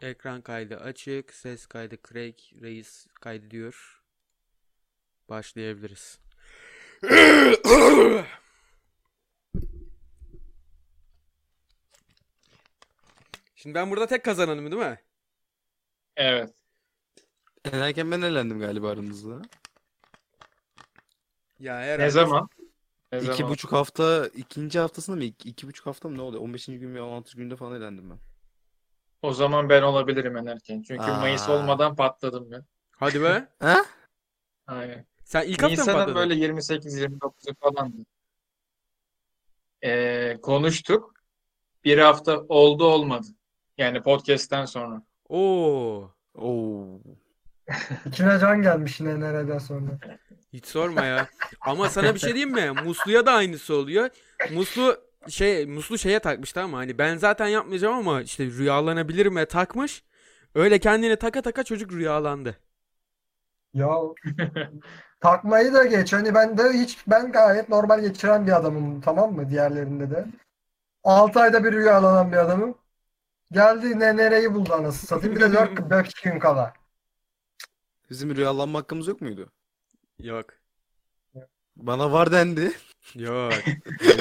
Ekran 0.00 0.42
kaydı 0.42 0.76
açık. 0.76 1.34
Ses 1.34 1.66
kaydı 1.66 1.96
Craig 2.08 2.38
Reis 2.62 3.06
kaydediyor. 3.20 4.02
Başlayabiliriz. 5.28 6.18
Şimdi 13.56 13.74
ben 13.74 13.90
burada 13.90 14.06
tek 14.06 14.24
kazananım 14.24 14.70
değil 14.72 14.82
mi? 14.82 15.00
Evet. 16.16 16.54
Elerken 17.64 18.10
ben 18.10 18.20
elendim 18.22 18.60
galiba 18.60 18.90
aranızda. 18.90 19.42
Ya 21.58 21.74
herhalde. 21.74 22.02
Ne 22.04 22.10
zaman? 22.10 22.48
Ne 23.12 23.18
İki 23.18 23.26
zaman? 23.26 23.50
buçuk 23.50 23.72
hafta, 23.72 24.26
ikinci 24.26 24.78
haftasında 24.78 25.16
mı? 25.16 25.24
İki, 25.24 25.48
iki 25.48 25.66
buçuk 25.68 25.86
hafta 25.86 26.08
mı 26.08 26.16
ne 26.16 26.22
oluyor? 26.22 26.42
15. 26.42 26.66
gün 26.66 26.94
ve 26.94 27.02
16. 27.02 27.36
günde 27.36 27.56
falan 27.56 27.76
elendim 27.76 28.10
ben. 28.10 28.18
O 29.22 29.32
zaman 29.32 29.68
ben 29.68 29.82
olabilirim 29.82 30.36
en 30.36 30.46
erken. 30.46 30.82
Çünkü 30.82 31.02
Aa. 31.02 31.20
Mayıs 31.20 31.48
olmadan 31.48 31.96
patladım 31.96 32.50
ben. 32.50 32.64
Hadi 32.90 33.22
be. 33.22 33.48
Ha? 33.58 33.84
Aynen. 34.66 35.06
Sen 35.24 35.42
ilk 35.42 35.62
hafta 35.62 35.66
mı 35.66 35.72
Nisan'ın 35.72 35.98
patladın? 35.98 36.14
böyle 36.14 36.34
28-29'u 36.34 37.54
falandı. 37.60 38.02
Ee, 39.84 40.38
konuştuk. 40.42 41.14
Bir 41.84 41.98
hafta 41.98 42.40
oldu 42.40 42.84
olmadı. 42.84 43.26
Yani 43.78 44.02
podcast'ten 44.02 44.64
sonra. 44.64 45.02
Oo. 45.28 46.10
Oo. 46.34 47.00
İçine 48.06 48.38
can 48.40 48.62
gelmiş 48.62 49.00
yine 49.00 49.20
nereden 49.20 49.58
sonra. 49.58 49.98
Hiç 50.52 50.66
sorma 50.66 51.04
ya. 51.04 51.28
Ama 51.60 51.88
sana 51.88 52.14
bir 52.14 52.20
şey 52.20 52.34
diyeyim 52.34 52.54
mi? 52.54 52.70
Muslu'ya 52.70 53.26
da 53.26 53.32
aynısı 53.32 53.74
oluyor. 53.74 54.10
Muslu 54.52 54.96
şey 55.28 55.66
Muslu 55.66 55.98
şeye 55.98 56.20
takmış 56.20 56.52
tamam 56.52 56.70
mı? 56.70 56.76
Hani 56.76 56.98
ben 56.98 57.16
zaten 57.16 57.46
yapmayacağım 57.46 57.94
ama 57.94 58.22
işte 58.22 58.46
rüyalanabilirim 58.46 59.36
ve 59.36 59.46
takmış. 59.46 60.04
Öyle 60.54 60.78
kendini 60.78 61.16
taka 61.16 61.42
taka 61.42 61.64
çocuk 61.64 61.92
rüyalandı. 61.92 62.56
Ya 63.74 63.88
takmayı 65.20 65.72
da 65.72 65.84
geç. 65.84 66.12
Hani 66.12 66.34
ben 66.34 66.58
de 66.58 66.72
hiç 66.72 66.98
ben 67.06 67.32
gayet 67.32 67.68
normal 67.68 68.00
geçiren 68.00 68.46
bir 68.46 68.52
adamım 68.52 69.00
tamam 69.00 69.32
mı 69.32 69.50
diğerlerinde 69.50 70.10
de. 70.10 70.26
6 71.04 71.40
ayda 71.40 71.64
bir 71.64 71.72
rüyalanan 71.72 72.32
bir 72.32 72.36
adamım. 72.36 72.78
Geldi 73.52 74.00
ne 74.00 74.16
nereyi 74.16 74.54
buldu 74.54 74.72
anasını 74.74 75.06
satayım. 75.08 75.36
Bir 75.36 75.40
de 75.40 75.52
4, 75.52 75.90
5 75.90 76.14
gün 76.14 76.38
kala. 76.38 76.72
Bizim 78.10 78.36
rüyalanma 78.36 78.78
hakkımız 78.78 79.08
yok 79.08 79.20
muydu? 79.20 79.52
Yok. 80.18 80.46
Bana 81.76 82.12
var 82.12 82.32
dendi. 82.32 82.72
Yok. 83.14 83.52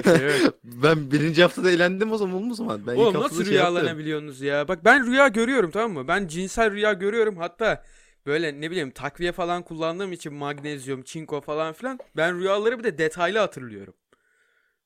Şey 0.04 0.44
yok. 0.44 0.56
Ben 0.64 1.12
birinci 1.12 1.42
haftada 1.42 1.72
eğlendim 1.72 2.12
o 2.12 2.18
zaman 2.18 2.52
o 2.52 2.54
zaman. 2.54 2.88
Ben 2.88 2.96
Oğlum 2.96 3.22
nasıl 3.22 3.44
şey 3.44 3.54
rüyalanabiliyorsunuz 3.54 4.42
ya? 4.42 4.68
Bak 4.68 4.86
ben 4.86 5.08
rüya 5.08 5.28
görüyorum 5.28 5.72
tamam 5.72 5.92
mı? 5.92 6.08
Ben 6.08 6.28
cinsel 6.28 6.72
rüya 6.72 6.94
görüyorum. 6.94 7.38
Hatta 7.38 7.84
böyle 8.26 8.62
ne 8.62 8.72
bileyim 8.72 8.92
takviye 8.92 9.32
falan 9.32 9.64
kullandığım 9.64 10.12
için 10.12 10.34
magnezyum, 10.34 11.04
çinko 11.04 11.42
falan 11.42 11.74
filan 11.74 12.00
ben 12.18 12.40
rüyaları 12.40 12.80
bir 12.80 12.84
de 12.84 12.98
detaylı 12.98 13.40
hatırlıyorum. 13.40 13.94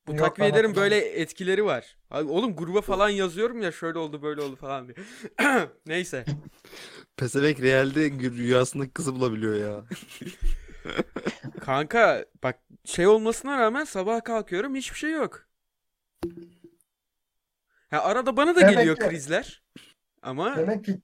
Bu 0.07 0.11
Yok, 0.11 0.19
ben 0.21 0.25
takviyelerin 0.27 0.75
böyle 0.75 0.97
etkileri 0.97 1.65
var. 1.65 1.97
Abi 2.11 2.29
oğlum 2.29 2.55
gruba 2.55 2.81
falan 2.81 3.09
yazıyorum 3.09 3.61
ya 3.61 3.71
şöyle 3.71 3.99
oldu 3.99 4.21
böyle 4.21 4.41
oldu 4.41 4.55
falan 4.55 4.87
diye. 4.87 4.97
Neyse. 5.85 6.25
Pezevenk 7.17 7.61
realde 7.61 8.07
gü- 8.07 8.37
rüyasındaki 8.37 8.91
kızı 8.91 9.15
bulabiliyor 9.15 9.55
ya. 9.55 9.83
Kanka 11.61 12.25
bak 12.43 12.59
şey 12.85 13.07
olmasına 13.07 13.57
rağmen 13.59 13.83
sabah 13.83 14.23
kalkıyorum 14.23 14.75
hiçbir 14.75 14.97
şey 14.97 15.11
yok. 15.11 15.45
Ha 17.89 17.99
arada 18.03 18.37
bana 18.37 18.55
da 18.55 18.61
Demek 18.61 18.75
geliyor 18.77 18.95
ki- 18.97 19.07
krizler. 19.07 19.63
Ama 20.21 20.55
Demek 20.57 20.85
ki 20.85 21.01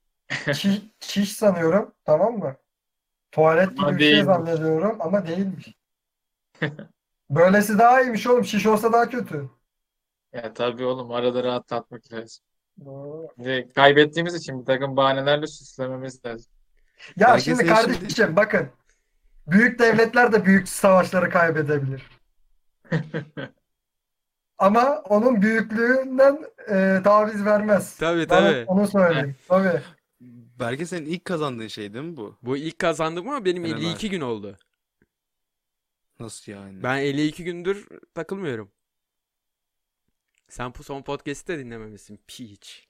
çiş, 0.53 0.81
çiş 0.99 1.31
sanıyorum 1.35 1.93
tamam 2.05 2.37
mı? 2.39 2.55
Tuvalet 3.31 3.69
gibi 3.71 3.81
Ama 3.81 3.93
bir 3.97 3.99
şey 3.99 4.11
değilmiş. 4.11 4.25
zannediyorum 4.25 4.97
ama 4.99 5.27
değilmiş. 5.27 5.75
Böylesi 7.29 7.77
daha 7.77 8.01
iyiymiş 8.01 8.27
oğlum. 8.27 8.45
Şiş 8.45 8.65
olsa 8.65 8.93
daha 8.93 9.09
kötü. 9.09 9.49
Ya 10.33 10.53
tabii 10.53 10.85
oğlum 10.85 11.11
arada 11.11 11.43
rahatlatmak 11.43 12.13
lazım. 12.13 12.45
Doğru. 12.85 13.27
Ve 13.37 13.69
kaybettiğimiz 13.69 14.35
için 14.35 14.61
bir 14.61 14.65
takım 14.65 14.97
bahanelerle 14.97 15.47
süslememiz 15.47 16.25
lazım. 16.25 16.51
Ya 17.17 17.27
Belki 17.27 17.43
şimdi 17.43 17.57
sen 17.57 17.67
kardeşim 17.67 18.35
bakın. 18.35 18.69
Büyük 19.51 19.79
devletler 19.79 20.33
de 20.33 20.45
büyük 20.45 20.69
savaşları 20.69 21.29
kaybedebilir. 21.29 22.03
Ama 24.57 25.01
onun 25.01 25.41
büyüklüğünden 25.41 26.45
e, 26.69 27.01
taviz 27.03 27.45
vermez. 27.45 27.97
tabii 27.97 28.29
Bana 28.29 28.39
tabii. 28.39 28.65
onu 28.67 28.87
söyleyeyim. 28.87 29.35
Tabii. 29.47 29.81
Belki 30.59 30.85
senin 30.85 31.05
ilk 31.05 31.25
kazandığın 31.25 31.67
şey 31.67 31.93
değil 31.93 32.05
mi 32.05 32.17
bu? 32.17 32.37
Bu 32.41 32.57
ilk 32.57 32.79
kazandım 32.79 33.29
ama 33.29 33.45
benim 33.45 33.63
Hemen 33.65 33.77
52 33.77 34.09
gün 34.09 34.21
oldu. 34.21 34.57
Nasıl 36.19 36.51
yani? 36.51 36.83
Ben 36.83 36.97
52 36.97 37.43
gündür 37.43 37.87
takılmıyorum. 38.13 38.71
Sen 40.49 40.73
bu 40.79 40.83
son 40.83 41.01
podcast'i 41.01 41.47
de 41.53 41.59
dinlememişsin. 41.59 42.19
Piç. 42.27 42.87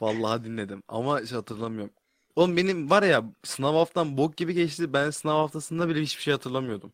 Vallahi 0.00 0.44
dinledim 0.44 0.82
ama 0.88 1.20
hiç 1.20 1.32
hatırlamıyorum. 1.32 1.94
Oğlum 2.36 2.56
benim 2.56 2.90
var 2.90 3.02
ya 3.02 3.24
sınav 3.44 3.74
haftam 3.74 4.16
bok 4.16 4.36
gibi 4.36 4.54
geçti. 4.54 4.92
Ben 4.92 5.10
sınav 5.10 5.36
haftasında 5.36 5.88
bile 5.88 6.00
hiçbir 6.02 6.22
şey 6.22 6.32
hatırlamıyordum. 6.32 6.92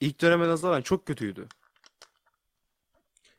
İlk 0.00 0.20
döneme 0.20 0.48
nazaran 0.48 0.82
çok 0.82 1.06
kötüydü. 1.06 1.46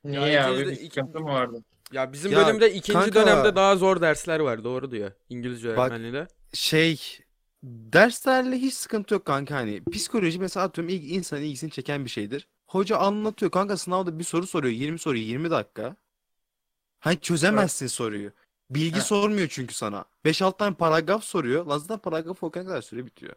Niye 0.04 0.22
Ya 0.30 0.58
de- 0.58 0.68
Bir 0.68 0.76
sıkıntı 0.76 1.20
mı 1.20 1.30
vardı? 1.30 1.64
Ya 1.92 2.14
bizim 2.14 2.32
Ya 2.32 2.48
bölümde 2.48 2.74
ikinci 2.74 3.00
kanka- 3.00 3.16
dönemde 3.16 3.56
daha 3.56 3.76
zor 3.76 4.02
dersler 4.02 4.40
var. 4.40 4.64
Doğru 4.64 4.92
diyor. 4.92 5.12
İngilizce 5.30 5.70
Bak- 5.70 5.78
öğretmenliği 5.78 6.14
de. 6.14 6.28
Şey 6.54 7.20
derslerle 7.64 8.58
hiç 8.58 8.74
sıkıntı 8.74 9.14
yok 9.14 9.26
kanka 9.26 9.56
hani 9.56 9.84
psikoloji 9.92 10.40
mesela 10.40 10.66
atıyorum 10.66 10.94
ilk 10.96 11.12
insanın 11.12 11.42
ilgisini 11.42 11.72
çeken 11.72 12.06
bir 12.06 12.10
şeydir. 12.10 12.48
Hoca 12.68 12.98
anlatıyor 12.98 13.52
kanka 13.52 13.78
sınavda 13.78 14.20
bir 14.20 14.24
soru 14.24 14.48
soruyor 14.48 14.74
20 14.74 15.00
soru 15.00 15.18
20 15.18 15.52
dakika. 15.52 15.96
Hani 17.00 17.20
çözemezsin 17.20 17.88
soruyu. 17.88 18.32
Bilgi 18.70 18.96
Heh. 18.98 19.04
sormuyor 19.04 19.48
çünkü 19.48 19.74
sana. 19.74 20.06
5-6 20.26 20.58
tane 20.58 20.76
paragraf 20.76 21.24
soruyor. 21.24 21.66
Lan 21.66 21.78
zaten 21.78 21.98
paragraf 22.00 22.44
okuyana 22.44 22.70
kadar 22.70 22.82
süre 22.82 23.06
bitiyor. 23.06 23.34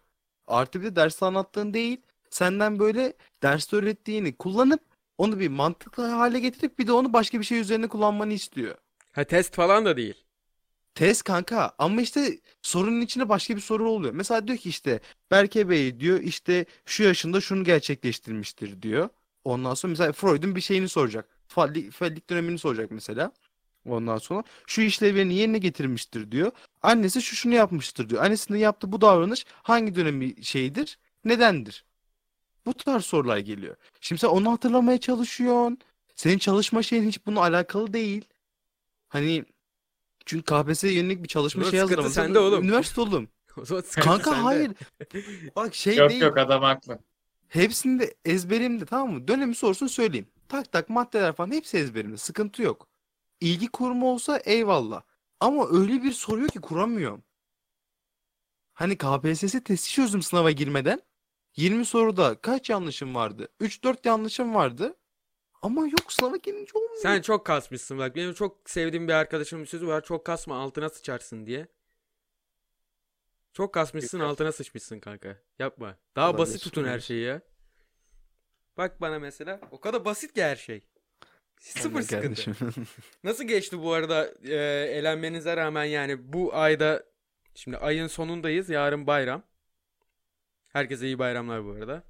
Artı 0.46 0.80
bir 0.80 0.86
de 0.86 0.96
derste 0.96 1.26
anlattığın 1.26 1.74
değil 1.74 2.00
senden 2.30 2.78
böyle 2.78 3.12
derste 3.42 3.76
öğrettiğini 3.76 4.36
kullanıp 4.36 4.80
onu 5.18 5.40
bir 5.40 5.48
mantıklı 5.48 6.06
hale 6.06 6.40
getirip 6.40 6.78
bir 6.78 6.86
de 6.86 6.92
onu 6.92 7.12
başka 7.12 7.38
bir 7.40 7.44
şey 7.44 7.58
üzerine 7.58 7.88
kullanmanı 7.88 8.32
istiyor. 8.32 8.74
Ha 9.12 9.24
test 9.24 9.54
falan 9.54 9.84
da 9.84 9.96
değil. 9.96 10.24
Test 10.94 11.22
kanka 11.22 11.72
ama 11.78 12.00
işte 12.02 12.38
sorunun 12.62 13.00
içinde 13.00 13.28
başka 13.28 13.56
bir 13.56 13.60
soru 13.60 13.90
oluyor. 13.90 14.14
Mesela 14.14 14.46
diyor 14.48 14.58
ki 14.58 14.68
işte 14.68 15.00
Berke 15.30 15.68
Bey 15.68 16.00
diyor 16.00 16.20
işte 16.20 16.64
şu 16.86 17.02
yaşında 17.02 17.40
şunu 17.40 17.64
gerçekleştirmiştir 17.64 18.82
diyor. 18.82 19.08
Ondan 19.44 19.74
sonra 19.74 19.90
mesela 19.90 20.12
Freud'un 20.12 20.56
bir 20.56 20.60
şeyini 20.60 20.88
soracak. 20.88 21.28
Fallik, 21.46 21.92
fallik 21.92 22.30
dönemini 22.30 22.58
soracak 22.58 22.90
mesela. 22.90 23.32
Ondan 23.86 24.18
sonra 24.18 24.42
şu 24.66 24.82
işlevlerini 24.82 25.34
yerine 25.34 25.58
getirmiştir 25.58 26.30
diyor. 26.32 26.52
Annesi 26.82 27.22
şu 27.22 27.36
şunu 27.36 27.54
yapmıştır 27.54 28.08
diyor. 28.08 28.24
Annesinin 28.24 28.58
yaptığı 28.58 28.92
bu 28.92 29.00
davranış 29.00 29.46
hangi 29.62 29.94
dönemi 29.94 30.44
şeyidir? 30.44 30.98
Nedendir? 31.24 31.84
Bu 32.66 32.74
tarz 32.74 33.04
sorular 33.04 33.38
geliyor. 33.38 33.76
Şimdi 34.00 34.20
sen 34.20 34.28
onu 34.28 34.52
hatırlamaya 34.52 34.98
çalışıyorsun. 35.00 35.78
Senin 36.16 36.38
çalışma 36.38 36.82
şeyin 36.82 37.08
hiç 37.08 37.26
bununla 37.26 37.40
alakalı 37.40 37.92
değil. 37.92 38.24
Hani 39.08 39.44
çünkü 40.26 40.44
KPSS'ye 40.44 40.92
yönelik 40.92 41.22
bir 41.22 41.28
çalışma 41.28 41.62
şey 41.62 41.70
sıkıntı 41.70 41.82
hazırlaması. 41.82 42.14
sende 42.14 42.38
oğlum. 42.38 42.64
Üniversite 42.64 43.00
oğlum. 43.00 43.28
Kanka 43.94 44.30
sende. 44.30 44.36
hayır. 44.42 44.72
Bak 45.56 45.74
şey 45.74 45.96
Yok 45.96 46.10
değil. 46.10 46.22
yok 46.22 46.38
adam 46.38 46.62
haklı. 46.62 46.98
Hepsinde 47.48 48.14
ezberimde 48.24 48.86
tamam 48.86 49.12
mı? 49.14 49.28
Dönemi 49.28 49.54
sorsun 49.54 49.86
söyleyeyim. 49.86 50.26
Tak 50.48 50.72
tak 50.72 50.88
maddeler 50.88 51.32
falan 51.32 51.50
hepsi 51.50 51.78
ezberimde. 51.78 52.16
Sıkıntı 52.16 52.62
yok. 52.62 52.88
İlgi 53.42 53.68
kurma 53.68 54.06
olsa 54.06 54.38
eyvallah. 54.38 55.02
Ama 55.40 55.68
öyle 55.68 56.02
bir 56.02 56.12
soruyor 56.12 56.48
ki 56.48 56.60
kuramıyorum. 56.60 57.22
Hani 58.72 58.98
KPSS 58.98 59.64
testi 59.64 59.90
çözdüm 59.90 60.22
sınava 60.22 60.50
girmeden. 60.50 61.02
20 61.56 61.84
soruda 61.84 62.34
kaç 62.34 62.70
yanlışım 62.70 63.14
vardı? 63.14 63.48
3-4 63.60 64.08
yanlışım 64.08 64.54
vardı. 64.54 64.96
Ama 65.62 65.86
yok 65.86 66.12
sınava 66.12 66.36
girince 66.36 66.72
olmuyor. 66.74 67.02
Sen 67.02 67.22
çok 67.22 67.46
kasmışsın 67.46 67.98
bak. 67.98 68.16
Benim 68.16 68.34
çok 68.34 68.70
sevdiğim 68.70 69.08
bir 69.08 69.12
arkadaşımın 69.12 69.64
bir 69.64 69.68
sözü 69.68 69.86
var. 69.86 70.04
Çok 70.04 70.24
kasma 70.26 70.62
altına 70.62 70.88
sıçarsın 70.88 71.46
diye. 71.46 71.68
Çok 73.52 73.74
kasmışsın 73.74 74.20
altına 74.20 74.52
sıçmışsın 74.52 75.00
kanka. 75.00 75.36
Yapma. 75.58 75.96
Daha 76.16 76.30
Olabilir, 76.30 76.42
basit 76.42 76.62
tutun 76.62 76.84
her 76.84 77.00
şeyi 77.00 77.24
ya. 77.24 77.40
Bak 78.76 79.00
bana 79.00 79.18
mesela. 79.18 79.60
O 79.70 79.80
kadar 79.80 80.04
basit 80.04 80.32
ki 80.32 80.44
her 80.44 80.56
şey. 80.56 80.84
Sıfır 81.62 81.88
Aynen 81.88 82.00
sıkıntı. 82.00 82.44
kardeşim. 82.44 82.56
Nasıl 83.24 83.44
geçti 83.44 83.82
bu 83.82 83.92
arada 83.92 84.34
e, 84.44 84.54
elenmenize 84.98 85.56
rağmen 85.56 85.84
yani 85.84 86.32
bu 86.32 86.54
ayda 86.54 87.04
şimdi 87.54 87.76
ayın 87.76 88.06
sonundayız. 88.06 88.70
Yarın 88.70 89.06
bayram. 89.06 89.42
Herkese 90.68 91.06
iyi 91.06 91.18
bayramlar 91.18 91.64
bu 91.64 91.70
arada. 91.70 92.02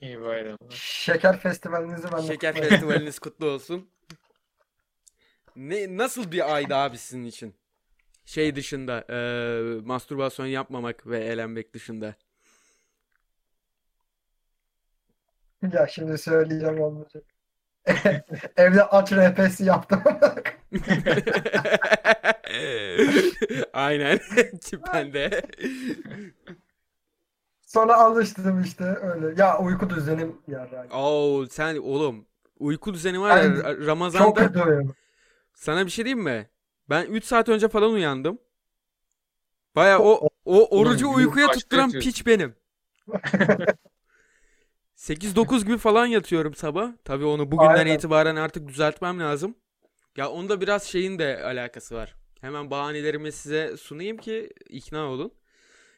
İyi 0.00 0.20
bayramlar. 0.20 0.70
Şeker 0.70 1.38
festivalinizi 1.38 2.12
ben 2.12 2.22
de 2.22 2.26
Şeker 2.26 2.54
festivaliniz 2.54 3.18
kutlu 3.18 3.46
olsun. 3.46 3.90
Ne 5.56 5.96
nasıl 5.96 6.32
bir 6.32 6.54
aydı 6.54 6.74
abi 6.74 6.98
sizin 6.98 7.24
için? 7.24 7.54
Şey 8.24 8.56
dışında, 8.56 9.04
eee, 9.08 9.80
mastürbasyon 9.86 10.46
yapmamak 10.46 11.06
ve 11.06 11.18
eğlenmek 11.24 11.74
dışında. 11.74 12.14
Ya 15.72 15.86
şimdi 15.86 16.18
söyleyeceğim 16.18 16.80
olmayacak. 16.80 17.31
Evde 18.56 18.84
aç 18.84 19.12
RP'si 19.12 19.64
yaptım. 19.64 20.02
Aynen. 23.72 24.20
ben 24.94 25.12
de. 25.12 25.42
Sonra 27.60 27.96
alıştım 27.96 28.62
işte 28.62 28.84
öyle. 28.84 29.42
Ya 29.42 29.58
uyku 29.58 29.90
düzenim 29.90 30.36
ya. 30.48 30.68
Oo 30.94 31.46
sen 31.46 31.76
oğlum 31.76 32.26
uyku 32.58 32.94
düzeni 32.94 33.20
var 33.20 33.36
ya 33.36 33.56
Çok 33.56 33.86
Ramazan'da 33.86 34.34
kötü 34.34 34.62
uyuyorum. 34.62 34.94
sana 35.54 35.86
bir 35.86 35.90
şey 35.90 36.04
diyeyim 36.04 36.24
mi? 36.24 36.50
Ben 36.90 37.06
3 37.06 37.24
saat 37.24 37.48
önce 37.48 37.68
falan 37.68 37.92
uyandım. 37.92 38.38
Baya 39.76 40.00
o 40.00 40.28
o 40.44 40.78
orucu 40.78 41.10
uykuya 41.10 41.50
tutturan 41.50 41.90
piç 41.90 42.26
benim. 42.26 42.54
8-9 45.02 45.64
gibi 45.64 45.78
falan 45.78 46.06
yatıyorum 46.06 46.54
sabah. 46.54 46.92
Tabii 47.04 47.24
onu 47.24 47.50
bugünden 47.50 47.74
Aynen. 47.74 47.94
itibaren 47.94 48.36
artık 48.36 48.68
düzeltmem 48.68 49.20
lazım. 49.20 49.54
Ya 50.16 50.30
onda 50.30 50.60
biraz 50.60 50.84
şeyin 50.84 51.18
de 51.18 51.44
alakası 51.44 51.94
var. 51.94 52.14
Hemen 52.40 52.70
bahanelerimi 52.70 53.32
size 53.32 53.76
sunayım 53.76 54.16
ki 54.16 54.50
ikna 54.68 55.04
olun. 55.06 55.32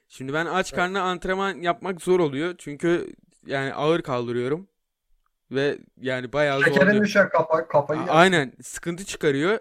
Şimdi 0.09 0.33
ben 0.33 0.47
aç 0.47 0.75
karnına 0.75 1.03
antrenman 1.03 1.55
yapmak 1.55 2.03
zor 2.03 2.21
oluyor. 2.21 2.55
Çünkü 2.59 3.13
yani 3.47 3.75
ağır 3.75 4.03
kaldırıyorum. 4.03 4.69
Ve 5.51 5.79
yani 6.01 6.33
bayağı 6.33 6.63
Şekerin 6.63 6.81
zorluyor. 6.81 7.05
düşer 7.05 7.31
kafa, 7.31 7.69
kafayı 7.69 8.01
A-. 8.01 8.11
Aynen 8.11 8.53
sıkıntı 8.63 9.05
çıkarıyor. 9.05 9.59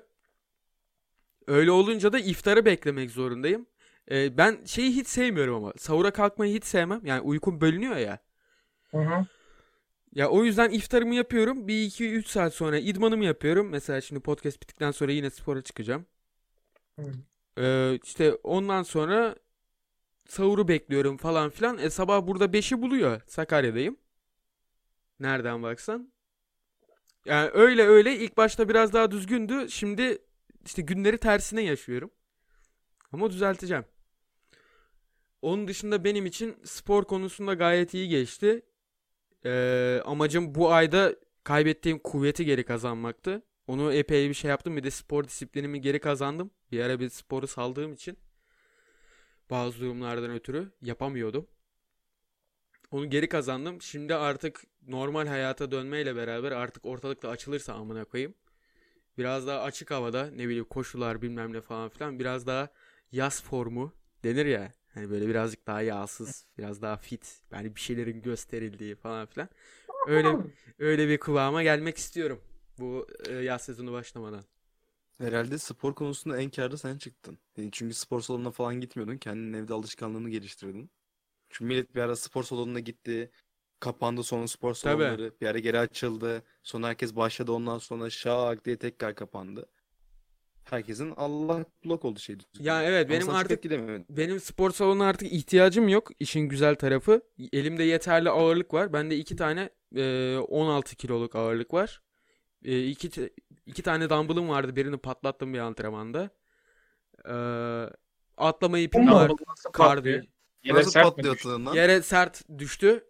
Öyle 1.47 1.71
olunca 1.71 2.13
da 2.13 2.19
iftarı 2.19 2.65
beklemek 2.65 3.11
zorundayım. 3.11 3.65
Ee, 4.11 4.37
ben 4.37 4.57
şeyi 4.65 4.91
hiç 4.91 5.07
sevmiyorum 5.07 5.55
ama. 5.55 5.73
Sahura 5.77 6.11
kalkmayı 6.11 6.55
hiç 6.55 6.65
sevmem. 6.65 7.01
Yani 7.05 7.21
uykum 7.21 7.61
bölünüyor 7.61 7.95
ya. 7.95 8.19
Hı 8.91 8.97
hı. 8.97 9.25
Ya 10.15 10.29
o 10.29 10.43
yüzden 10.43 10.69
iftarımı 10.69 11.15
yapıyorum. 11.15 11.67
Bir 11.67 11.83
iki 11.83 12.11
üç 12.11 12.27
saat 12.27 12.53
sonra 12.53 12.77
idmanımı 12.77 13.25
yapıyorum. 13.25 13.69
Mesela 13.69 14.01
şimdi 14.01 14.21
podcast 14.21 14.61
bittikten 14.61 14.91
sonra 14.91 15.11
yine 15.11 15.29
spora 15.29 15.61
çıkacağım. 15.61 16.05
Hı. 16.99 17.11
Ee, 17.57 17.99
işte 18.03 18.33
ondan 18.33 18.83
sonra 18.83 19.35
sahuru 20.27 20.67
bekliyorum 20.67 21.17
falan 21.17 21.49
filan. 21.49 21.77
E 21.77 21.89
sabah 21.89 22.27
burada 22.27 22.45
5'i 22.45 22.81
buluyor. 22.81 23.21
Sakarya'dayım. 23.27 23.97
Nereden 25.19 25.63
baksan. 25.63 26.13
Yani 27.25 27.49
öyle 27.53 27.83
öyle 27.83 28.17
ilk 28.17 28.37
başta 28.37 28.69
biraz 28.69 28.93
daha 28.93 29.11
düzgündü. 29.11 29.69
Şimdi 29.69 30.17
işte 30.65 30.81
günleri 30.81 31.17
tersine 31.17 31.61
yaşıyorum. 31.61 32.11
Ama 33.11 33.31
düzelteceğim. 33.31 33.85
Onun 35.41 35.67
dışında 35.67 36.03
benim 36.03 36.25
için 36.25 36.57
spor 36.63 37.05
konusunda 37.05 37.53
gayet 37.53 37.93
iyi 37.93 38.09
geçti. 38.09 38.61
Ee, 39.45 40.01
amacım 40.05 40.55
bu 40.55 40.71
ayda 40.71 41.15
kaybettiğim 41.43 41.99
kuvveti 41.99 42.45
geri 42.45 42.65
kazanmaktı. 42.65 43.41
Onu 43.67 43.93
epey 43.93 44.29
bir 44.29 44.33
şey 44.33 44.49
yaptım. 44.49 44.77
Bir 44.77 44.83
de 44.83 44.91
spor 44.91 45.23
disiplinimi 45.23 45.81
geri 45.81 45.99
kazandım. 45.99 46.51
Bir 46.71 46.79
ara 46.79 46.99
bir 46.99 47.09
sporu 47.09 47.47
saldığım 47.47 47.93
için 47.93 48.17
bazı 49.49 49.79
durumlardan 49.79 50.31
ötürü 50.31 50.71
yapamıyordum. 50.81 51.47
Onu 52.91 53.09
geri 53.09 53.29
kazandım. 53.29 53.81
Şimdi 53.81 54.15
artık 54.15 54.63
normal 54.87 55.27
hayata 55.27 55.71
dönmeyle 55.71 56.15
beraber 56.15 56.51
artık 56.51 56.85
ortalıkta 56.85 57.29
açılırsa 57.29 57.73
amına 57.73 58.05
koyayım. 58.05 58.33
Biraz 59.17 59.47
daha 59.47 59.61
açık 59.61 59.91
havada 59.91 60.31
ne 60.31 60.47
bileyim 60.47 60.65
koşular 60.65 61.21
bilmem 61.21 61.53
ne 61.53 61.61
falan 61.61 61.89
filan 61.89 62.19
biraz 62.19 62.47
daha 62.47 62.69
yaz 63.11 63.43
formu 63.43 63.93
denir 64.23 64.45
ya. 64.45 64.71
Hani 64.93 65.09
böyle 65.09 65.27
birazcık 65.27 65.67
daha 65.67 65.81
yağsız, 65.81 66.45
biraz 66.57 66.81
daha 66.81 66.97
fit. 66.97 67.41
Yani 67.51 67.75
bir 67.75 67.79
şeylerin 67.81 68.21
gösterildiği 68.21 68.95
falan 68.95 69.25
filan. 69.25 69.49
Öyle 70.07 70.37
öyle 70.79 71.07
bir 71.07 71.17
kıvama 71.17 71.63
gelmek 71.63 71.97
istiyorum. 71.97 72.41
Bu 72.79 73.07
e, 73.29 73.33
yaz 73.33 73.61
sezonu 73.61 73.91
başlamadan. 73.91 74.43
Herhalde 75.17 75.57
spor 75.57 75.95
konusunda 75.95 76.37
en 76.37 76.49
kârda 76.49 76.77
sen 76.77 76.97
çıktın. 76.97 77.37
Yani 77.57 77.69
çünkü 77.71 77.93
spor 77.93 78.21
salonuna 78.21 78.51
falan 78.51 78.81
gitmiyordun. 78.81 79.17
Kendin 79.17 79.53
evde 79.53 79.73
alışkanlığını 79.73 80.29
geliştirdin. 80.29 80.89
Çünkü 81.49 81.65
millet 81.65 81.95
bir 81.95 82.01
ara 82.01 82.15
spor 82.15 82.43
salonuna 82.43 82.79
gitti. 82.79 83.31
Kapandı 83.79 84.23
sonra 84.23 84.47
spor 84.47 84.73
Tabii. 84.73 85.03
salonları. 85.03 85.33
Bir 85.41 85.47
ara 85.47 85.59
geri 85.59 85.79
açıldı. 85.79 86.43
Sonra 86.63 86.87
herkes 86.87 87.15
başladı 87.15 87.51
ondan 87.51 87.77
sonra 87.77 88.09
şak 88.09 88.65
diye 88.65 88.77
tekrar 88.77 89.15
kapandı. 89.15 89.65
Herkesin 90.69 91.13
Allah 91.17 91.65
blok 91.85 92.05
oldu 92.05 92.19
şey. 92.19 92.37
Ya 92.59 92.83
evet 92.83 93.09
benim 93.09 93.29
artık 93.29 93.63
benim 94.09 94.39
spor 94.39 94.71
salonuna 94.71 95.05
artık 95.05 95.33
ihtiyacım 95.33 95.87
yok. 95.87 96.09
İşin 96.19 96.39
güzel 96.41 96.75
tarafı. 96.75 97.21
Elimde 97.53 97.83
yeterli 97.83 98.29
ağırlık 98.29 98.73
var. 98.73 98.93
Bende 98.93 99.17
iki 99.17 99.35
tane 99.35 99.69
e, 99.95 100.37
16 100.37 100.95
kiloluk 100.95 101.35
ağırlık 101.35 101.73
var. 101.73 102.01
E, 102.65 102.83
iki, 102.85 103.29
iki 103.65 103.81
tane 103.81 104.09
dumbbellım 104.09 104.49
vardı. 104.49 104.75
Birini 104.75 104.97
patlattım 104.97 105.53
bir 105.53 105.59
antrenmanda. 105.59 106.29
E, 107.29 107.35
atlama 108.37 108.79
ipim 108.79 109.11
var. 109.11 109.31
Nasıl 109.47 109.71
Kardiyo. 109.71 110.21
Yere 110.63 110.77
Nasıl 110.77 110.91
sert 110.91 111.03
patlıyor? 111.05 111.75
Yere 111.75 112.01
sert 112.01 112.41
düştü. 112.57 113.03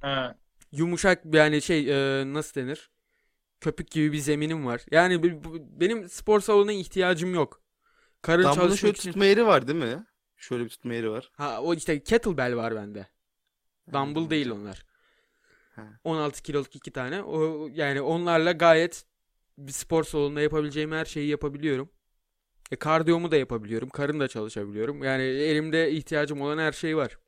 Ha. 0.00 0.36
Yumuşak 0.72 1.34
yani 1.34 1.62
şey 1.62 1.90
e, 2.20 2.24
nasıl 2.32 2.60
denir? 2.60 2.90
Köpük 3.60 3.90
gibi 3.90 4.12
bir 4.12 4.18
zeminim 4.18 4.66
var. 4.66 4.82
Yani 4.90 5.22
bu- 5.22 5.44
bu- 5.44 5.80
benim 5.80 6.08
spor 6.08 6.40
salonuna 6.40 6.72
ihtiyacım 6.72 7.34
yok. 7.34 7.62
Karın 8.22 8.42
Dumbbell'ın 8.42 8.54
şöyle 8.56 8.68
çalışmak 8.70 8.96
için. 8.96 9.10
tutma 9.10 9.24
yeri 9.24 9.46
var 9.46 9.68
değil 9.68 9.78
mi? 9.78 10.06
Şöyle 10.36 10.64
bir 10.64 10.68
tutma 10.68 10.94
yeri 10.94 11.10
var. 11.10 11.30
Ha 11.36 11.62
o 11.62 11.74
işte 11.74 12.02
kettlebell 12.02 12.56
var 12.56 12.74
bende. 12.74 13.06
Dumbbell 13.92 14.30
değil 14.30 14.50
onlar. 14.50 14.84
Ha. 15.76 15.82
16 16.04 16.42
kiloluk 16.42 16.76
iki 16.76 16.90
tane. 16.90 17.22
O 17.22 17.68
yani 17.72 18.00
onlarla 18.00 18.52
gayet 18.52 19.04
bir 19.58 19.72
spor 19.72 20.04
salonunda 20.04 20.40
yapabileceğim 20.40 20.92
her 20.92 21.04
şeyi 21.04 21.28
yapabiliyorum. 21.28 21.88
E, 22.72 22.76
kardiyomu 22.76 23.30
da 23.30 23.36
yapabiliyorum. 23.36 23.88
Karın 23.88 24.20
da 24.20 24.28
çalışabiliyorum. 24.28 25.02
Yani 25.04 25.22
elimde 25.22 25.90
ihtiyacım 25.92 26.40
olan 26.40 26.58
her 26.58 26.72
şey 26.72 26.96
var. 26.96 27.18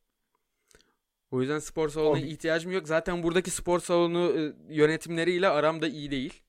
O 1.31 1.41
yüzden 1.41 1.59
spor 1.59 1.89
salonuna 1.89 2.19
Abi- 2.19 2.29
ihtiyacım 2.29 2.73
yok. 2.73 2.89
Zaten 2.89 3.23
buradaki 3.23 3.51
spor 3.51 3.81
salonu 3.81 4.35
e, 4.39 4.75
yönetimleriyle 4.75 5.49
aram 5.49 5.83
da 5.83 5.89
iyi 5.89 6.11
değil. 6.11 6.43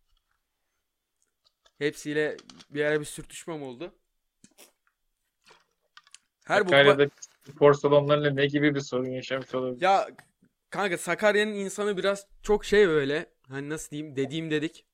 Hepsiyle 1.78 2.38
bir 2.70 2.86
ara 2.86 3.00
bir 3.00 3.06
sürtüşmem 3.06 3.64
oldu. 3.64 3.92
Her 6.46 6.66
bu 6.66 6.70
Sakarya'da 6.70 7.10
spor 7.42 7.74
salonlarıyla 7.74 8.32
ne 8.32 8.46
gibi 8.46 8.76
bir 8.76 8.80
sorun 8.80 9.10
yaşamış 9.10 9.56
olabilir? 9.56 9.82
Ya 9.82 10.08
kanka 10.70 10.98
Sakarya'nın 10.98 11.54
insanı 11.54 11.98
biraz 11.98 12.28
çok 12.44 12.66
şey 12.66 12.86
öyle. 12.86 13.26
Hani 13.50 13.70
nasıl 13.70 13.92
diyeyim 13.92 14.16
dediğim 14.16 14.52
dedik. 14.52 14.86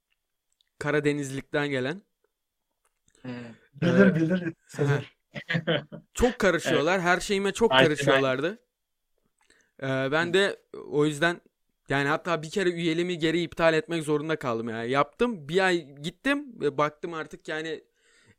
Karadenizlikten 0.79 1.67
gelen. 1.67 2.01
Hmm. 3.21 3.31
Bilir 3.81 4.05
Ee, 4.07 4.15
bilir. 4.15 4.53
Çok 6.13 6.39
karışıyorlar. 6.39 7.01
Her 7.01 7.19
şeyime 7.19 7.51
çok 7.51 7.71
Aynen, 7.71 7.85
karışıyorlardı. 7.85 8.64
Ee, 9.83 9.87
ben 10.11 10.33
de 10.33 10.59
o 10.89 11.05
yüzden 11.05 11.41
yani 11.89 12.07
hatta 12.09 12.41
bir 12.41 12.49
kere 12.49 12.69
üyeliğimi 12.69 13.17
geri 13.17 13.41
iptal 13.41 13.73
etmek 13.73 14.03
zorunda 14.03 14.35
kaldım 14.35 14.69
yani. 14.69 14.91
Yaptım. 14.91 15.49
Bir 15.49 15.65
ay 15.65 15.95
gittim 15.95 16.61
ve 16.61 16.77
baktım 16.77 17.13
artık 17.13 17.47
yani 17.47 17.83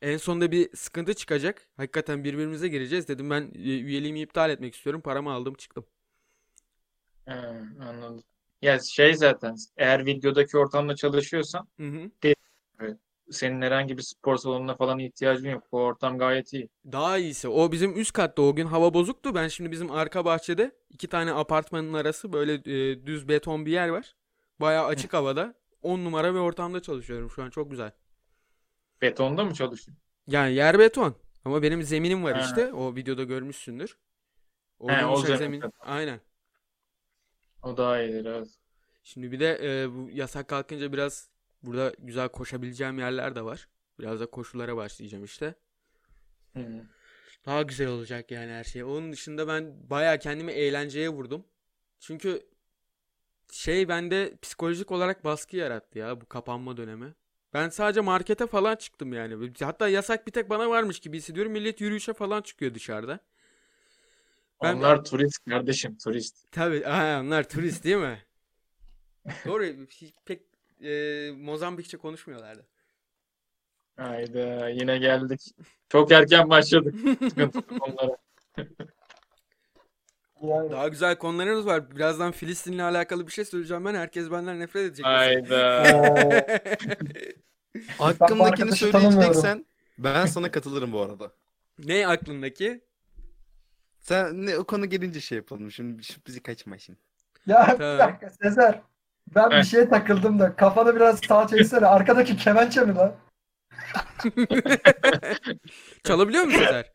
en 0.03 0.17
sonunda 0.17 0.53
bir 0.53 0.77
sıkıntı 0.77 1.15
çıkacak. 1.15 1.69
Hakikaten 1.77 2.25
birbirimize 2.25 2.69
gireceğiz 2.69 3.09
dedim. 3.09 3.31
Ben 3.31 3.43
e, 3.55 3.59
üyeliğimi 3.59 4.21
iptal 4.21 4.51
etmek 4.51 4.75
istiyorum. 4.75 5.01
Paramı 5.01 5.33
aldım 5.33 5.55
çıktım. 5.55 5.87
Ha, 7.27 7.63
anladım. 7.81 8.23
Ya 8.63 8.79
şey 8.79 9.15
zaten 9.15 9.57
eğer 9.77 10.07
videodaki 10.07 10.59
ortamda 10.59 10.97
çalışıyorsan 10.97 11.69
Hı 11.81 11.87
hı. 11.89 12.11
Senin 13.31 13.63
herhangi 13.63 13.99
bir 13.99 14.03
spor 14.03 14.37
salonuna 14.37 14.77
falan 14.77 14.99
ihtiyacın 14.99 15.51
yok. 15.51 15.63
Bu 15.73 15.79
ortam 15.81 16.19
gayet 16.19 16.53
iyi. 16.53 16.69
Daha 16.93 17.19
iyisi. 17.19 17.49
O 17.49 17.73
bizim 17.73 17.99
üst 18.01 18.13
katta 18.13 18.43
o 18.43 18.55
gün 18.55 18.67
hava 18.67 18.95
bozuktu. 18.95 19.35
Ben 19.35 19.49
şimdi 19.49 19.71
bizim 19.71 19.91
arka 19.91 20.25
bahçede 20.25 20.71
iki 20.91 21.09
tane 21.09 21.33
apartmanın 21.33 21.93
arası 21.95 22.33
böyle 22.33 22.55
e, 22.55 23.07
düz 23.07 23.29
beton 23.29 23.67
bir 23.67 23.73
yer 23.73 23.89
var. 23.89 24.15
Bayağı 24.61 24.87
açık 24.87 25.13
havada. 25.15 25.55
10 25.83 25.99
numara 26.05 26.35
bir 26.35 26.39
ortamda 26.39 26.83
çalışıyorum 26.83 27.31
şu 27.31 27.43
an. 27.43 27.51
Çok 27.51 27.71
güzel. 27.71 27.93
Betonda 29.03 29.45
mı 29.45 29.55
çalışıyorsun? 29.55 30.03
Yani 30.27 30.55
yer 30.55 30.79
beton. 30.79 31.15
Ama 31.45 31.63
benim 31.63 31.83
zeminim 31.83 32.25
var 32.25 32.35
Ha. 32.35 32.41
işte. 32.41 32.73
O 32.73 32.97
videoda 32.97 33.25
görmüşsündür. 33.25 33.99
O 34.79 34.91
He, 34.91 35.07
o 35.07 35.11
yumuşak 35.11 35.39
zemin 35.39 35.61
zemin. 35.61 35.73
Aynen. 35.81 36.21
O 37.63 37.77
daha 37.77 38.03
iyidir 38.03 38.25
evet. 38.25 38.49
Şimdi 39.03 39.33
bir 39.33 39.41
de 39.41 39.59
e, 39.63 39.95
bu 39.95 40.11
yasak 40.11 40.49
kalkınca 40.49 40.93
biraz 40.93 41.29
burada 41.67 41.93
güzel 41.99 42.29
koşabileceğim 42.29 42.99
yerler 42.99 43.35
de 43.35 43.45
var. 43.45 43.69
Biraz 43.99 44.21
da 44.21 44.27
koşulara 44.27 44.77
başlayacağım 44.77 45.25
işte. 45.25 45.55
Hmm. 46.53 46.63
Daha 47.47 47.63
güzel 47.63 47.89
olacak 47.89 48.31
yani 48.31 48.53
her 48.53 48.65
şey. 48.65 48.85
Onun 48.85 49.13
dışında 49.13 49.49
ben 49.49 49.91
bayağı 49.91 50.19
kendimi 50.19 50.53
eğlenceye 50.53 51.09
vurdum. 51.09 51.45
Çünkü 52.01 52.47
şey 53.53 53.89
bende 53.89 54.37
psikolojik 54.43 54.91
olarak 54.93 55.25
baskı 55.25 55.57
yarattı 55.57 55.99
ya 55.99 56.21
bu 56.21 56.27
kapanma 56.27 56.77
dönemi. 56.77 57.15
Ben 57.55 57.69
sadece 57.69 58.01
markete 58.01 58.47
falan 58.47 58.77
çıktım 58.77 59.13
yani. 59.13 59.53
Hatta 59.61 59.89
yasak 59.89 60.27
bir 60.27 60.33
tek 60.33 60.51
bana 60.51 60.71
varmış 60.71 61.01
gibi 61.01 61.17
hissediyorum. 61.17 61.53
Millet 61.53 61.81
yürüyüşe 61.81 62.13
falan 62.13 62.43
çıkıyor 62.43 62.75
dışarıda. 62.75 63.21
Ben- 64.63 64.77
Onlar 64.77 65.05
turist 65.05 65.45
kardeşim 65.45 65.99
turist. 65.99 66.53
Tabii 66.53 66.87
aha, 66.87 67.21
onlar 67.21 67.49
turist 67.49 67.85
değil 67.85 67.97
mi? 67.97 68.23
Doğru. 69.47 69.87
Pek 70.25 70.43
e, 70.83 71.31
Mozambikçe 71.31 71.97
konuşmuyorlardı. 71.97 72.67
Hayda 73.97 74.69
yine 74.69 74.99
geldik. 74.99 75.41
Çok 75.89 76.13
erken 76.13 76.51
başladık 76.51 76.95
sıkıntılı 77.29 77.79
konulara. 77.79 78.17
Daha 80.71 80.89
güzel 80.89 81.19
konularımız 81.19 81.67
var. 81.67 81.91
Birazdan 81.91 82.33
Filistin'le 82.33 82.79
alakalı 82.79 83.27
bir 83.27 83.33
şey 83.33 83.45
söyleyeceğim 83.45 83.85
ben. 83.85 83.95
Herkes 83.95 84.31
benden 84.31 84.61
nefret 84.61 84.83
edecek. 84.85 85.07
Hayda. 85.07 85.83
Oo, 85.95 86.31
Hakkındakini 88.05 88.43
arkadaşı 88.45 88.91
tanımıyorum. 88.91 89.13
söyleyeceksen 89.23 89.67
ben 89.99 90.27
sana 90.27 90.51
katılırım 90.51 90.93
bu 90.93 91.01
arada. 91.01 91.33
Ne 91.79 92.07
aklındaki? 92.07 92.81
Sen 94.01 94.47
ne 94.47 94.59
o 94.59 94.65
konu 94.65 94.87
gelince 94.87 95.21
şey 95.21 95.37
yapalım. 95.37 95.71
Şimdi 95.71 96.05
şu 96.05 96.21
bizi 96.27 96.43
kaçma 96.43 96.79
şimdi. 96.79 96.99
Ya 97.47 97.75
bir 97.75 97.99
dakika 97.99 98.31
Sezer. 98.31 98.81
Ben 99.35 99.51
bir 99.51 99.57
Heh. 99.57 99.63
şeye 99.63 99.89
takıldım 99.89 100.39
da 100.39 100.57
kafanı 100.57 100.97
biraz 100.97 101.21
sağa 101.29 101.47
çeksene. 101.47 101.87
Arkadaki 101.87 102.37
kemençe 102.37 102.81
mi 102.81 102.95
lan? 102.95 103.15
Çalabiliyor 106.05 106.45
musun 106.45 106.59
Sezer? 106.59 106.93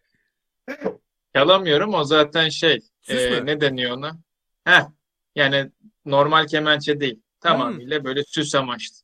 Çalamıyorum 1.35 1.93
o 1.93 2.03
zaten 2.03 2.49
şey 2.49 2.79
e, 3.07 3.45
ne 3.45 3.61
deniyor 3.61 3.97
ona? 3.97 4.17
Heh, 4.65 4.87
yani 5.35 5.71
normal 6.05 6.47
kemençe 6.47 6.99
değil. 6.99 7.21
Tamamıyla 7.39 8.03
böyle 8.03 8.23
süs 8.23 8.55
amaçlı. 8.55 8.95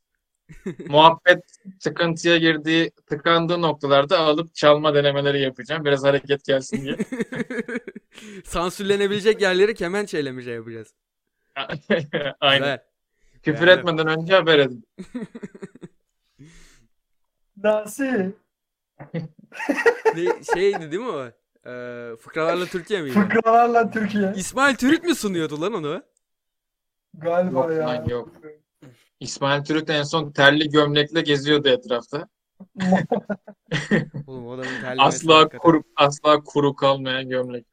Muhabbet 0.88 1.42
sıkıntıya 1.80 2.36
girdiği, 2.36 2.90
tıkandığı 3.06 3.62
noktalarda 3.62 4.18
alıp 4.18 4.54
çalma 4.54 4.94
denemeleri 4.94 5.40
yapacağım. 5.40 5.84
Biraz 5.84 6.04
hareket 6.04 6.44
gelsin 6.44 6.84
diye. 6.84 6.96
Sansürlenebilecek 8.44 9.40
yerleri 9.42 9.74
kemençeyle 9.74 10.32
mi 10.32 10.44
şey 10.44 10.54
yapacağız? 10.54 10.94
Aynen. 12.40 12.58
Güzel. 12.58 12.87
Küfür 13.42 13.68
Yani. 13.68 13.78
etmeden 13.78 14.06
önce 14.06 14.34
haber 14.34 14.58
edin. 14.58 14.84
Nasıl? 17.56 18.32
Ne, 20.14 20.44
şeydi 20.54 20.92
değil 20.92 21.02
mi 21.02 21.08
o? 21.08 21.24
Ee, 21.70 22.16
Fıkralarla 22.16 22.66
Türkiye 22.66 23.02
miydi? 23.02 23.14
Fıkralarla 23.14 23.90
Türkiye. 23.90 24.32
İsmail 24.36 24.74
Türüt 24.76 25.04
mü 25.04 25.14
sunuyordu 25.14 25.60
lan 25.60 25.72
onu? 25.74 26.02
Galiba 27.14 27.58
Yok 27.60 27.70
ya. 27.72 27.86
lan, 27.88 28.04
yok. 28.08 28.32
İsmail 29.20 29.64
Türk 29.64 29.90
en 29.90 30.02
son 30.02 30.32
terli 30.32 30.68
gömlekle 30.68 31.20
geziyordu 31.20 31.68
etrafta. 31.68 32.28
Oğlum 34.26 34.46
o 34.46 34.52
adamın 34.52 34.80
terlemesi 34.80 35.00
Asla 35.02 35.48
kuru, 35.48 35.82
asla 35.96 36.40
kuru 36.44 36.74
kalmayan 36.74 37.28
gömlek. 37.28 37.66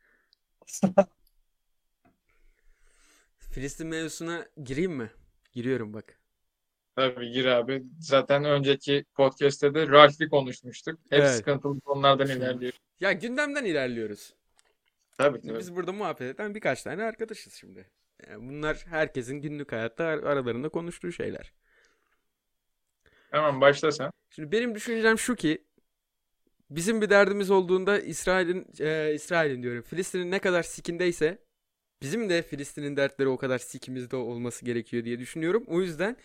Filistin 3.51 3.87
mevzusuna 3.87 4.45
gireyim 4.63 4.91
mi? 4.93 5.09
Giriyorum 5.55 5.93
bak. 5.93 6.19
Tabii 6.95 7.31
gir 7.31 7.45
abi. 7.45 7.83
Zaten 7.99 8.45
önceki 8.45 9.05
podcast'te 9.13 9.73
de 9.73 9.87
Ralph'i 9.87 10.29
konuşmuştuk. 10.29 10.99
Hep 11.09 11.19
Evet. 11.19 11.31
sıkıntılı 11.31 11.81
konulardan 11.81 12.27
ilerliyor. 12.27 12.73
Ya 12.99 13.11
gündemden 13.11 13.65
ilerliyoruz. 13.65 14.33
Tabii 15.17 15.41
tabii. 15.41 15.59
Biz 15.59 15.75
burada 15.75 15.91
muhabbet 15.91 16.35
eden 16.35 16.55
birkaç 16.55 16.83
tane 16.83 17.03
arkadaşız 17.03 17.53
şimdi. 17.53 17.89
Yani 18.27 18.49
bunlar 18.49 18.85
herkesin 18.89 19.41
günlük 19.41 19.71
hayatta 19.71 20.03
ar- 20.05 20.23
aralarında 20.23 20.69
konuştuğu 20.69 21.11
şeyler. 21.11 21.53
Tamam 23.31 23.61
başla 23.61 23.91
sen. 23.91 24.11
Şimdi 24.29 24.51
benim 24.51 24.75
düşüncem 24.75 25.17
şu 25.19 25.35
ki 25.35 25.65
bizim 26.69 27.01
bir 27.01 27.09
derdimiz 27.09 27.51
olduğunda 27.51 27.99
İsrail'in 27.99 28.65
e, 28.79 29.13
İsrail'in 29.13 29.63
diyorum 29.63 29.81
Filistin'in 29.81 30.31
ne 30.31 30.39
kadar 30.39 30.63
sikindeyse 30.63 31.44
bizim 32.05 32.29
de 32.29 32.41
Filistin'in 32.41 32.97
dertleri 32.97 33.27
o 33.29 33.37
kadar 33.37 33.57
sikimizde 33.57 34.15
olması 34.15 34.65
gerekiyor 34.65 35.05
diye 35.05 35.19
düşünüyorum. 35.19 35.63
O 35.67 35.81
yüzden 35.81 36.17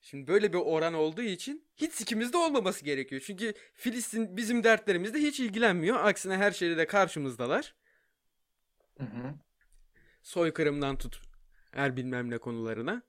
şimdi 0.00 0.26
böyle 0.26 0.52
bir 0.52 0.58
oran 0.58 0.94
olduğu 0.94 1.22
için 1.22 1.64
hiç 1.76 1.92
sikimizde 1.92 2.36
olmaması 2.36 2.84
gerekiyor. 2.84 3.22
Çünkü 3.26 3.54
Filistin 3.74 4.36
bizim 4.36 4.64
dertlerimizle 4.64 5.18
hiç 5.18 5.40
ilgilenmiyor. 5.40 5.96
Aksine 6.04 6.36
her 6.36 6.52
şeyde 6.52 6.76
de 6.76 6.86
karşımızdalar. 6.86 7.74
Hı 8.98 9.04
hı. 9.04 9.34
soykırımdan 10.22 10.98
tut 10.98 11.20
her 11.72 11.96
bilmem 11.96 12.30
ne 12.30 12.38
konularına. 12.38 13.02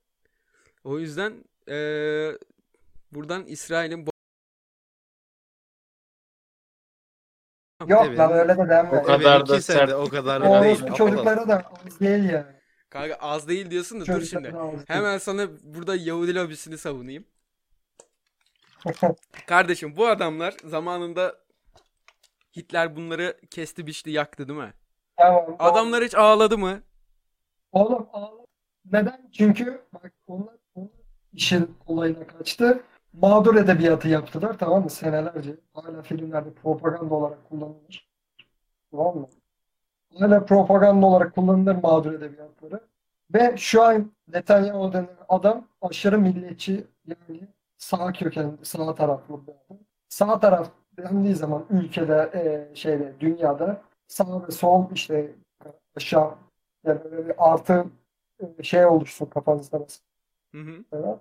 O 0.83 0.99
yüzden 0.99 1.43
eee, 1.67 2.37
buradan 3.11 3.45
İsrail'in 3.45 4.07
Yok 7.81 8.03
Evet. 8.07 8.19
lan 8.19 8.31
öyle 8.33 8.57
de 8.57 8.69
denme. 8.69 8.99
O 8.99 9.03
kadar 9.03 9.47
da 9.47 9.61
sert. 9.61 9.93
o 9.93 10.09
kadar 10.09 10.41
da 10.41 10.61
değil. 10.63 10.71
orospu 10.81 10.95
çocukları 10.95 11.47
da 11.47 11.63
az 11.85 11.99
değil 11.99 12.23
yani. 12.29 12.45
kanka 12.89 13.15
az 13.15 13.47
değil 13.47 13.71
diyorsun 13.71 14.01
da 14.01 14.05
dur 14.05 14.21
şimdi. 14.21 14.53
da 14.53 14.59
az 14.61 14.71
değil. 14.71 14.83
Hemen 14.87 15.17
sana 15.17 15.47
burada 15.63 15.95
Yahudi 15.95 16.35
lobisini 16.35 16.77
savunayım. 16.77 17.25
Kardeşim 19.47 19.97
bu 19.97 20.07
adamlar 20.07 20.53
zamanında 20.63 21.35
Hitler 22.55 22.95
bunları 22.95 23.37
kesti 23.51 23.87
biçti 23.87 24.09
yaktı 24.09 24.47
değil 24.47 24.59
mi? 24.59 24.73
Tamam. 25.17 25.55
Adamlar 25.59 26.03
hiç 26.03 26.15
ağladı 26.15 26.57
mı? 26.57 26.81
Oğlum 27.71 28.07
ağla. 28.13 28.45
Neden? 28.91 29.29
Çünkü 29.33 29.81
bak 29.93 30.11
onlar, 30.27 30.55
onlar 30.75 30.91
işin 31.33 31.77
olayına 31.85 32.27
kaçtı. 32.27 32.83
Mağdur 33.21 33.55
edebiyatı 33.55 34.07
yaptılar 34.07 34.57
tamam 34.57 34.83
mı 34.83 34.89
senelerce. 34.89 35.55
Hala 35.73 36.01
filmlerde 36.01 36.53
propaganda 36.53 37.15
olarak 37.15 37.49
kullanılır. 37.49 38.09
Tamam 38.91 39.17
mı? 39.17 39.27
Hala 40.19 40.45
propaganda 40.45 41.05
olarak 41.05 41.35
kullanılır 41.35 41.75
mağdur 41.75 42.13
edebiyatları. 42.13 42.79
Ve 43.33 43.57
şu 43.57 43.83
an 43.83 44.11
Netanyahu 44.27 44.93
denen 44.93 45.09
adam 45.29 45.67
aşırı 45.81 46.19
milliyetçi 46.19 46.87
yani 47.07 47.47
sağ 47.77 48.13
köken, 48.13 48.57
sağ 48.63 48.95
taraflı 48.95 49.47
bir 49.47 49.53
adam. 49.53 49.79
Sağ 50.09 50.39
taraf 50.39 50.71
dendiği 50.97 51.35
zaman 51.35 51.65
ülkede, 51.69 52.31
e, 52.71 52.75
şeyde, 52.75 53.13
dünyada 53.19 53.81
sağ 54.07 54.47
ve 54.47 54.51
sol 54.51 54.85
işte 54.93 55.35
aşağı 55.95 56.35
yani 56.85 57.03
böyle 57.03 57.27
bir 57.27 57.35
artı 57.37 57.85
e, 58.59 58.63
şey 58.63 58.85
oluşsun 58.85 59.25
kafanızda 59.25 59.77
Hı 60.51 60.61
hı. 60.61 60.85
mesela. 60.91 61.19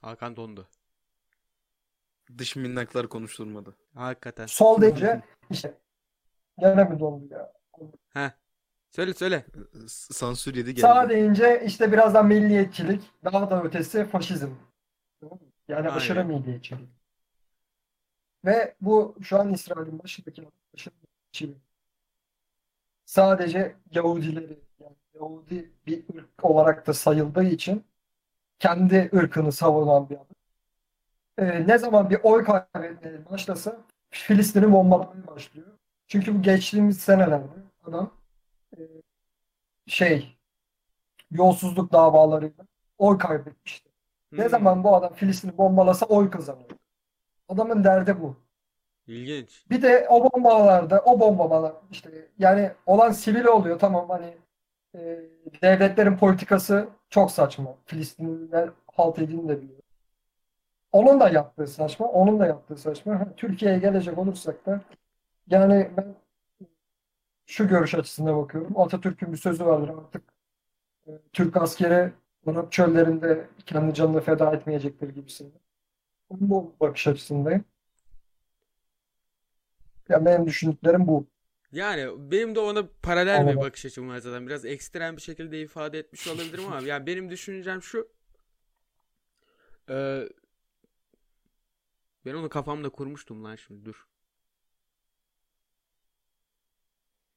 Hakan 0.00 0.36
dondu. 0.36 0.68
Dış 2.38 2.56
minnaklar 2.56 3.08
konuşturmadı. 3.08 3.74
Hakikaten. 3.94 4.46
Sol 4.46 4.80
deyince 4.80 5.22
işte 5.50 5.74
gene 6.58 6.84
mi 6.84 7.00
dondu 7.00 7.34
ya? 7.34 7.52
Heh. 8.08 8.30
Söyle 8.90 9.14
söyle. 9.14 9.46
S- 9.86 10.14
Sansür 10.14 10.54
yedi 10.54 10.70
geldi. 10.70 10.80
Sağ 10.80 11.08
deyince 11.08 11.62
işte 11.66 11.92
birazdan 11.92 12.26
milliyetçilik, 12.26 13.10
daha 13.24 13.50
da 13.50 13.62
ötesi 13.62 14.04
faşizm. 14.04 14.50
Tamam 15.20 15.38
mı? 15.38 15.46
Yani 15.68 15.78
Aynen. 15.88 15.96
aşırı 15.96 16.24
milliyetçilik. 16.24 16.88
Ve 18.44 18.74
bu 18.80 19.16
şu 19.22 19.40
an 19.40 19.52
İsrail'in 19.52 19.98
başındaki 19.98 20.48
aşırı 20.74 20.94
milliyetçilik. 20.94 21.66
Sadece 23.04 23.76
Yahudileri, 23.90 24.58
yani 24.80 24.96
Yahudi 25.14 25.72
bir 25.86 26.04
ırk 26.14 26.44
olarak 26.44 26.86
da 26.86 26.92
sayıldığı 26.94 27.44
için 27.44 27.84
kendi 28.58 29.10
ırkını 29.14 29.52
savunan 29.52 30.10
bir 30.10 30.16
adam. 30.16 30.26
Ee, 31.38 31.66
ne 31.66 31.78
zaman 31.78 32.10
bir 32.10 32.18
oy 32.22 32.44
kaybetmeye 32.44 33.26
başlasa 33.30 33.76
Filistin'i 34.10 34.72
bombalamaya 34.72 35.26
başlıyor. 35.26 35.66
Çünkü 36.06 36.34
bu 36.38 36.42
geçtiğimiz 36.42 37.00
senelerde 37.00 37.46
adam 37.84 38.10
e, 38.78 38.80
şey 39.86 40.38
yolsuzluk 41.30 41.92
davalarıyla 41.92 42.66
oy 42.98 43.18
kaybetmişti. 43.18 43.90
Ne 44.38 44.42
Hmm. 44.44 44.50
zaman 44.50 44.84
bu 44.84 44.96
adam 44.96 45.14
Filistin'i 45.14 45.58
bombalasa 45.58 46.06
oy 46.06 46.30
kazanıyor. 46.30 46.70
Adamın 47.48 47.84
derdi 47.84 48.20
bu. 48.20 48.36
İlginç. 49.06 49.66
Bir 49.70 49.82
de 49.82 50.06
o 50.10 50.24
bombalarda 50.32 51.00
o 51.04 51.20
bombalar 51.20 51.72
işte 51.90 52.28
yani 52.38 52.72
olan 52.86 53.10
sivil 53.10 53.44
oluyor 53.44 53.78
tamam 53.78 54.08
hani 54.08 54.34
e, 54.96 55.20
devletlerin 55.62 56.16
politikası 56.16 56.88
çok 57.10 57.30
saçma. 57.30 57.76
Filistinliler 57.86 58.70
halt 58.96 59.18
edin 59.18 59.48
de 59.48 59.62
biliyor. 59.62 59.80
Onun 60.92 61.20
da 61.20 61.28
yaptığı 61.28 61.66
saçma, 61.66 62.06
onun 62.08 62.40
da 62.40 62.46
yaptığı 62.46 62.76
saçma. 62.76 63.34
Türkiye'ye 63.36 63.78
gelecek 63.78 64.18
olursak 64.18 64.66
da 64.66 64.80
yani 65.48 65.90
ben 65.96 66.14
şu 67.46 67.68
görüş 67.68 67.94
açısına 67.94 68.36
bakıyorum. 68.36 68.80
Atatürk'ün 68.80 69.32
bir 69.32 69.36
sözü 69.38 69.66
vardır 69.66 69.88
artık. 69.88 70.22
e, 71.08 71.12
Türk 71.34 71.56
askeri 71.56 72.12
Arap 72.46 72.72
çöllerinde 72.72 73.48
kendi 73.66 73.94
canını 73.94 74.20
feda 74.20 74.54
etmeyecektir 74.54 75.10
gibisinden. 75.10 75.60
Ben 76.32 76.50
bu 76.50 76.76
bakış 76.80 77.06
açısındayım. 77.08 77.64
Ya 80.08 80.24
benim 80.24 80.46
düşündüklerim 80.46 81.06
bu. 81.06 81.26
Yani 81.72 82.30
benim 82.32 82.54
de 82.54 82.60
ona 82.60 82.88
paralel 83.02 83.48
bir 83.48 83.48
Anladım. 83.48 83.60
bakış 83.60 83.86
açım 83.86 84.08
var 84.08 84.18
zaten. 84.18 84.46
Biraz 84.46 84.64
ekstrem 84.64 85.16
bir 85.16 85.22
şekilde 85.22 85.60
ifade 85.62 85.98
etmiş 85.98 86.26
olabilirim 86.26 86.66
ama 86.66 86.86
yani 86.86 87.06
benim 87.06 87.30
düşüncem 87.30 87.82
şu. 87.82 88.08
Ee, 89.88 90.28
ben 92.24 92.34
onu 92.34 92.48
kafamda 92.48 92.88
kurmuştum 92.90 93.44
lan 93.44 93.56
şimdi 93.56 93.84
dur. 93.84 94.06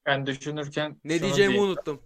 Ben 0.06 0.26
düşünürken 0.26 1.02
Ne 1.04 1.22
diyeceğimi 1.22 1.56
diyeyim. 1.56 1.64
unuttum. 1.64 2.02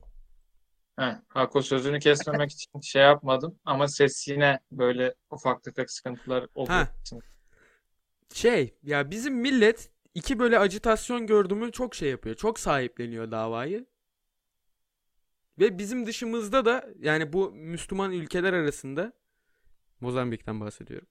Heh, 0.99 1.15
Hako 1.27 1.61
sözünü 1.61 1.99
kesmemek 1.99 2.51
için 2.51 2.79
şey 2.81 3.01
yapmadım 3.01 3.59
ama 3.65 3.87
ses 3.87 4.27
yine 4.27 4.59
böyle 4.71 5.15
ufak 5.31 5.63
tefek 5.63 5.91
sıkıntılar 5.91 6.47
olduğu 6.55 6.71
Ha. 6.73 6.87
için. 7.01 7.23
Şey 8.33 8.75
ya 8.83 9.11
bizim 9.11 9.35
millet 9.35 9.89
iki 10.15 10.39
böyle 10.39 10.59
ajitasyon 10.59 11.27
gördüğümü 11.27 11.71
çok 11.71 11.95
şey 11.95 12.09
yapıyor. 12.09 12.35
Çok 12.35 12.59
sahipleniyor 12.59 13.31
davayı. 13.31 13.85
Ve 15.59 15.77
bizim 15.77 16.05
dışımızda 16.05 16.65
da 16.65 16.89
yani 16.99 17.33
bu 17.33 17.51
Müslüman 17.51 18.11
ülkeler 18.11 18.53
arasında 18.53 19.13
Mozambik'ten 20.01 20.59
bahsediyorum. 20.59 21.07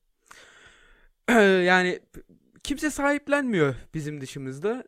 Yani 1.65 2.01
kimse 2.63 2.91
sahiplenmiyor 2.91 3.75
bizim 3.95 4.21
dışımızda. 4.21 4.85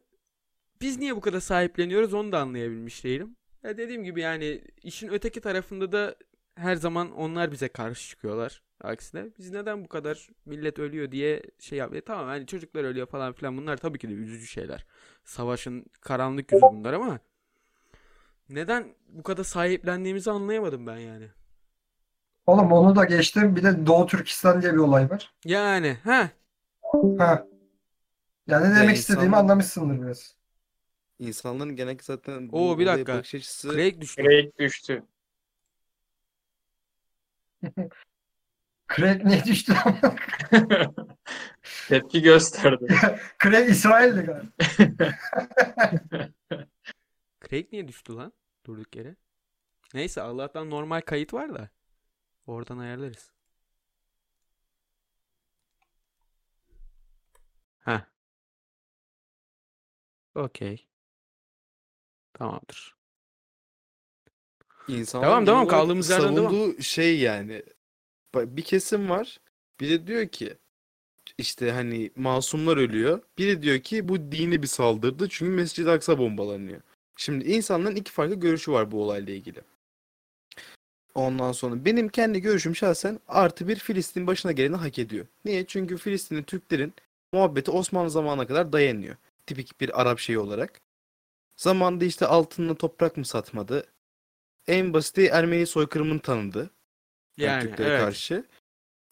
Biz 0.81 0.99
niye 0.99 1.17
bu 1.17 1.21
kadar 1.21 1.41
sahipleniyoruz 1.41 2.15
onu 2.15 2.33
da 2.33 2.41
anlayabilmiş 2.41 3.05
değilim. 3.05 3.37
Ya 3.63 3.77
dediğim 3.77 4.05
gibi 4.05 4.21
yani 4.21 4.63
işin 4.83 5.09
öteki 5.09 5.41
tarafında 5.41 5.93
da 5.93 6.17
her 6.55 6.77
zaman 6.77 7.13
onlar 7.13 7.53
bize 7.53 7.69
karşı 7.69 8.09
çıkıyorlar. 8.09 8.63
Aksine 8.85 9.27
biz 9.39 9.51
neden 9.51 9.85
bu 9.85 9.89
kadar 9.89 10.29
millet 10.47 10.79
ölüyor 10.79 11.11
diye 11.13 11.43
şey 11.59 11.79
yapıyor. 11.79 12.03
Tamam 12.07 12.27
hani 12.27 12.47
çocuklar 12.47 12.85
ölüyor 12.85 13.07
falan 13.07 13.33
filan 13.33 13.57
bunlar 13.57 13.77
tabii 13.77 13.99
ki 13.99 14.09
de 14.09 14.13
üzücü 14.13 14.47
şeyler. 14.47 14.87
Savaşın 15.25 15.87
karanlık 16.01 16.53
yüzü 16.53 16.63
bunlar 16.63 16.93
ama 16.93 17.19
neden 18.49 18.95
bu 19.09 19.23
kadar 19.23 19.45
sahiplendiğimizi 19.45 20.31
anlayamadım 20.31 20.87
ben 20.87 20.97
yani. 20.99 21.29
Oğlum 22.47 22.73
onu 22.73 22.97
da 22.97 23.05
geçtim. 23.05 23.57
Bir 23.57 23.63
de 23.63 23.87
Doğu 23.87 24.07
Türkistan 24.07 24.63
diye 24.63 24.73
bir 24.73 24.79
olay 24.79 25.11
var. 25.11 25.33
Yani 25.45 25.97
ha 26.05 26.31
Ha. 27.19 27.47
Yani 28.47 28.65
ne 28.75 28.79
Ya 28.79 28.83
demek 28.83 28.97
istediğimi 28.97 29.27
insanlar- 29.27 29.39
anlamışsındır 29.41 30.03
biraz. 30.07 30.37
İnsanların 31.19 31.77
genellikle 31.77 32.05
zaten 32.05 32.53
bu 32.53 32.57
Oo, 32.71 32.79
bir 32.79 32.85
olaya 32.85 32.95
dakika. 32.97 33.15
bakış 33.19 33.35
açısı 33.35 33.69
Craig 33.73 34.01
düştü. 34.01 34.23
Craig 34.23 34.59
düştü. 34.59 35.03
Craig 38.89 39.25
niye 39.25 39.45
düştü? 39.45 39.75
Tepki 41.89 42.23
gösterdi. 42.23 42.87
Craig 43.43 43.71
İsrail'di 43.71 44.21
galiba. 44.23 44.43
Craig 47.49 47.73
niye 47.73 47.89
düştü 47.89 48.15
lan? 48.15 48.33
Durduk 48.67 48.97
yere. 48.97 49.17
Neyse 49.95 50.23
Allah'tan 50.23 50.71
normal 50.71 51.01
kayıt 51.01 51.35
var 51.35 51.55
da. 51.55 51.69
Oradan 52.47 52.79
ayarlarız. 52.79 53.33
Ha. 57.81 58.07
Okey. 60.35 60.87
Tamamdır. 62.35 62.97
İnsanların 64.89 65.29
Tamam, 65.31 65.45
tamam, 65.47 65.69
kaldığımız 65.69 66.11
yerden 66.11 66.37
devam. 66.37 66.53
savunduğu 66.53 66.83
şey 66.83 67.19
yani. 67.21 67.63
Bir 68.35 68.63
kesim 68.63 69.11
var. 69.11 69.41
Biri 69.81 70.07
diyor 70.07 70.29
ki 70.29 70.55
işte 71.39 71.73
hani 71.73 72.11
masumlar 72.17 72.77
ölüyor. 72.77 73.23
Biri 73.39 73.63
diyor 73.63 73.81
ki 73.81 74.09
bu 74.09 74.33
dini 74.33 74.63
bir 74.63 74.67
saldırdı 74.67 75.29
çünkü 75.29 75.53
Mescid-i 75.53 75.91
Aksa 75.91 76.19
bombalanıyor. 76.19 76.81
Şimdi 77.17 77.45
insanların 77.45 77.97
iki 77.97 78.13
farklı 78.13 78.35
görüşü 78.35 78.73
var 78.73 78.91
bu 78.91 79.03
olayla 79.03 79.35
ilgili. 79.35 79.61
Ondan 81.15 81.53
sonra 81.53 81.85
benim 81.85 82.09
kendi 82.09 82.41
görüşüm 82.41 82.77
şahsen 82.77 83.21
artı 83.29 83.69
bir 83.69 83.77
Filistin 83.77 84.27
başına 84.27 84.53
geleni 84.53 84.77
hak 84.77 84.99
ediyor. 84.99 85.27
Niye? 85.45 85.67
Çünkü 85.67 85.97
Filistinli 85.97 86.45
Türklerin 86.45 86.95
muhabbeti 87.33 87.71
Osmanlı 87.71 88.11
zamanına 88.11 88.47
kadar 88.47 88.73
dayanıyor. 88.73 89.17
Tipik 89.47 89.81
bir 89.81 90.01
Arap 90.01 90.19
şeyi 90.19 90.39
olarak. 90.39 90.81
Zamanında 91.57 92.05
işte 92.05 92.27
altınla 92.27 92.75
toprak 92.75 93.17
mı 93.17 93.25
satmadı? 93.25 93.87
En 94.67 94.93
basiti 94.93 95.27
Ermeni 95.27 95.67
soykırımını 95.67 96.21
tanıdı. 96.21 96.71
Yani 97.37 97.63
Türklere 97.63 97.89
evet. 97.89 98.01
karşı. 98.01 98.45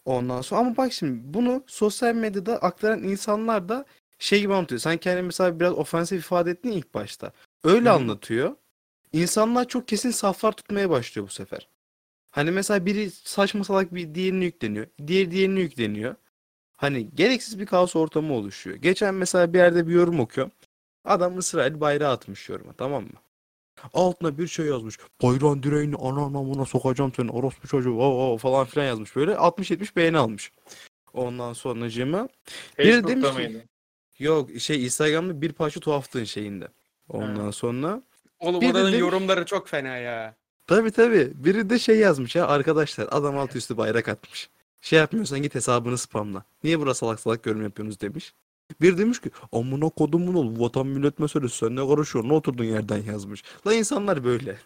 Ondan 0.04 0.40
sonra 0.40 0.60
ama 0.60 0.76
bak 0.76 0.92
şimdi 0.92 1.34
bunu 1.34 1.64
sosyal 1.66 2.14
medyada 2.14 2.56
aktaran 2.56 3.02
insanlar 3.02 3.68
da 3.68 3.84
şey 4.18 4.40
gibi 4.40 4.54
anlatıyor. 4.54 4.80
Sen 4.80 4.96
kendini 4.96 5.26
mesela 5.26 5.60
biraz 5.60 5.72
ofensif 5.72 6.18
ifade 6.18 6.50
ettin 6.50 6.72
ilk 6.72 6.94
başta. 6.94 7.32
Öyle 7.64 7.88
Hı 7.88 7.92
anlatıyor. 7.92 8.56
İnsanlar 9.12 9.68
çok 9.68 9.88
kesin 9.88 10.10
saflar 10.10 10.52
tutmaya 10.52 10.90
başlıyor 10.90 11.26
bu 11.26 11.32
sefer. 11.32 11.68
Hani 12.30 12.50
mesela 12.50 12.86
biri 12.86 13.10
saçma 13.10 13.64
salak 13.64 13.94
bir 13.94 14.14
diğerini 14.14 14.44
yükleniyor. 14.44 14.86
Diğeri 15.06 15.30
diğerini 15.30 15.60
yükleniyor. 15.60 16.14
Hani 16.76 17.10
gereksiz 17.14 17.58
bir 17.58 17.66
kaos 17.66 17.96
ortamı 17.96 18.34
oluşuyor. 18.34 18.76
Geçen 18.76 19.14
mesela 19.14 19.52
bir 19.52 19.58
yerde 19.58 19.86
bir 19.88 19.92
yorum 19.92 20.20
okuyorum. 20.20 20.52
Adam 21.04 21.38
İsrail 21.38 21.80
bayrağı 21.80 22.12
atmış 22.12 22.48
yoruma 22.48 22.72
tamam 22.72 23.02
mı? 23.02 23.18
Altına 23.94 24.38
bir 24.38 24.46
şey 24.46 24.66
yazmış. 24.66 24.98
Bayrağın 25.22 25.62
direğini 25.62 25.96
ana 25.96 26.32
namına 26.32 26.64
sokacağım 26.64 27.12
seni 27.16 27.30
orospu 27.30 27.68
çocuğu 27.68 27.94
o, 27.94 28.32
o, 28.32 28.38
falan 28.38 28.64
filan 28.66 28.86
yazmış 28.86 29.16
böyle. 29.16 29.32
60-70 29.32 29.96
beğeni 29.96 30.18
almış. 30.18 30.52
Ondan 31.14 31.52
sonracığıma 31.52 32.28
Biri 32.78 32.86
Facebook'ta 32.92 33.08
demiş 33.08 33.28
ki- 33.28 33.34
mıydı? 33.34 33.64
yok 34.18 34.50
şey 34.58 34.84
Instagram'da 34.84 35.40
bir 35.42 35.52
parça 35.52 35.80
tuhaftığın 35.80 36.24
şeyinde. 36.24 36.68
Ondan 37.08 37.44
Ha. 37.44 37.52
sonra 37.52 38.02
Oğlum 38.40 38.60
Bir 38.60 38.66
de 38.68 38.72
oranın 38.72 38.86
demiş- 38.86 39.00
yorumları 39.00 39.44
çok 39.44 39.68
fena 39.68 39.96
ya. 39.96 40.34
tabi 40.66 40.90
tabi 40.90 41.30
biri 41.34 41.70
de 41.70 41.78
şey 41.78 41.96
yazmış 41.98 42.36
ya 42.36 42.46
arkadaşlar 42.46 43.08
adam 43.10 43.38
altı 43.38 43.58
üstü 43.58 43.76
bayrak 43.76 44.08
atmış. 44.08 44.50
Şey 44.80 44.98
yapmıyorsan 44.98 45.42
git 45.42 45.54
hesabını 45.54 45.98
spamla. 45.98 46.44
Niye 46.64 46.80
burası 46.80 46.98
salak 46.98 47.20
salak 47.20 47.46
yorum 47.46 47.62
yapıyorsunuz 47.62 48.00
demiş. 48.00 48.34
Bir 48.80 48.98
demiş 48.98 49.20
ki 49.20 49.30
amına 49.52 49.88
kodumun 49.88 50.34
ol 50.34 50.60
vatan 50.60 50.86
millet 50.86 51.18
meselesi 51.18 51.56
sen 51.56 51.76
ne 51.76 51.88
karışıyorsun 51.88 52.28
ne 52.28 52.34
oturdun 52.34 52.64
yerden 52.64 53.02
yazmış. 53.02 53.42
La 53.66 53.74
insanlar 53.74 54.24
böyle. 54.24 54.58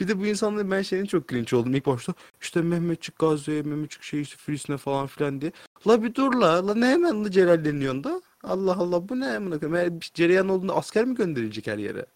Bir 0.00 0.08
de 0.08 0.20
bu 0.20 0.26
insanların 0.26 0.70
ben 0.70 0.82
şeyin 0.82 1.04
çok 1.04 1.28
cringe 1.28 1.56
oldum 1.56 1.74
ilk 1.74 1.86
başta. 1.86 2.14
İşte 2.40 2.62
Mehmetçik 2.62 3.18
Gazi'ye, 3.18 3.62
Mehmetçik 3.62 4.02
şey 4.02 4.20
işte 4.20 4.36
Filistin'e 4.36 4.76
falan 4.76 5.06
filan 5.06 5.40
diye. 5.40 5.52
La 5.86 6.02
bir 6.02 6.14
dur 6.14 6.34
la. 6.34 6.66
La 6.66 6.74
ne 6.74 6.86
hemen 6.86 7.24
la 7.24 7.30
celalleniyorsun 7.30 8.04
da? 8.04 8.22
Allah 8.42 8.76
Allah 8.76 9.08
bu 9.08 9.20
ne 9.20 9.36
amına 9.36 9.58
koyayım? 9.60 10.00
Cereyan 10.00 10.48
olduğunda 10.48 10.76
asker 10.76 11.04
mi 11.04 11.14
gönderilecek 11.14 11.66
her 11.66 11.78
yere? 11.78 12.06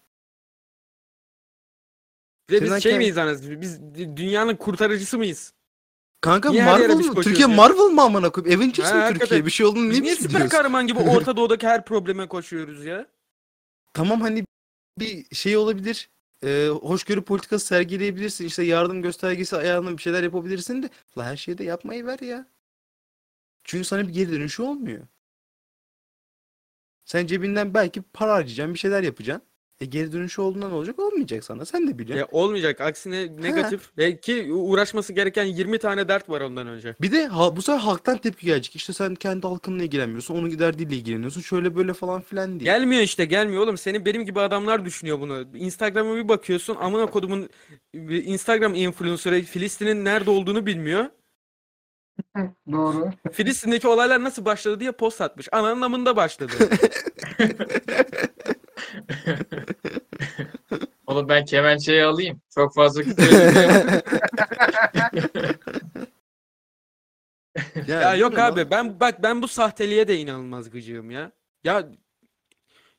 Bir 2.49 2.61
de 2.61 2.65
biz 2.65 2.83
şey 2.83 2.91
Ken- 2.91 2.97
miyiz 2.97 3.17
anasını? 3.17 3.61
Biz 3.61 3.79
dü- 3.79 4.17
dünyanın 4.17 4.55
kurtarıcısı 4.55 5.17
mıyız? 5.17 5.53
Kanka 6.21 6.49
Niye 6.49 6.63
her 6.63 6.67
yere 6.79 6.87
Marvel 6.87 6.99
biz 6.99 7.07
mı? 7.07 7.13
koşuyoruz 7.15 7.39
Türkiye 7.39 7.47
ya? 7.49 7.55
Marvel 7.55 7.93
mı 7.93 8.01
amına 8.01 8.29
koyayım? 8.31 8.59
Avengers 8.59 8.91
Ha, 8.91 8.95
mi 8.95 9.01
hakikaten. 9.01 9.19
Türkiye? 9.27 9.45
Bir 9.45 9.51
şey 9.51 9.65
olduğunu 9.65 9.89
Biz 9.89 9.97
ne 9.99 10.03
niye 10.03 10.15
süper 10.15 10.29
biliyorsun? 10.29 10.49
kahraman 10.57 10.87
gibi 10.87 10.99
Orta 11.09 11.37
Doğu'daki 11.37 11.67
her 11.67 11.85
probleme 11.85 12.27
koşuyoruz 12.27 12.85
ya? 12.85 13.07
Tamam 13.93 14.21
hani 14.21 14.45
bir 14.99 15.35
şey 15.35 15.57
olabilir. 15.57 16.09
Ee, 16.43 16.67
hoşgörü 16.81 17.21
politikası 17.21 17.65
sergileyebilirsin. 17.65 18.45
İşte 18.45 18.63
yardım 18.63 19.01
göstergesi 19.01 19.55
ayağına 19.57 19.97
bir 19.97 20.01
şeyler 20.01 20.23
yapabilirsin 20.23 20.83
de. 20.83 20.89
La 21.17 21.25
her 21.25 21.37
şeyi 21.37 21.57
de 21.57 21.63
yapmayı 21.63 22.05
ver 22.05 22.19
ya. 22.19 22.47
Çünkü 23.63 23.83
sana 23.85 24.07
bir 24.07 24.13
geri 24.13 24.31
dönüşü 24.31 24.61
olmuyor. 24.63 25.07
Sen 27.05 27.27
cebinden 27.27 27.73
belki 27.73 28.01
para 28.01 28.33
harcayacaksın, 28.33 28.73
bir 28.73 28.79
şeyler 28.79 29.03
yapacaksın. 29.03 29.47
E 29.81 29.85
geri 29.85 30.11
dönüşü 30.11 30.41
olduğunda 30.41 30.67
ne 30.67 30.73
olacak? 30.73 30.99
Olmayacak 30.99 31.43
sana. 31.43 31.65
Sen 31.65 31.87
de 31.87 31.99
biliyorsun. 31.99 32.19
Ya 32.19 32.27
olmayacak. 32.31 32.81
Aksine 32.81 33.41
negatif. 33.41 33.91
E, 33.97 34.17
ki 34.17 34.53
uğraşması 34.53 35.13
gereken 35.13 35.43
20 35.43 35.79
tane 35.79 36.07
dert 36.07 36.29
var 36.29 36.41
ondan 36.41 36.67
önce. 36.67 36.95
Bir 37.01 37.11
de 37.11 37.27
ha, 37.27 37.55
bu 37.55 37.61
sefer 37.61 37.79
halktan 37.79 38.17
tepki 38.17 38.45
gelecek. 38.45 38.75
İşte 38.75 38.93
sen 38.93 39.15
kendi 39.15 39.47
halkınla 39.47 39.83
ilgilenmiyorsun. 39.83 40.35
Onun 40.35 40.59
derdiyle 40.59 40.95
ilgileniyorsun. 40.95 41.41
Şöyle 41.41 41.75
böyle 41.75 41.93
falan 41.93 42.21
filan 42.21 42.59
diye. 42.59 42.71
Gelmiyor 42.71 43.01
işte 43.01 43.25
gelmiyor 43.25 43.63
oğlum. 43.63 43.77
Senin 43.77 44.05
benim 44.05 44.25
gibi 44.25 44.39
adamlar 44.39 44.85
düşünüyor 44.85 45.19
bunu. 45.19 45.47
Instagram'a 45.53 46.15
bir 46.15 46.29
bakıyorsun. 46.29 46.75
Amına 46.75 47.05
kodumun 47.05 47.49
Instagram 48.09 48.75
influencer'ı 48.75 49.41
Filistin'in 49.41 50.05
nerede 50.05 50.29
olduğunu 50.29 50.65
bilmiyor. 50.65 51.05
Doğru. 52.71 53.09
Filistin'deki 53.31 53.87
olaylar 53.87 54.23
nasıl 54.23 54.45
başladı 54.45 54.79
diye 54.79 54.91
post 54.91 55.21
atmış. 55.21 55.47
Ananın 55.51 55.81
amında 55.81 56.15
başladı. 56.15 56.53
Oğlum 61.07 61.29
ben 61.29 61.45
kemençeyi 61.45 62.03
alayım. 62.03 62.41
Çok 62.55 62.75
fazla 62.75 63.01
edeceğim. 63.01 63.41
Ya 67.87 68.15
yok 68.15 68.39
abi 68.39 68.71
ben 68.71 68.99
bak 68.99 69.23
ben 69.23 69.41
bu 69.41 69.47
sahteliğe 69.47 70.07
de 70.07 70.17
inanılmaz 70.17 70.69
gıcığım 70.69 71.11
ya. 71.11 71.31
Ya 71.63 71.87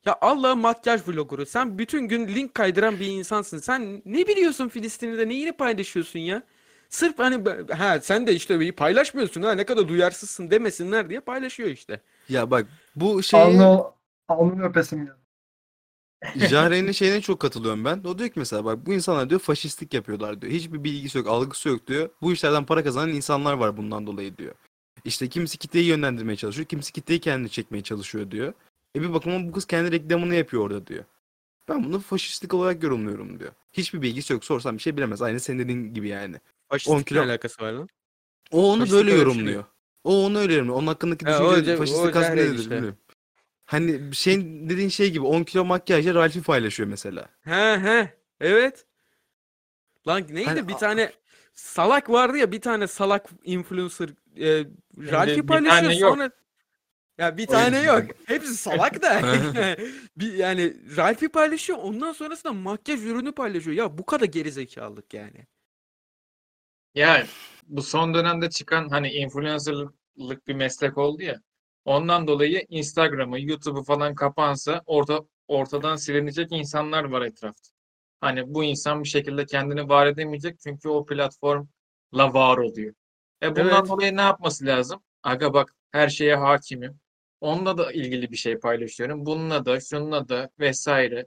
ya 0.07 0.19
Allah 0.21 0.57
makyaj 0.57 1.09
vloguru. 1.09 1.47
Sen 1.47 1.79
bütün 1.79 2.09
gün 2.09 2.29
link 2.29 2.55
kaydıran 2.55 3.01
bir 3.01 3.07
insansın. 3.07 3.59
Sen 3.59 4.03
ne 4.05 4.29
biliyorsun 4.29 4.69
Filistin'i 4.69 5.19
de 5.19 5.29
neyini 5.29 5.53
paylaşıyorsun 5.53 6.19
ya? 6.19 6.43
Sırf 6.89 7.19
hani 7.19 7.45
ha 7.71 8.01
sen 8.01 8.27
de 8.27 8.35
işte 8.35 8.61
bir 8.61 8.73
paylaşmıyorsun 8.73 9.43
ha 9.43 9.53
ne 9.53 9.65
kadar 9.65 9.89
duyarsızsın 9.89 10.51
demesinler 10.51 11.11
diye 11.11 11.21
paylaşıyor 11.21 11.69
işte. 11.69 12.01
Ya 12.29 12.51
bak 12.51 12.67
bu 12.97 13.23
şey 13.23 13.41
Alnı, 13.41 13.85
alnını 14.29 14.65
öpesim 14.65 15.07
geldi. 15.07 15.22
Jahre'nin 16.37 16.93
şeyine 16.93 17.21
çok 17.21 17.41
katılıyorum 17.41 17.85
ben. 17.85 18.01
O 18.05 18.19
diyor 18.19 18.29
ki 18.29 18.39
mesela 18.39 18.65
bak 18.65 18.87
bu 18.87 18.93
insanlar 18.93 19.31
diyor 19.31 19.41
faşistlik 19.41 19.95
yapıyorlar 19.95 20.43
diyor. 20.43 20.53
Hiçbir 20.53 20.85
bilgisi 20.85 21.19
yok, 21.19 21.27
algısı 21.27 21.69
yok 21.69 21.87
diyor. 21.87 22.09
Bu 22.23 22.33
işlerden 22.33 22.67
para 22.67 22.85
kazanan 22.85 23.09
insanlar 23.09 23.53
var 23.53 23.77
bundan 23.77 24.07
dolayı 24.07 24.37
diyor. 24.37 24.55
İşte 25.05 25.29
kimisi 25.29 25.59
kitleyi 25.59 25.87
yönlendirmeye 25.87 26.37
çalışıyor, 26.37 26.67
kimisi 26.67 26.93
kitleyi 26.93 27.21
kendine 27.21 27.49
çekmeye 27.49 27.83
çalışıyor 27.83 28.31
diyor. 28.31 28.53
E 28.97 29.03
bir 29.03 29.13
bakıma 29.15 29.49
bu 29.49 29.53
kız 29.53 29.65
kendi 29.65 29.93
reklamını 29.93 30.35
yapıyor 30.35 30.63
orada 30.63 30.87
diyor. 30.87 31.05
Ben 31.69 31.85
bunu 31.85 32.01
faşistlik 32.01 32.55
olarak 32.55 32.83
yorumluyorum 32.83 33.39
diyor. 33.41 33.53
Hiçbir 33.73 34.03
bilgisi 34.03 34.33
yok. 34.33 34.45
Sorsam 34.45 34.77
bir 34.77 34.83
şey 34.83 34.97
bilemez. 34.97 35.23
Aynı 35.23 35.41
senin 35.41 35.59
dediğin 35.59 35.95
gibi 35.95 36.09
yani. 36.09 36.35
10 36.37 36.41
Faşistlik 36.69 37.07
kilo- 37.07 37.21
ne 37.21 37.25
alakası 37.25 37.63
var 37.63 37.73
lan? 37.73 37.89
O 38.51 38.73
onu 38.73 38.79
Faşistlik 38.81 39.01
böyle 39.01 39.11
şey 39.11 39.19
yorumluyor. 39.21 39.65
O 40.05 40.25
onu 40.27 40.39
öyle 40.39 40.55
yorumluyor. 40.55 40.79
Onun 40.79 40.87
hakkındaki 40.87 41.27
düşünce 41.27 41.73
ce- 41.73 41.77
faşistlik 41.77 42.17
aslında 42.17 42.35
nedir 42.35 42.59
işte. 42.59 42.71
bilmiyorum. 42.71 42.99
Hani 43.73 44.15
şeyin 44.15 44.69
dediğin 44.69 44.89
şey 44.89 45.11
gibi 45.11 45.25
10 45.25 45.45
kilo 45.45 45.65
makyajla 45.65 46.15
Ralph'i 46.15 46.43
paylaşıyor 46.43 46.89
mesela. 46.89 47.29
He 47.45 47.79
he. 47.79 48.19
Evet. 48.41 48.87
Lan 50.09 50.27
neydi 50.31 50.45
Hani 50.45 50.69
bir 50.69 50.75
a- 50.75 50.79
tane 50.79 51.13
salak 51.53 52.11
vardı 52.11 52.39
ya 52.39 52.53
bir 52.53 52.61
tane 52.61 52.87
salak 52.87 53.29
influencer 53.45 54.09
e, 54.37 54.65
Ralph'i 54.99 55.43
bir 55.43 55.47
paylaşıyor 55.47 55.83
tane 55.83 55.99
yok. 55.99 56.11
sonra 56.11 56.31
ya 57.19 57.37
bir 57.37 57.47
tane 57.47 57.83
yok. 57.83 58.03
Hepsi 58.27 58.57
salak 58.57 59.03
da. 59.03 59.23
bir 60.17 60.33
yani 60.35 60.97
Ralph'i 60.97 61.29
paylaşıyor 61.29 61.79
ondan 61.79 62.13
sonrasında 62.13 62.53
makyaj 62.53 63.05
ürünü 63.05 63.33
paylaşıyor. 63.33 63.77
Ya 63.77 63.99
bu 63.99 64.07
kadar 64.07 64.27
gerizekalılık 64.27 65.15
yani. 65.15 65.47
Yani 66.95 67.27
bu 67.67 67.83
son 67.83 68.15
dönemde 68.15 68.51
çıkan 68.51 68.89
hani 68.89 69.11
influencerlık 69.13 70.49
bir 70.49 70.55
meslek 70.55 70.99
oldu 70.99 71.23
ya. 71.23 71.41
Ondan 71.85 72.27
dolayı 72.27 72.67
Instagram'ı, 72.69 73.41
YouTube'u 73.41 73.83
falan 73.85 74.15
kapansa 74.15 74.83
orta, 74.87 75.21
ortadan 75.49 75.97
silinecek 75.97 76.53
insanlar 76.53 77.05
var 77.05 77.23
etrafta. 77.23 77.71
Hani 78.21 78.55
bu 78.55 78.65
insan 78.65 79.05
bir 79.05 79.09
şekilde 79.09 79.47
kendini 79.47 79.89
var 79.89 80.07
edemeyecek 80.07 80.61
çünkü 80.61 80.89
o 80.89 81.07
platformla 81.07 82.35
var 82.35 82.59
oluyor. 82.59 82.95
E 83.43 83.51
bundan 83.51 83.67
Evet. 83.69 83.89
dolayı 83.89 84.17
ne 84.17 84.21
yapması 84.21 84.67
lazım? 84.67 85.03
Aga 85.23 85.55
bak 85.55 85.75
her 85.93 86.09
şeye 86.09 86.37
hakimim. 86.37 87.01
Onunla 87.41 87.79
da 87.79 87.93
ilgili 87.93 88.31
bir 88.31 88.37
şey 88.37 88.59
paylaşıyorum. 88.59 89.27
Bununla 89.27 89.65
da, 89.67 89.81
şununla 89.81 90.29
da 90.29 90.51
vesaire. 90.61 91.27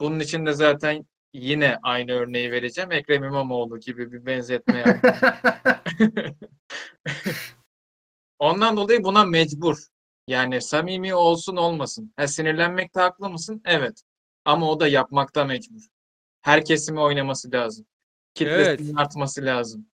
Bunun 0.00 0.20
için 0.20 0.46
de 0.46 0.52
zaten 0.52 1.06
yine 1.32 1.78
aynı 1.82 2.12
örneği 2.12 2.52
vereceğim. 2.52 2.92
Ekrem 2.92 3.24
İmamoğlu 3.24 3.80
gibi 3.80 4.12
bir 4.12 4.26
benzetme 4.26 4.78
yaptım. 4.78 5.14
Ondan 8.38 8.76
dolayı 8.76 9.04
buna 9.04 9.24
mecbur. 9.24 9.76
Yani 10.26 10.62
samimi 10.62 11.14
olsun 11.14 11.56
olmasın. 11.56 12.12
Ha, 12.16 12.26
sinirlenmekte 12.26 13.00
haklı 13.00 13.30
mısın? 13.30 13.62
Evet. 13.64 14.02
Ama 14.44 14.70
o 14.70 14.80
da 14.80 14.88
yapmakta 14.88 15.44
mecbur. 15.44 15.82
Her 16.42 16.64
kesimi 16.64 17.00
oynaması 17.00 17.52
lazım. 17.52 17.86
Kitlesinin 18.34 18.96
artması 18.96 19.44
lazım. 19.44 19.86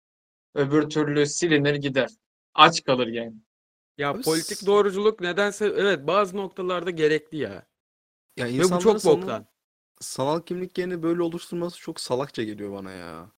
Öbür 0.56 0.90
türlü 0.90 1.26
silinir 1.26 1.76
gider. 1.76 2.10
Aç 2.54 2.84
kalır 2.84 3.08
yani. 3.08 3.36
Ya 3.98 4.10
Abi 4.10 4.22
politik 4.22 4.66
doğruculuk 4.66 5.22
nedense 5.22 5.66
evet 5.66 6.08
bazı 6.08 6.38
noktalarda 6.38 6.90
gerekli 6.90 7.38
ya. 7.38 7.68
Ya 8.38 8.46
Ve 8.46 8.60
bu 8.60 8.80
çok 8.80 9.02
sanal, 9.02 9.16
boktan. 9.16 9.48
sanal 10.02 10.42
kimliklerini 10.42 11.04
böyle 11.04 11.22
oluşturması 11.22 11.78
çok 11.78 12.00
salakça 12.00 12.44
geliyor 12.44 12.74
bana 12.74 12.92
ya. 12.92 13.32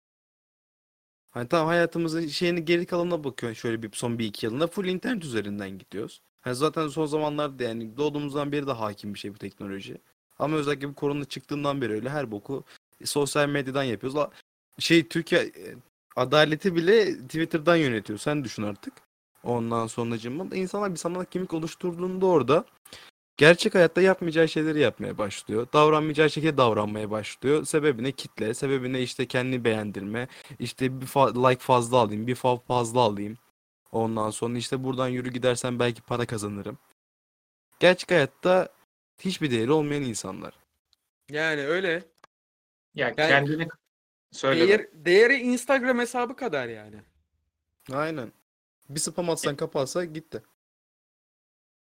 Hani 1.31 1.49
tamam 1.49 1.67
hayatımızın 1.67 2.27
şeyini 2.27 2.65
geri 2.65 2.87
kalanına 2.87 3.25
bakıyorsun 3.25 3.61
şöyle 3.61 3.83
bir 3.83 3.93
son 3.93 4.19
bir 4.19 4.27
iki 4.27 4.47
yılında 4.47 4.67
full 4.67 4.85
internet 4.85 5.25
üzerinden 5.25 5.79
gidiyoruz. 5.79 6.23
Hani 6.41 6.55
zaten 6.55 6.89
son 6.89 7.07
zamanlarda 7.07 7.65
yani 7.65 7.97
doğduğumuzdan 7.97 8.53
beri 8.53 8.67
de 8.67 8.73
hakim 8.73 9.15
bir 9.15 9.19
şey 9.19 9.35
bu 9.35 9.39
teknoloji. 9.39 9.99
Ama 10.39 10.57
özellikle 10.57 10.89
bu 10.89 10.95
korona 10.95 11.25
çıktığından 11.25 11.81
beri 11.81 11.93
öyle 11.93 12.11
her 12.11 12.31
boku 12.31 12.65
sosyal 13.05 13.49
medyadan 13.49 13.83
yapıyoruz. 13.83 14.19
Şey 14.79 15.09
Türkiye 15.09 15.41
e, 15.41 15.75
adaleti 16.17 16.77
bile 16.77 17.19
Twitter'dan 17.19 17.77
yönetiyor. 17.77 18.19
Sen 18.19 18.45
düşün 18.45 18.63
artık. 18.63 18.93
Ondan 19.45 19.87
sonracığıma 19.87 20.51
da 20.51 20.57
insanlar 20.57 20.91
bir 20.91 20.97
sanal 20.97 21.25
kimlik 21.25 21.55
oluşturduğunda 21.55 22.27
orada 22.27 22.65
gerçek 23.37 23.75
hayatta 23.75 24.01
yapmayacağı 24.01 24.49
şeyleri 24.49 24.81
yapmaya 24.81 25.19
başlıyor. 25.19 25.67
Davranmayacağı 25.73 26.31
şekilde 26.31 26.57
davranmaya 26.57 27.11
başlıyor. 27.11 27.65
Sebebine 27.65 28.13
kitle, 28.13 28.55
sebebine 28.55 29.03
işte 29.03 29.27
kendini 29.27 29.65
beğendirme, 29.65 30.29
işte 30.59 31.01
bir 31.01 31.07
fa- 31.07 31.51
like 31.51 31.63
fazla 31.63 31.97
alayım, 31.97 32.27
bir 32.27 32.35
fav 32.35 32.59
fazla 32.59 33.01
alayım. 33.01 33.39
Ondan 33.93 34.31
sonra 34.31 34.59
işte 34.59 34.85
buradan 34.85 35.09
yürü 35.09 35.31
gidersen 35.31 35.79
belki 35.79 36.03
para 36.03 36.27
kazanırım. 36.27 36.79
Gerçek 37.81 38.11
hayatta 38.11 38.69
hiçbir 39.19 39.51
değeri 39.51 39.73
olmayan 39.73 40.03
insanlar. 40.03 40.55
Yani 41.31 41.67
öyle. 41.67 42.05
Ya 42.95 43.07
Yani 43.07 43.17
kendini 43.17 43.69
söyle. 44.33 44.69
Değer, 44.69 44.87
değeri 44.93 45.35
Instagram 45.35 45.99
hesabı 45.99 46.37
kadar 46.37 46.69
yani. 46.69 47.03
Aynen. 47.93 48.33
Bir 48.89 49.01
spam 49.01 49.31
atsan 49.31 49.57
kapatsa 49.57 50.05
gitti. 50.05 50.43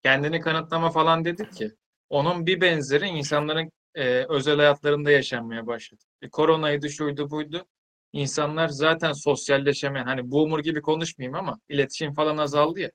kendini 0.04 0.42
kanıtlama 0.42 0.92
falan 0.92 1.26
dedik 1.26 1.54
ki 1.54 1.72
onun 2.10 2.46
bir 2.46 2.62
benzeri 2.62 3.06
insanların 3.08 3.72
e, 3.96 4.26
özel 4.30 4.58
hayatlarında 4.58 5.12
yaşanmaya 5.12 5.68
başladı. 5.68 6.04
E, 6.22 6.30
koronaydı, 6.30 6.90
şuydu, 6.90 7.30
buydu. 7.30 7.66
İnsanlar 8.18 8.68
zaten 8.68 9.12
sosyalleşemeyen, 9.14 10.06
hani 10.06 10.32
boomer 10.32 10.60
gibi 10.60 10.82
konuşmayayım 10.82 11.36
ama 11.36 11.60
iletişim 11.70 12.14
falan 12.14 12.38
azaldı 12.38 12.80
ya. 12.80 12.92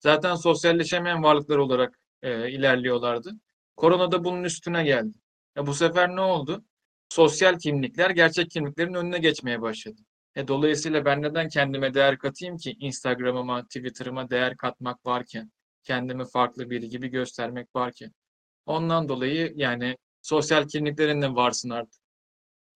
Zaten 0.00 0.34
sosyalleşemeyen 0.34 1.22
varlıklar 1.22 1.56
olarak 1.56 1.98
e, 2.22 2.50
ilerliyorlardı. 2.50 3.32
Korona 3.76 4.12
da 4.12 4.24
bunun 4.24 4.44
üstüne 4.44 4.84
geldi. 4.84 5.18
E, 5.56 5.66
bu 5.66 5.74
sefer 5.74 6.16
ne 6.16 6.20
oldu? 6.20 6.64
Sosyal 7.08 7.58
kimlikler 7.58 8.10
gerçek 8.10 8.50
kimliklerin 8.50 8.94
önüne 8.94 9.18
geçmeye 9.18 9.62
başladı. 9.62 10.00
E, 10.36 10.48
dolayısıyla 10.48 11.04
ben 11.04 11.22
neden 11.22 11.48
kendime 11.48 11.94
değer 11.94 12.18
katayım 12.18 12.56
ki 12.56 12.76
Instagram'ıma, 12.78 13.62
Twitter'ıma 13.62 14.30
değer 14.30 14.56
katmak 14.56 15.06
varken? 15.06 15.50
kendimi 15.84 16.24
farklı 16.24 16.70
biri 16.70 16.88
gibi 16.88 17.08
göstermek 17.08 17.76
varken. 17.76 18.12
Ondan 18.66 19.08
dolayı 19.08 19.52
yani 19.56 19.96
sosyal 20.22 20.68
kimliklerin 20.68 21.22
de 21.22 21.34
varsın 21.34 21.70
artık. 21.70 22.01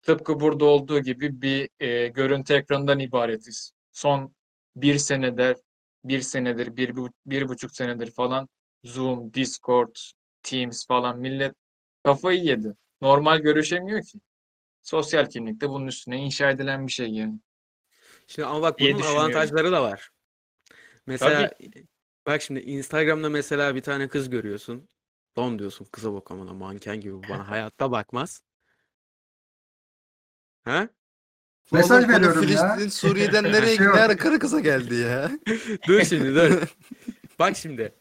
Tıpkı 0.07 0.39
burada 0.39 0.65
olduğu 0.65 0.99
gibi 0.99 1.41
bir 1.41 1.69
e, 1.79 2.07
görüntü 2.07 2.53
ekranından 2.53 2.99
ibaretiz. 2.99 3.71
Son 3.91 4.35
bir 4.75 4.97
senedir, 4.97 5.57
bir 6.03 6.21
senedir, 6.21 6.77
bir, 6.77 6.95
bir 7.25 7.47
buçuk 7.47 7.71
senedir 7.71 8.11
falan 8.11 8.49
Zoom, 8.83 9.33
Discord, 9.33 9.95
Teams 10.43 10.87
falan 10.87 11.19
millet 11.19 11.55
kafayı 12.03 12.43
yedi. 12.43 12.73
Normal 13.01 13.39
görüşemiyor 13.39 14.03
ki. 14.03 14.19
Sosyal 14.83 15.29
kimlik 15.29 15.61
de 15.61 15.69
bunun 15.69 15.87
üstüne 15.87 16.17
inşa 16.17 16.49
edilen 16.49 16.87
bir 16.87 16.91
şey 16.91 17.09
yani. 17.09 17.39
Şimdi 18.27 18.47
ama 18.47 18.61
bak 18.61 18.79
bunun 18.79 19.01
avantajları 19.01 19.71
da 19.71 19.83
var. 19.83 20.09
Mesela 21.07 21.51
bak 22.25 22.41
şimdi 22.41 22.59
Instagram'da 22.59 23.29
mesela 23.29 23.75
bir 23.75 23.81
tane 23.81 24.07
kız 24.07 24.29
görüyorsun. 24.29 24.89
Don 25.35 25.59
diyorsun 25.59 25.87
kıza 25.91 26.13
bak 26.13 26.31
amına 26.31 26.53
manken 26.53 27.01
gibi 27.01 27.23
bana 27.29 27.49
hayatta 27.49 27.91
bakmaz. 27.91 28.46
He? 30.67 30.89
Mesaj 31.71 32.03
Oğlum 32.03 32.13
veriyorum 32.13 32.49
ya. 32.49 32.75
Filistin, 32.75 32.89
Suriye'den 32.89 33.43
nereye 33.53 33.77
Şey 33.77 33.85
nereye 33.85 34.17
karı 34.17 34.39
kıza 34.39 34.59
geldi 34.59 34.95
ya. 34.95 35.31
Dur 35.87 36.01
şimdi 36.03 36.35
dur. 36.35 36.61
Bak 37.39 37.57
şimdi. 37.57 37.93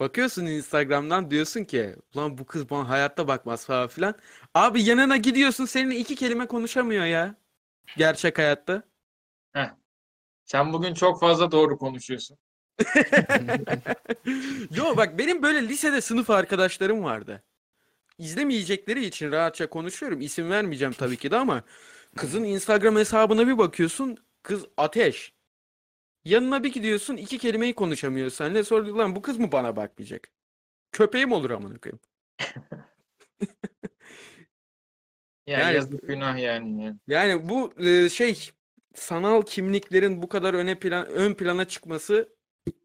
Bakıyorsun 0.00 0.46
Instagram'dan 0.46 1.30
diyorsun 1.30 1.64
ki 1.64 1.96
ulan 2.14 2.38
bu 2.38 2.46
kız 2.46 2.70
bana 2.70 2.88
hayatta 2.88 3.28
bakmaz 3.28 3.66
falan 3.66 3.88
filan. 3.88 4.14
Abi 4.54 4.82
yanına 4.82 5.16
gidiyorsun 5.16 5.64
seninle 5.64 5.96
iki 5.96 6.14
kelime 6.14 6.46
konuşamıyor 6.46 7.04
ya. 7.04 7.34
Gerçek 7.96 8.38
hayatta. 8.38 8.82
Sen 10.44 10.72
bugün 10.72 10.94
çok 10.94 11.20
fazla 11.20 11.52
doğru 11.52 11.78
konuşuyorsun. 11.78 12.38
Yo 14.70 14.96
bak 14.96 15.18
benim 15.18 15.42
böyle 15.42 15.68
lisede 15.68 16.00
sınıf 16.00 16.30
arkadaşlarım 16.30 17.04
vardı. 17.04 17.42
İzlemeyecekleri 18.18 19.04
için 19.06 19.32
rahatça 19.32 19.70
konuşuyorum. 19.70 20.20
İsim 20.20 20.50
vermeyeceğim 20.50 20.92
tabii 20.94 21.16
ki 21.16 21.30
de 21.30 21.36
ama 21.36 21.62
kızın 22.16 22.44
Instagram 22.44 22.96
hesabına 22.96 23.46
bir 23.46 23.58
bakıyorsun. 23.58 24.16
Kız 24.42 24.64
ateş. 24.76 25.34
Yanına 26.24 26.64
bir 26.64 26.72
gidiyorsun 26.72 27.16
iki 27.16 27.38
kelimeyi 27.38 27.74
konuşamıyor 27.74 28.30
seninle. 28.30 28.64
Sonra 28.64 28.98
lan 28.98 29.16
bu 29.16 29.22
kız 29.22 29.38
mı 29.38 29.52
bana 29.52 29.76
bakmayacak? 29.76 30.28
Köpeğim 30.92 31.32
olur 31.32 31.50
amına 31.50 31.78
koyayım. 31.78 32.00
Yani, 35.46 35.62
Yani- 35.62 35.74
yazık 35.74 36.08
günah 36.08 36.38
yani. 36.38 36.94
yani. 37.08 37.48
Bu 37.48 37.74
e, 37.82 38.08
şey 38.08 38.50
sanal 38.94 39.42
kimliklerin 39.42 40.22
bu 40.22 40.28
kadar 40.28 40.54
öne 40.54 40.78
plan 40.78 41.06
ön 41.06 41.34
plana 41.34 41.64
çıkması 41.64 42.28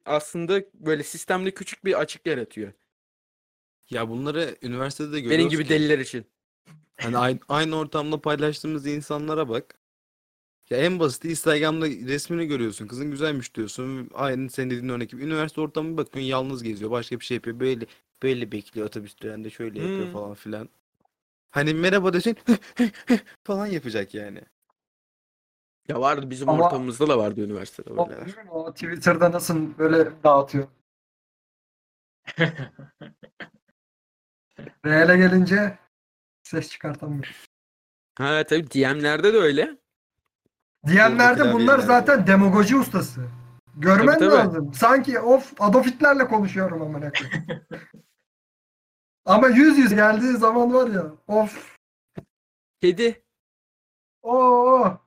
aslında 0.06 0.62
böyle 0.74 1.04
sistemde 1.04 1.52
küçük 1.54 1.86
bir 1.86 2.00
açık 2.00 2.28
yaratıyor. 2.28 2.74
Ya 3.90 4.10
bunları 4.10 4.56
üniversitede 4.62 5.12
de 5.12 5.20
görüyoruz 5.20 5.38
Benim 5.40 5.50
gibi 5.50 5.64
ki. 5.64 5.70
deliler 5.70 6.00
için. 6.00 6.26
Hani 7.02 7.18
aynı, 7.18 7.40
aynı 7.50 7.76
ortamda 7.76 8.22
paylaştığımız 8.22 8.88
insanlara 8.88 9.50
bak. 9.50 9.76
Ya 10.70 10.78
en 10.78 11.00
basiti 11.00 11.30
Instagram'da 11.30 11.86
resmini 11.88 12.46
görüyorsun. 12.48 12.88
Kızın 12.88 13.12
güzelmiş 13.12 13.56
diyorsun. 13.56 14.10
Aynı 14.14 14.50
senin 14.50 14.70
dediğin 14.70 14.90
örnek 14.90 15.10
gibi. 15.10 15.24
Üniversite 15.24 15.62
ortamı 15.62 15.98
bakıyorsun 15.98 16.30
yalnız 16.30 16.64
geziyor. 16.64 16.92
Başka 16.92 17.20
bir 17.20 17.26
şey 17.26 17.36
yapıyor. 17.36 17.60
Böyle 17.60 17.86
böyle 18.24 18.52
bekliyor 18.52 18.88
otobüs 18.88 19.18
durağında 19.22 19.50
şöyle 19.50 19.82
yapıyor 19.82 20.06
Hmm. 20.06 20.14
falan 20.14 20.34
filan. 20.34 20.70
Hani 21.52 21.74
merhaba 21.74 22.14
desin 22.14 22.38
falan 23.44 23.66
yapacak 23.66 24.14
yani. 24.14 24.42
Ya 25.88 26.02
vardı 26.02 26.30
bizim 26.30 26.50
Ama- 26.50 26.66
ortamımızda 26.66 27.08
da 27.08 27.18
vardı 27.18 27.42
üniversitede 27.42 27.94
O, 27.94 28.10
böyleler. 28.10 28.26
değil 28.26 28.38
mi? 28.38 28.52
O 28.52 28.74
Twitter'da 28.74 29.32
nasıl 29.32 29.78
böyle 29.78 30.24
dağıtıyor. 30.24 30.68
Real'e 34.86 35.18
gelince 35.18 35.78
ses 36.44 36.70
çıkartamıyor. 36.70 37.46
Ha 38.18 38.44
tabii 38.44 38.72
DM'lerde 38.72 39.34
de 39.34 39.38
öyle. 39.38 39.78
Klavyeler 40.88 41.54
bunlar 41.54 41.80
zaten 41.80 42.28
demagoji 42.28 42.76
ustası. 42.76 43.22
Görmen 43.76 44.20
Tabii, 44.20 44.30
tabii. 44.30 44.48
lazım. 44.48 44.74
Sanki 44.74 45.20
of 45.20 45.54
Adolf 45.62 45.86
Hitler'le 45.86 46.28
konuşuyorum 46.28 46.82
amına. 46.82 47.12
Ama 49.26 49.48
yüz 49.48 49.78
yüz 49.78 49.96
geldiği 49.96 50.38
zaman 50.38 50.74
var 50.74 50.88
ya 50.88 51.04
of 51.28 51.78
Kedi. 52.82 53.24
o 54.22 54.98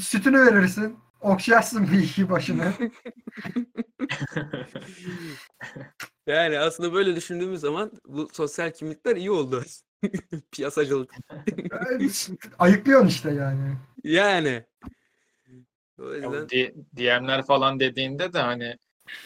sütünü 0.00 0.46
verirsin. 0.46 0.98
Okşarsın 1.20 1.92
bir 1.92 1.98
iki 2.02 2.30
başını. 2.30 2.72
Yani 6.26 6.58
aslında 6.58 6.92
böyle 6.92 7.16
düşündüğümüz 7.16 7.60
zaman 7.60 7.92
bu 8.06 8.28
sosyal 8.32 8.70
kimlikler 8.70 9.16
iyi 9.16 9.30
oldu. 9.30 9.64
Piyasacılık. 10.52 11.14
Ayıklıyorsun 12.58 13.08
işte 13.08 13.30
yani. 13.32 13.76
Yani. 14.04 14.64
O 15.98 16.14
yüzden 16.14 16.48
DM'ler 16.96 17.46
falan 17.46 17.80
dediğinde 17.80 18.32
de 18.32 18.38
hani 18.38 18.76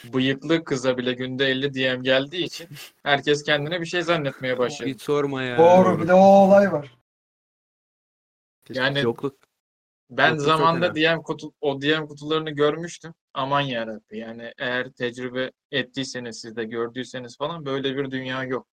bıyıklı 0.05 0.65
kıza 0.65 0.99
bile 0.99 1.13
günde 1.13 1.47
50 1.47 1.75
DM 1.75 2.03
geldiği 2.03 2.45
için 2.45 2.69
herkes 3.03 3.43
kendine 3.43 3.81
bir 3.81 3.87
şey 3.87 4.03
zannetmeye 4.03 4.59
başladı. 4.59 4.89
hiç 4.89 5.01
sorma 5.01 5.43
ya. 5.43 5.59
Doğru 5.59 6.03
bir 6.03 6.09
de 6.09 6.15
o 6.15 6.19
olay 6.19 6.73
var. 6.73 6.97
Yani 8.69 9.01
Yokluk. 9.01 9.39
ben 10.11 10.29
Yokluk 10.29 10.47
zamanda. 10.47 10.95
DM 10.95 11.23
kutu, 11.23 11.53
o 11.61 11.83
DM 11.83 12.07
kutularını 12.07 12.51
görmüştüm. 12.51 13.15
Aman 13.37 13.61
yarabbi. 13.61 14.19
Yani 14.19 14.53
eğer 14.59 14.91
tecrübe 14.93 15.51
ettiyseniz 15.71 16.41
siz 16.41 16.57
de 16.57 16.65
gördüyseniz 16.65 17.37
falan 17.39 17.67
böyle 17.67 17.97
bir 17.97 18.11
dünya 18.11 18.45
yok. 18.45 18.69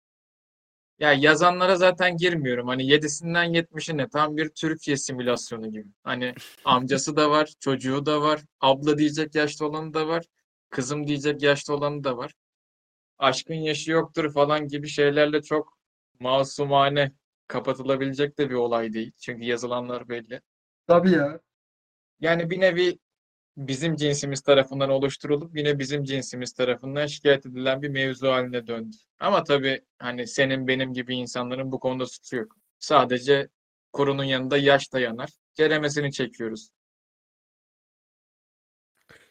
Ya 0.99 1.13
yazanlara 1.13 1.75
zaten 1.75 2.17
girmiyorum. 2.17 2.67
Hani 2.67 2.87
7'sinden 2.87 3.43
70'ine 3.43 4.09
tam 4.09 4.37
bir 4.37 4.49
Türkiye 4.49 4.97
simülasyonu 4.97 5.71
gibi. 5.71 5.87
Hani 6.03 6.33
amcası 6.65 7.15
da 7.15 7.29
var, 7.31 7.53
çocuğu 7.59 8.05
da 8.05 8.21
var, 8.21 8.41
abla 8.61 8.97
diyecek 8.97 9.35
yaşta 9.35 9.65
olanı 9.65 9.93
da 9.93 10.07
var, 10.07 10.25
kızım 10.69 11.07
diyecek 11.07 11.43
yaşta 11.43 11.73
olanı 11.73 12.03
da 12.03 12.17
var. 12.17 12.33
Aşkın 13.17 13.53
yaşı 13.55 13.91
yoktur 13.91 14.33
falan 14.33 14.67
gibi 14.67 14.87
şeylerle 14.87 15.41
çok 15.41 15.77
masumane 16.19 17.11
kapatılabilecek 17.47 18.37
de 18.37 18.49
bir 18.49 18.55
olay 18.55 18.93
değil. 18.93 19.11
Çünkü 19.19 19.45
yazılanlar 19.45 20.09
belli. 20.09 20.41
Tabii 20.87 21.11
ya. 21.11 21.39
Yani 22.19 22.49
bir 22.49 22.59
nevi 22.59 22.99
bizim 23.67 23.95
cinsimiz 23.95 24.41
tarafından 24.41 24.89
oluşturulup 24.89 25.57
yine 25.57 25.79
bizim 25.79 26.03
cinsimiz 26.03 26.53
tarafından 26.53 27.05
şikayet 27.05 27.45
edilen 27.45 27.81
bir 27.81 27.89
mevzu 27.89 28.27
haline 28.27 28.67
döndü. 28.67 28.95
Ama 29.19 29.43
tabii 29.43 29.81
hani 29.99 30.27
senin 30.27 30.67
benim 30.67 30.93
gibi 30.93 31.15
insanların 31.15 31.71
bu 31.71 31.79
konuda 31.79 32.05
suçu 32.05 32.35
yok. 32.35 32.55
Sadece 32.79 33.49
kurunun 33.93 34.23
yanında 34.23 34.57
yaş 34.57 34.93
da 34.93 34.99
yanar. 34.99 35.29
Ceremesini 35.53 36.11
çekiyoruz. 36.11 36.69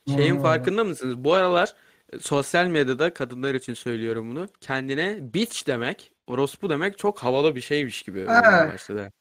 Şeyin 0.09 0.35
Doğru 0.35 0.43
farkında 0.43 0.85
mısınız? 0.85 1.25
Bu 1.25 1.35
aralar 1.35 1.75
e, 2.13 2.19
sosyal 2.19 2.67
medyada 2.67 3.15
kadınlar 3.15 3.55
için 3.55 3.75
söylüyorum 3.75 4.31
bunu. 4.31 4.49
Kendine 4.61 5.19
bitch 5.35 5.67
demek, 5.67 6.13
orospu 6.27 6.71
demek 6.71 6.99
çok 6.99 7.19
havalı 7.19 7.57
bir 7.57 7.61
şeymiş 7.61 8.03
gibi 8.03 8.27
başladı. 8.27 9.13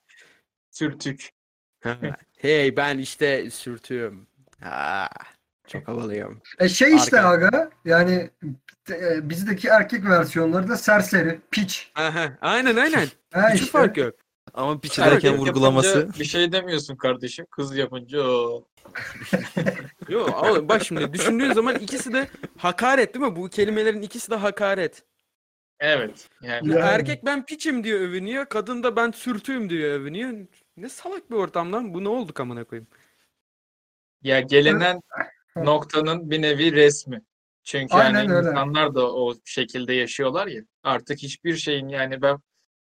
Sürtük. 0.71 1.29
Hey 2.37 2.77
ben 2.77 2.97
işte 2.97 3.49
sürtüğüm. 3.49 4.27
Ha, 4.63 5.09
çok 5.67 5.87
havalıyım. 5.87 6.41
E 6.59 6.69
şey 6.69 6.95
işte 6.95 7.17
Arka- 7.17 7.27
aga 7.47 7.69
yani 7.85 8.29
e, 8.91 9.29
bizdeki 9.29 9.67
erkek 9.67 10.05
versiyonları 10.05 10.69
da 10.69 10.77
serseri, 10.77 11.39
piç. 11.51 11.91
Aha, 11.95 12.37
aynen 12.41 12.75
aynen. 12.75 13.07
Ha 13.33 13.49
Hiç 13.49 13.59
işte. 13.59 13.71
fark 13.71 13.97
yok. 13.97 14.15
Ama 14.53 14.79
piç 14.79 14.99
Erkek 14.99 15.37
vurgulaması. 15.39 16.09
bir 16.19 16.25
şey 16.25 16.51
demiyorsun 16.51 16.95
kardeşim. 16.95 17.45
Kız 17.51 17.77
yapınca 17.77 18.21
o. 18.23 18.63
Yo, 20.09 20.27
ama 20.35 20.69
bak 20.69 20.83
şimdi 20.85 21.13
düşündüğün 21.13 21.53
zaman 21.53 21.75
ikisi 21.75 22.13
de 22.13 22.27
hakaret 22.57 23.13
değil 23.13 23.25
mi? 23.25 23.35
Bu 23.35 23.49
kelimelerin 23.49 24.01
ikisi 24.01 24.31
de 24.31 24.35
hakaret. 24.35 25.03
Evet. 25.79 26.29
Yani 26.41 26.69
Yani. 26.71 26.79
Erkek 26.85 27.25
ben 27.25 27.45
piçim 27.45 27.83
diyor 27.83 27.99
övünüyor. 27.99 28.45
Kadın 28.45 28.83
da 28.83 28.95
ben 28.95 29.11
sürtüğüm 29.11 29.69
diyor 29.69 29.99
övünüyor. 29.99 30.33
Ne 30.77 30.89
salak 30.89 31.31
bir 31.31 31.35
ortam 31.35 31.73
lan. 31.73 31.93
Bu 31.93 32.03
ne 32.03 32.09
olduk 32.09 32.39
amına 32.39 32.63
koyayım. 32.63 32.87
Ya 34.23 34.39
gelinen 34.39 35.01
noktanın 35.55 36.31
bir 36.31 36.41
nevi 36.41 36.71
resmi. 36.73 37.21
Çünkü 37.63 37.93
Aynen 37.95 38.19
yani 38.23 38.33
öyle. 38.33 38.49
insanlar 38.49 38.95
da 38.95 39.13
o 39.13 39.35
şekilde 39.45 39.93
yaşıyorlar 39.93 40.47
ya. 40.47 40.61
Artık 40.83 41.17
hiçbir 41.19 41.55
şeyin 41.55 41.87
yani 41.87 42.21
ben 42.21 42.37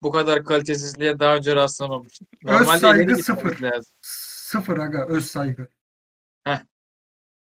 bu 0.01 0.11
kadar 0.11 0.43
kalitesizliğe 0.45 1.19
daha 1.19 1.35
önce 1.35 1.55
rastlamamıştım. 1.55 2.27
Normalde 2.43 2.79
saygı 2.79 3.15
sıfır. 3.23 3.59
lazım. 3.61 3.93
Sıfır 4.01 4.77
aga 4.77 5.05
öz 5.07 5.25
saygı. 5.25 5.67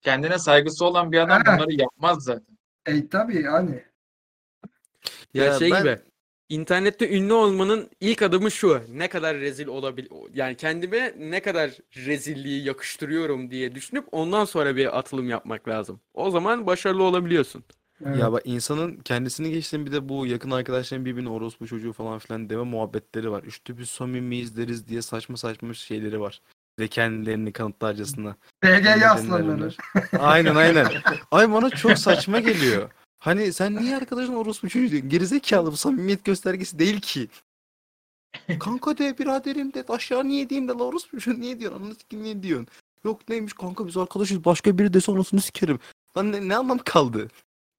Kendine 0.03 0.38
saygısı 0.38 0.85
olan 0.85 1.12
bir 1.12 1.19
adam 1.19 1.43
Ha. 1.45 1.57
bunları 1.59 1.73
yapmaz 1.73 2.25
zaten. 2.25 2.59
E 2.87 3.09
tabii 3.09 3.43
yani. 3.43 3.85
Ya, 5.35 5.45
Ya 5.45 5.59
şey 5.59 5.71
ben- 5.71 5.81
gibi. 5.83 5.99
İnternette 6.50 7.16
ünlü 7.16 7.32
olmanın 7.32 7.90
ilk 8.00 8.22
adımı 8.22 8.50
şu. 8.50 8.80
Ne 8.92 9.08
kadar 9.08 9.36
rezil 9.36 9.66
olabil 9.66 10.06
yani 10.34 10.56
kendime 10.56 11.14
ne 11.18 11.42
kadar 11.42 11.70
rezilliği 11.96 12.64
yakıştırıyorum 12.64 13.50
diye 13.50 13.74
düşünüp 13.74 14.04
ondan 14.12 14.44
sonra 14.44 14.76
bir 14.76 14.98
atılım 14.98 15.28
yapmak 15.28 15.68
lazım. 15.68 16.00
O 16.14 16.30
zaman 16.30 16.66
başarılı 16.66 17.02
olabiliyorsun. 17.02 17.64
Evet. 18.06 18.18
Ya 18.18 18.32
bak 18.32 18.42
insanın 18.44 18.96
kendisini 18.96 19.50
geçtiğin 19.50 19.86
bir 19.86 19.92
de 19.92 20.08
bu 20.08 20.26
yakın 20.26 20.50
arkadaşların 20.50 21.04
birbirine 21.04 21.28
orospu 21.28 21.66
çocuğu 21.66 21.92
falan 21.92 22.18
filan 22.18 22.50
deme 22.50 22.62
muhabbetleri 22.62 23.30
var. 23.30 23.42
İşte 23.46 23.78
biz 23.78 23.90
samimiyiz 23.90 24.56
deriz 24.56 24.88
diye 24.88 25.02
saçma 25.02 25.36
saçma 25.36 25.74
şeyleri 25.74 26.20
var. 26.20 26.40
Ve 26.78 26.88
kendilerini 26.88 27.52
kanıtlarcasına. 27.52 28.36
Kendi 28.62 29.06
aslanları. 29.06 29.70
Aynen 30.18 30.54
aynen. 30.54 30.86
Ay 31.30 31.52
bana 31.52 31.70
çok 31.70 31.98
saçma 31.98 32.40
geliyor. 32.40 32.90
Hani 33.20 33.52
sen 33.52 33.76
niye 33.76 33.96
arkadaşın 33.96 34.35
orospu 34.35 34.68
çocuğu 34.68 34.90
diyorsun? 34.90 35.09
Gerizekalı 35.09 35.72
bu 35.72 35.76
samimiyet 35.76 36.24
göstergesi 36.24 36.78
değil 36.78 37.00
ki. 37.00 37.28
Kanka 38.61 38.98
de 38.98 39.18
biraderim 39.18 39.74
de 39.74 39.85
aşağı 39.88 40.28
niye 40.28 40.48
diyeyim 40.50 40.68
de 40.68 40.72
la 40.72 40.85
orospu 40.85 41.20
çocuğu 41.20 41.40
niye 41.40 41.61
diyorsun? 41.61 41.78
Anladın 41.83 41.98
ki 42.11 42.22
niye 42.22 42.42
diyorsun? 42.42 42.66
Yok 43.04 43.28
neymiş 43.28 43.52
kanka 43.52 43.87
biz 43.87 43.96
arkadaşız 43.96 44.44
başka 44.44 44.78
biri 44.78 44.92
dese 44.92 45.12
anasını 45.12 45.40
sikerim. 45.40 45.78
Lan 46.16 46.33
ne, 46.33 46.48
ne 46.48 46.56
anlam 46.56 46.78
kaldı? 46.78 47.28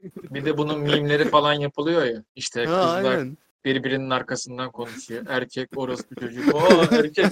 Bir 0.04 0.46
de 0.46 0.58
bunun 0.58 0.80
mimleri 0.80 1.30
falan 1.30 1.54
yapılıyor 1.54 2.06
ya. 2.06 2.24
İşte 2.36 2.66
Ha, 2.66 2.82
kızlar 2.96 3.12
aynen. 3.18 3.38
birbirinin 3.66 4.10
arkasından 4.10 4.72
konuşuyor. 4.72 5.26
Erkek 5.30 5.70
orospu 5.76 6.16
çocuğu. 6.16 6.52
Oo 6.54 6.84
erkek 6.92 7.26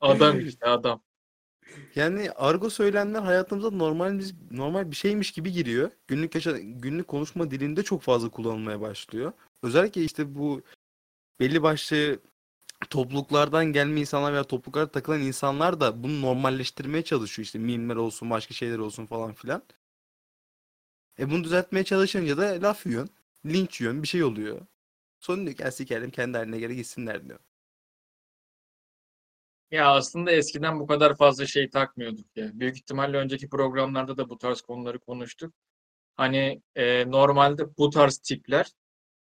adam 0.00 0.40
işte 0.40 0.66
adam. 0.66 1.00
Yani 1.96 2.30
argo 2.30 2.70
söylemler 2.70 3.22
hayatımıza 3.22 3.70
normal 3.70 4.20
normal 4.50 4.90
bir 4.90 4.96
şeymiş 4.96 5.30
gibi 5.32 5.52
giriyor. 5.52 5.90
Günlük 6.08 6.34
yaşa, 6.34 6.58
günlük 6.58 7.08
konuşma 7.08 7.50
dilinde 7.50 7.82
çok 7.82 8.02
fazla 8.02 8.28
kullanılmaya 8.30 8.80
başlıyor. 8.80 9.32
Özellikle 9.62 10.04
işte 10.04 10.34
bu 10.34 10.62
belli 11.40 11.62
başlı 11.62 12.20
topluluklardan 12.90 13.66
gelme 13.66 14.00
insanlar 14.00 14.32
veya 14.32 14.44
topluluklara 14.44 14.88
takılan 14.92 15.22
insanlar 15.22 15.80
da 15.80 16.04
bunu 16.04 16.22
normalleştirmeye 16.22 17.04
çalışıyor. 17.04 17.44
İşte 17.46 17.58
mimler 17.60 17.96
olsun, 17.96 18.30
başka 18.30 18.54
şeyler 18.54 18.78
olsun 18.78 19.06
falan 19.06 19.34
filan. 19.34 19.62
E 21.18 21.30
bunu 21.30 21.44
düzeltmeye 21.44 21.84
çalışınca 21.84 22.36
da 22.38 22.42
laf 22.62 22.86
yiyorsun, 22.86 23.14
linç 23.46 23.80
yiyorsun, 23.80 24.02
bir 24.02 24.08
şey 24.08 24.24
oluyor. 24.24 24.60
Sonra 25.20 25.42
diyor 25.46 25.56
ki 25.56 25.62
"Ya 25.62 25.72
sikerim 25.72 26.10
kendi 26.10 26.38
haline 26.38 26.58
göre 26.60 26.74
gitsinler 26.74 27.28
diyor. 27.28 27.38
Ya 29.70 29.90
aslında 29.92 30.32
eskiden 30.32 30.80
bu 30.80 30.86
kadar 30.86 31.16
fazla 31.16 31.46
şey 31.46 31.70
takmıyorduk 31.70 32.36
ya. 32.36 32.50
Büyük 32.54 32.76
ihtimalle 32.76 33.16
önceki 33.16 33.48
programlarda 33.48 34.16
da 34.16 34.28
bu 34.28 34.38
tarz 34.38 34.60
konuları 34.60 34.98
konuştuk. 34.98 35.54
Hani 36.16 36.62
e, 36.74 37.10
normalde 37.10 37.76
bu 37.78 37.90
tarz 37.90 38.18
tipler 38.18 38.72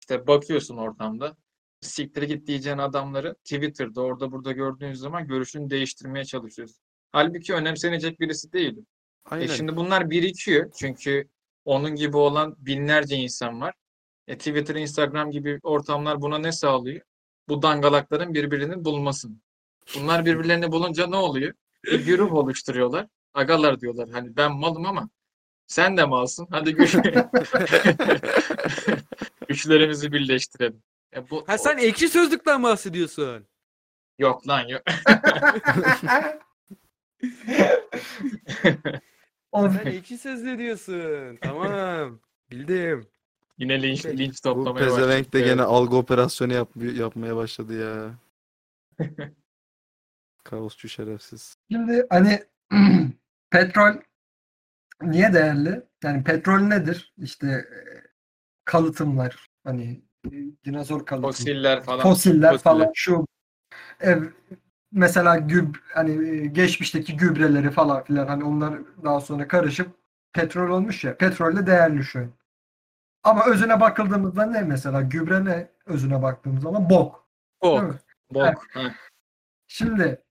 işte 0.01 0.27
bakıyorsun 0.27 0.77
ortamda 0.77 1.37
siktir 1.81 2.23
git 2.23 2.47
diyeceğin 2.47 2.79
adamları 2.79 3.35
Twitter'da 3.35 4.01
orada 4.01 4.33
burada 4.33 4.53
gördüğünüz 4.53 4.99
zaman 4.99 5.27
görüşünü 5.27 5.71
değiştirmeye 5.71 6.25
çalışıyorsun. 6.25 6.77
Halbuki 7.13 7.55
önemsenecek 7.55 8.21
birisi 8.21 8.53
değil. 8.53 8.79
E 8.79 8.83
Aynen. 9.25 9.47
şimdi 9.47 9.77
bunlar 9.77 10.11
birikiyor 10.11 10.71
çünkü 10.75 11.29
onun 11.65 11.95
gibi 11.95 12.17
olan 12.17 12.57
binlerce 12.59 13.17
insan 13.17 13.61
var. 13.61 13.75
E, 14.29 14.39
Twitter, 14.39 14.75
Instagram 14.75 15.31
gibi 15.31 15.59
ortamlar 15.63 16.23
buna 16.23 16.39
ne 16.39 16.53
sağlıyor? 16.53 17.01
Bu 17.49 17.63
dangalakların 17.63 18.35
birbirini 18.35 18.85
bulmasını. 18.85 19.37
Bunlar 19.97 20.27
birbirlerini 20.27 20.73
bulunca 20.73 21.07
ne 21.07 21.17
oluyor? 21.17 21.55
Bir 21.85 22.07
güruh 22.07 22.33
oluşturuyorlar. 22.33 23.07
Agalar 23.35 23.81
diyorlar. 23.81 24.09
Hani 24.11 24.37
ben 24.37 24.53
malım 24.53 24.87
ama 24.87 25.09
sen 25.67 25.97
de 25.97 26.05
malsın. 26.05 26.49
Hadi 26.51 26.75
güç. 26.75 26.93
güçlerimizi 29.49 30.13
birleştirelim. 30.13 30.83
E 31.17 31.31
bu, 31.31 31.45
Ha 31.47 31.59
sen 31.59 31.79
ekşi 31.79 32.09
sözlükten 32.09 32.63
bahsediyorsun. 32.63 33.47
Yok 34.19 34.49
lan 34.49 34.69
yok. 34.69 34.83
Of. 39.53 39.73
Sen 39.83 39.87
ekşi 39.87 40.19
sözlü 40.19 40.59
diyorsun. 40.59 41.39
Tamam. 41.43 42.21
Bildim. 42.51 43.07
Yine 43.59 43.83
linç, 43.83 44.07
linç 44.07 44.39
Bu 44.39 44.43
toplamaya 44.43 44.87
pezevenk 44.87 45.33
de 45.33 45.41
gene 45.41 45.63
algı 45.63 45.97
operasyonu 45.97 46.53
yap 46.53 46.69
yapmaya 46.77 47.37
başladı 47.37 47.81
ya. 47.81 48.15
Kaosçu 50.45 50.89
şerefsiz. 50.89 51.57
Şimdi 51.73 52.07
hani 52.11 52.43
petrol 53.51 53.95
niye 55.03 55.33
değerli? 55.33 55.83
Yani 56.05 56.25
petrol 56.25 56.59
nedir? 56.59 57.15
İşte 57.19 57.47
e, 57.47 57.67
kalıtımlar 58.65 59.51
hani 59.65 60.03
e, 60.27 60.31
dinozor 60.65 61.07
kalıtımı. 61.07 61.33
Fosiller 61.33 61.83
falan. 61.83 62.03
Fosiller 62.03 62.53
Fosiller. 62.53 62.59
falan 62.59 62.91
şu 62.95 63.27
ev 64.01 64.23
mesela 64.93 65.37
güb 65.37 65.75
hani 65.95 66.29
e, 66.29 66.47
geçmişteki 66.47 67.17
gübreleri 67.17 67.71
falan 67.71 68.05
filan 68.05 68.27
hani 68.27 68.45
onlar 68.45 68.75
daha 69.05 69.21
sonra 69.21 69.49
karışıp 69.49 69.91
petrol 70.33 70.71
olmuş 70.71 71.05
ya. 71.05 71.17
Petrol 71.17 71.57
de 71.57 71.67
değerli 71.67 72.05
şu. 72.05 72.29
Ama 73.23 73.47
özüne 73.47 73.81
bakıldığımızda 73.81 74.47
ne 74.47 74.63
mesela? 74.63 75.03
Gübre 75.03 75.45
ne 75.45 75.71
özüne 75.87 76.23
baktığımız 76.23 76.63
zaman? 76.63 76.91
Bok. 76.91 77.29
Mi? 77.63 77.95
Bok. 78.31 78.67
Ha. 78.73 78.95
Şimdi 79.67 80.23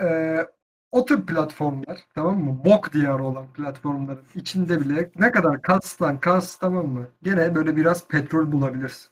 e, 0.00 0.46
o 0.90 1.04
tür 1.04 1.26
platformlar 1.26 1.98
tamam 2.14 2.38
mı? 2.44 2.64
Bok 2.64 2.92
diyarı 2.92 3.24
olan 3.24 3.52
platformların 3.52 4.24
içinde 4.34 4.80
bile 4.80 5.10
ne 5.16 5.30
kadar 5.30 5.62
kastan 5.62 6.20
kas 6.20 6.58
tamam 6.58 6.86
mı? 6.86 7.08
Gene 7.22 7.54
böyle 7.54 7.76
biraz 7.76 8.08
petrol 8.08 8.52
bulabilirsin. 8.52 9.08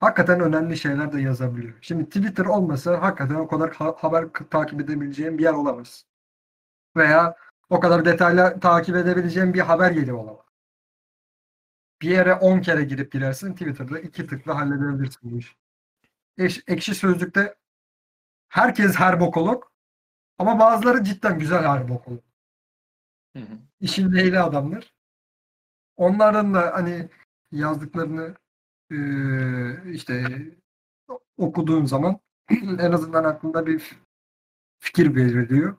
Hakikaten 0.00 0.40
önemli 0.40 0.76
şeyler 0.78 1.12
de 1.12 1.20
yazabiliyor. 1.20 1.74
Şimdi 1.80 2.04
Twitter 2.04 2.44
olmasa 2.44 3.02
hakikaten 3.02 3.34
o 3.34 3.48
kadar 3.48 3.70
ha- 3.74 3.96
haber 3.98 4.28
takip 4.50 4.80
edebileceğim 4.80 5.38
bir 5.38 5.42
yer 5.42 5.52
olamaz. 5.52 6.04
Veya 6.96 7.36
o 7.70 7.80
kadar 7.80 8.04
detaylı 8.04 8.60
takip 8.60 8.96
edebileceğim 8.96 9.54
bir 9.54 9.60
haber 9.60 9.90
yeri 9.90 10.12
olamaz. 10.12 10.46
Bir 12.02 12.10
yere 12.10 12.34
10 12.34 12.60
kere 12.60 12.84
girip 12.84 13.12
girersin 13.12 13.52
Twitter'da 13.52 13.98
iki 14.00 14.26
tıkla 14.26 14.56
halledebilirsin 14.56 15.32
bu 15.32 15.38
işi. 15.38 15.54
Ekşi 16.66 16.94
sözlükte 16.94 17.54
herkes 18.48 18.94
her 18.96 19.20
bokolog 19.20 19.69
ama 20.40 20.58
bazıları 20.58 21.04
cidden 21.04 21.38
güzel. 21.38 21.64
Hı 23.36 23.40
hı. 23.40 23.58
İşin 23.80 24.12
ehli 24.12 24.38
adamlar. 24.40 24.94
Onların 25.96 26.54
da 26.54 26.70
hani 26.74 27.08
yazdıklarını 27.52 28.34
eee, 28.90 29.92
işte 29.92 30.24
okuduğun 31.36 31.84
zaman 31.84 32.20
en 32.50 32.92
azından 32.92 33.24
aklında 33.24 33.66
bir 33.66 33.92
fikir 34.80 35.14
belirliyor. 35.16 35.76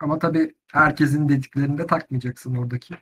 Ama 0.00 0.18
tabii 0.18 0.54
herkesin 0.72 1.28
dediklerini 1.28 1.78
de 1.78 1.86
takmayacaksın 1.86 2.56
oradaki. 2.56 2.94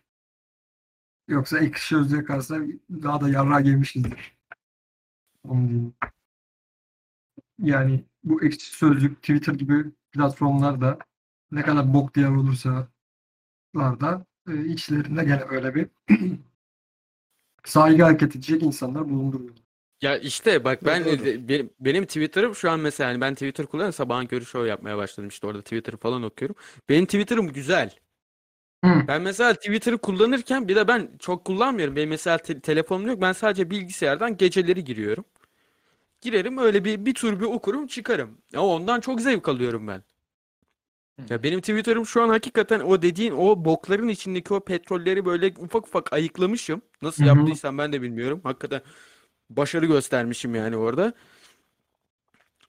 Yoksa 1.28 1.58
ekşi 1.58 1.86
sözlüğe 1.86 2.24
kalsa 2.24 2.58
daha 2.90 3.20
da 3.20 3.28
yarrağı 3.28 3.62
yemişizdir. 3.62 4.38
Onu 5.44 5.68
diyeyim. 5.68 5.94
Yani 7.58 8.04
bu 8.24 8.44
ekşi 8.44 8.76
sözlük, 8.76 9.16
Twitter 9.22 9.54
gibi 9.54 9.84
platformlarda 10.12 10.98
ne 11.50 11.62
kadar 11.62 11.94
bok 11.94 12.14
diyen 12.14 12.34
olursa 12.34 12.88
da 13.74 14.26
e, 14.48 14.64
içlerinde 14.64 15.24
gene 15.24 15.50
böyle 15.50 15.74
bir 15.74 15.86
saygı 17.64 18.02
hareket 18.02 18.36
edecek 18.36 18.62
insanlar 18.62 19.08
bulunduruyor. 19.08 19.54
Ya 20.02 20.18
işte 20.18 20.64
bak 20.64 20.84
ben 20.84 21.04
Doğru. 21.04 21.28
e, 21.28 21.48
benim, 21.48 21.70
benim 21.80 22.04
Twitter'ım 22.04 22.54
şu 22.54 22.70
an 22.70 22.80
mesela 22.80 23.10
hani 23.10 23.20
ben 23.20 23.34
Twitter 23.34 23.66
kullanıyorum 23.66 23.92
sabahın 23.92 24.26
körü 24.26 24.46
show 24.46 24.68
yapmaya 24.68 24.96
başladım 24.96 25.28
işte 25.28 25.46
orada 25.46 25.62
Twitter 25.62 25.96
falan 25.96 26.22
okuyorum. 26.22 26.56
Benim 26.88 27.04
Twitter'ım 27.04 27.52
güzel. 27.52 27.94
Hı. 28.84 29.04
Ben 29.08 29.22
mesela 29.22 29.54
Twitter'ı 29.54 29.98
kullanırken 29.98 30.68
bir 30.68 30.76
de 30.76 30.88
ben 30.88 31.10
çok 31.18 31.44
kullanmıyorum. 31.44 31.96
Benim 31.96 32.08
mesela 32.08 32.38
te- 32.38 32.60
telefonum 32.60 33.06
yok. 33.06 33.20
Ben 33.20 33.32
sadece 33.32 33.70
bilgisayardan 33.70 34.36
geceleri 34.36 34.84
giriyorum. 34.84 35.24
Girerim 36.20 36.58
öyle 36.58 36.84
bir 36.84 37.06
bir 37.06 37.14
tur 37.14 37.40
bir 37.40 37.44
okurum 37.44 37.86
çıkarım. 37.86 38.38
Ya 38.52 38.62
ondan 38.62 39.00
çok 39.00 39.20
zevk 39.20 39.48
alıyorum 39.48 39.88
ben. 39.88 40.02
Ya 41.28 41.42
benim 41.42 41.60
Twitter'ım 41.60 42.06
şu 42.06 42.22
an 42.22 42.28
hakikaten 42.28 42.80
o 42.80 43.02
dediğin 43.02 43.32
o 43.32 43.64
bokların 43.64 44.08
içindeki 44.08 44.54
o 44.54 44.60
petrolleri 44.60 45.24
böyle 45.24 45.54
ufak 45.58 45.86
ufak 45.86 46.12
ayıklamışım. 46.12 46.82
Nasıl 47.02 47.24
yaptıysam 47.36 47.78
ben 47.78 47.92
de 47.92 48.02
bilmiyorum. 48.02 48.40
Hakikaten 48.44 48.80
başarı 49.50 49.86
göstermişim 49.86 50.54
yani 50.54 50.76
orada. 50.76 51.12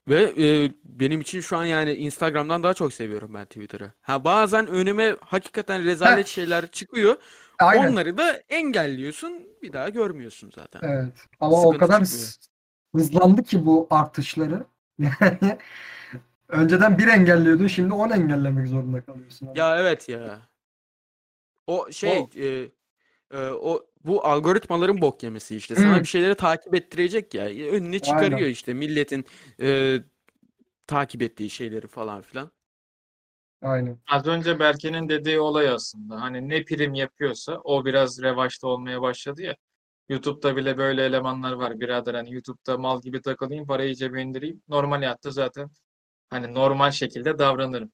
Ve 0.08 0.34
e, 0.38 0.72
benim 0.84 1.20
için 1.20 1.40
şu 1.40 1.56
an 1.56 1.64
yani 1.64 1.92
Instagram'dan 1.92 2.62
daha 2.62 2.74
çok 2.74 2.92
seviyorum 2.92 3.34
ben 3.34 3.44
Twitter'ı. 3.44 3.92
Ha 4.00 4.24
bazen 4.24 4.66
önüme 4.66 5.16
hakikaten 5.20 5.84
rezalet 5.84 6.26
şeyler 6.26 6.70
çıkıyor. 6.70 7.16
Aynen. 7.58 7.88
Onları 7.88 8.18
da 8.18 8.42
engelliyorsun. 8.48 9.46
Bir 9.62 9.72
daha 9.72 9.88
görmüyorsun 9.88 10.52
zaten. 10.54 10.80
Evet. 10.82 11.12
Ama 11.40 11.56
o 11.56 11.62
Sıkıntı 11.62 11.78
kadar 11.78 12.04
çıkmıyor. 12.04 12.28
Hızlandı 12.94 13.42
ki 13.42 13.66
bu 13.66 13.86
artışları. 13.90 14.66
Yani 14.98 15.58
önceden 16.48 16.98
bir 16.98 17.06
engelliyordun 17.08 17.66
şimdi 17.66 17.94
10 17.94 18.10
engellemek 18.10 18.68
zorunda 18.68 19.04
kalıyorsun. 19.04 19.46
abi. 19.46 19.58
Ya 19.58 19.78
evet 19.80 20.08
ya. 20.08 20.40
O 21.66 21.92
şey 21.92 22.18
O- 22.20 22.30
e, 22.36 22.70
e, 23.30 23.38
o 23.50 23.86
bu 24.04 24.26
algoritmaların 24.26 25.00
bok 25.00 25.22
yemesi 25.22 25.56
işte. 25.56 25.76
Sana 25.76 25.96
Hı. 25.96 26.00
bir 26.00 26.04
şeyleri 26.08 26.34
takip 26.34 26.74
ettirecek 26.74 27.34
ya. 27.34 27.44
Önüne 27.46 27.98
çıkarıyor 27.98 28.40
Aynen. 28.40 28.50
işte 28.50 28.74
milletin 28.74 29.24
e, 29.60 29.98
takip 30.86 31.22
ettiği 31.22 31.50
şeyleri 31.50 31.86
falan 31.86 32.22
filan. 32.22 32.50
Aynen. 33.62 33.98
Az 34.10 34.26
önce 34.26 34.58
Berke'nin 34.58 35.08
dediği 35.08 35.40
olay 35.40 35.68
aslında. 35.68 36.20
Hani 36.20 36.48
ne 36.48 36.64
prim 36.64 36.94
yapıyorsa 36.94 37.60
o 37.64 37.84
biraz 37.84 38.22
revaçta 38.22 38.68
olmaya 38.68 39.02
başladı 39.02 39.42
ya. 39.42 39.56
YouTube'da 40.08 40.56
bile 40.56 40.78
böyle 40.78 41.04
elemanlar 41.04 41.52
var 41.52 41.80
birader. 41.80 42.14
Hani 42.14 42.34
YouTube'da 42.34 42.78
mal 42.78 43.02
gibi 43.02 43.22
takılayım, 43.22 43.66
parayı 43.66 43.94
cebe 43.94 44.22
indireyim. 44.22 44.62
Normal 44.68 44.96
hayatta 44.96 45.30
zaten 45.30 45.70
hani 46.30 46.54
normal 46.54 46.90
şekilde 46.90 47.38
davranırım. 47.38 47.92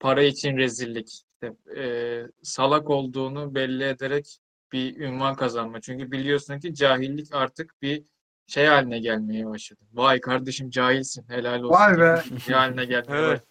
Para 0.00 0.22
için 0.22 0.56
rezillik. 0.56 1.08
İşte, 1.08 1.54
e, 1.82 2.22
salak 2.42 2.90
olduğunu 2.90 3.54
belli 3.54 3.84
ederek 3.84 4.38
bir 4.72 4.96
ünvan 5.00 5.34
kazanma. 5.36 5.80
Çünkü 5.80 6.10
biliyorsun 6.12 6.58
ki 6.58 6.74
cahillik 6.74 7.34
artık 7.34 7.74
bir 7.82 8.04
şey 8.46 8.66
haline 8.66 8.98
gelmeye 8.98 9.46
başladı. 9.46 9.80
Vay 9.92 10.20
kardeşim 10.20 10.70
cahilsin, 10.70 11.28
helal 11.28 11.62
olsun. 11.62 11.74
Vay 11.80 11.98
be. 11.98 12.22
şey 12.46 12.54
haline 12.54 12.84
gelmeye 12.84 13.08
Evet. 13.18 13.30
başladı. 13.30 13.46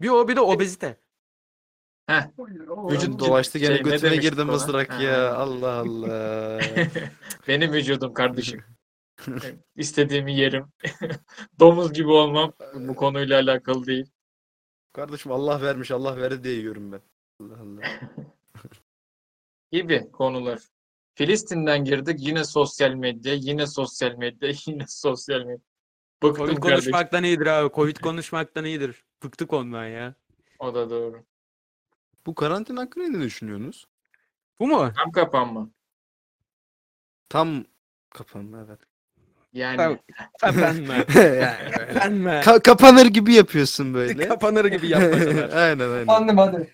Bir 0.00 0.08
o 0.08 0.28
bir 0.28 0.36
de 0.36 0.40
obezite. 0.40 1.00
Vücut 2.10 2.38
Vücut- 2.90 3.18
dolaştı 3.18 3.58
gene 3.58 3.76
şey, 3.76 3.84
ne 3.84 3.90
götüne 3.90 4.16
girdi 4.16 4.44
mızrak 4.44 4.90
Ha. 4.90 5.02
ya. 5.02 5.34
Allah 5.34 5.72
Allah. 5.72 6.60
Benim 7.48 7.72
vücudum 7.72 8.14
kardeşim. 8.14 8.64
İstediğimi 9.76 10.36
yerim. 10.36 10.66
Domuz 11.60 11.92
gibi 11.92 12.08
olmam 12.08 12.52
bu 12.74 12.94
konuyla 12.94 13.40
alakalı 13.40 13.86
değil. 13.86 14.10
Kardeşim 14.92 15.32
Allah 15.32 15.62
vermiş 15.62 15.90
Allah 15.90 16.16
verdi 16.16 16.44
diye 16.44 16.54
yiyorum 16.54 16.92
ben. 16.92 17.00
Allah 17.40 17.54
Allah. 17.60 17.82
Gibi 19.72 20.10
konular. 20.12 20.60
Filistin'den 21.14 21.84
girdik 21.84 22.20
yine 22.20 22.44
sosyal 22.44 22.90
medya, 22.90 23.34
yine 23.34 23.66
sosyal 23.66 24.14
medya, 24.16 24.52
yine 24.66 24.84
sosyal 24.88 25.40
medya. 25.40 25.64
Bıktım 26.22 26.46
Covid 26.46 26.56
kardeşim. 26.56 26.62
konuşmaktan 26.92 27.24
iyidir 27.24 27.46
abi. 27.46 27.74
Covid 27.74 27.96
konuşmaktan 27.96 28.64
iyidir. 28.64 29.04
Bıktık 29.24 29.52
ondan 29.52 29.86
ya. 29.86 30.14
O 30.58 30.74
da 30.74 30.90
doğru. 30.90 31.24
Bu 32.26 32.34
karantina 32.34 32.80
hakkında 32.80 33.08
ne 33.08 33.20
düşünüyorsunuz? 33.24 33.86
Bu 34.60 34.66
mu? 34.66 34.92
Tam 34.96 35.12
kapanma. 35.12 35.68
Tam 37.28 37.64
kapanma 38.10 38.64
evet. 38.66 38.80
Yani 39.52 39.78
böyle. 39.78 40.00
Efendim. 40.42 42.26
Ka- 42.26 42.62
kapanır 42.62 43.06
gibi 43.06 43.34
yapıyorsun 43.34 43.94
böyle. 43.94 44.28
Kapanır 44.28 44.64
gibi 44.64 44.88
yapmasalar. 44.88 45.48
aynen 45.52 45.90
aynen. 45.90 46.06
Anladım 46.06 46.38
hadi. 46.38 46.70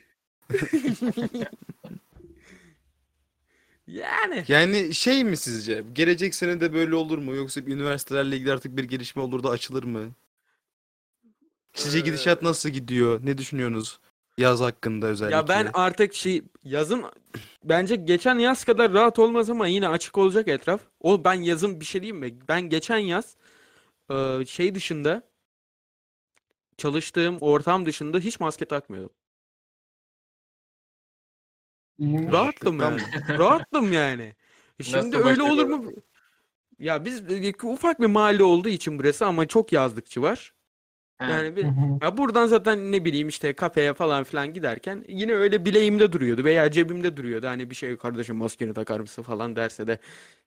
Yani. 3.87 4.45
Yani 4.49 4.95
şey 4.95 5.25
mi 5.25 5.37
sizce? 5.37 5.85
Gelecek 5.93 6.35
sene 6.35 6.61
de 6.61 6.73
böyle 6.73 6.95
olur 6.95 7.19
mu? 7.19 7.35
Yoksa 7.35 7.67
bir 7.67 7.75
üniversitelerle 7.75 8.37
ilgili 8.37 8.53
artık 8.53 8.77
bir 8.77 8.85
gelişme 8.85 9.23
olur 9.23 9.43
da 9.43 9.51
açılır 9.51 9.85
mı? 9.85 10.11
Sizce 11.75 11.99
Ee, 11.99 12.01
gidişat 12.01 12.43
nasıl 12.43 12.69
gidiyor? 12.69 13.21
Ne 13.25 13.39
düşünüyorsunuz? 13.39 14.01
Yaz 14.39 14.61
hakkında 14.61 15.07
özellikle. 15.07 15.37
Ya 15.37 15.49
ben 15.49 15.71
artık 15.75 16.15
şey 16.15 16.43
yazın 16.65 17.05
bence 17.65 17.97
geçen 17.97 18.39
yaz 18.39 18.65
kadar 18.65 18.93
rahat 18.93 19.19
olmaz 19.19 19.51
ama 19.51 19.67
yine 19.67 19.89
açık 19.89 20.19
olacak 20.19 20.49
etraf. 20.49 20.81
O 21.01 21.25
ben 21.25 21.35
yazın 21.35 21.81
bir 21.81 21.85
şey 21.85 22.01
diyeyim 22.01 22.17
mi? 22.17 22.39
Ben 22.49 22.63
geçen 22.63 22.99
yaz 22.99 23.37
e, 24.11 24.47
şey 24.47 24.75
dışında 24.75 25.23
çalıştığım 26.77 27.39
ortam 27.41 27.87
dışında 27.87 28.19
hiç 28.19 28.41
maske 28.41 28.65
takmıyordum. 28.65 29.17
Rahattım 32.01 32.81
yani. 32.81 33.03
Rahattım 33.29 33.93
yani. 33.93 34.35
Şimdi 34.83 34.97
Nasıl 34.97 35.29
öyle 35.29 35.43
olur 35.43 35.67
mu? 35.67 35.93
Ya 36.79 37.05
biz 37.05 37.33
e, 37.33 37.53
ufak 37.63 38.01
bir 38.01 38.07
mahalle 38.07 38.45
olduğu 38.45 38.69
için 38.69 38.99
burası 38.99 39.27
ama 39.27 39.49
çok 39.49 39.73
yazlıkçı 39.73 40.23
var. 40.23 40.55
Yani 41.31 41.57
bir, 41.57 41.65
ya 42.03 42.17
buradan 42.17 42.47
zaten 42.47 42.93
ne 42.93 43.05
bileyim 43.05 43.29
işte 43.29 43.53
kafeye 43.53 43.95
falan 43.95 44.25
filan 44.25 44.55
giderken 44.55 45.05
yine 45.09 45.35
öyle 45.35 45.65
bileğimde 45.65 46.13
duruyordu 46.13 46.45
veya 46.45 46.71
cebimde 46.71 47.17
duruyordu. 47.17 47.47
Hani 47.47 47.71
bir 47.71 47.75
şey 47.75 47.97
kardeşim 47.97 48.37
maskeni 48.37 48.75
takar 48.75 49.01
mısın 49.01 49.23
falan 49.23 49.57
derse 49.57 49.87
de 49.87 49.99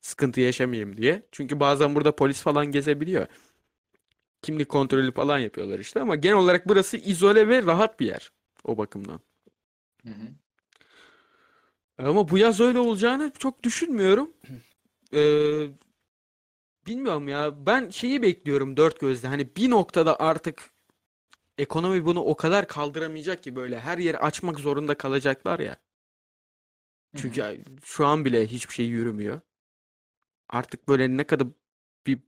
sıkıntı 0.01 0.41
yaşamayayım 0.41 0.97
diye. 0.97 1.23
Çünkü 1.32 1.59
bazen 1.59 1.95
burada 1.95 2.15
polis 2.15 2.41
falan 2.41 2.65
gezebiliyor. 2.65 3.28
Kimlik 4.41 4.69
kontrolü 4.69 5.11
falan 5.11 5.39
yapıyorlar 5.39 5.80
işte 5.80 6.01
ama 6.01 6.15
genel 6.15 6.38
olarak 6.38 6.67
burası 6.69 6.97
izole 6.97 7.47
ve 7.47 7.63
rahat 7.63 7.99
bir 7.99 8.05
yer 8.05 8.32
o 8.63 8.78
bakımdan. 8.78 9.19
Hı 10.03 10.09
hı. 10.09 10.28
Ama 11.97 12.30
bu 12.30 12.38
yaz 12.38 12.59
öyle 12.59 12.80
olacağını 12.80 13.32
çok 13.39 13.63
düşünmüyorum. 13.63 14.34
Ee, 15.13 15.67
bilmiyorum 16.88 17.27
ya. 17.27 17.65
Ben 17.65 17.89
şeyi 17.89 18.21
bekliyorum 18.21 18.77
dört 18.77 18.99
gözle. 18.99 19.27
Hani 19.27 19.55
bir 19.55 19.69
noktada 19.69 20.19
artık 20.19 20.69
ekonomi 21.57 22.05
bunu 22.05 22.21
o 22.21 22.36
kadar 22.36 22.67
kaldıramayacak 22.67 23.43
ki 23.43 23.55
böyle 23.55 23.79
her 23.79 23.97
yeri 23.97 24.17
açmak 24.17 24.59
zorunda 24.59 24.95
kalacaklar 24.95 25.59
ya. 25.59 25.77
Çünkü 27.15 27.63
şu 27.83 28.05
an 28.05 28.25
bile 28.25 28.47
hiçbir 28.47 28.73
şey 28.73 28.86
yürümüyor. 28.86 29.41
Artık 30.49 30.88
böyle 30.88 31.17
ne 31.17 31.23
kadar 31.23 31.47
bir 32.07 32.19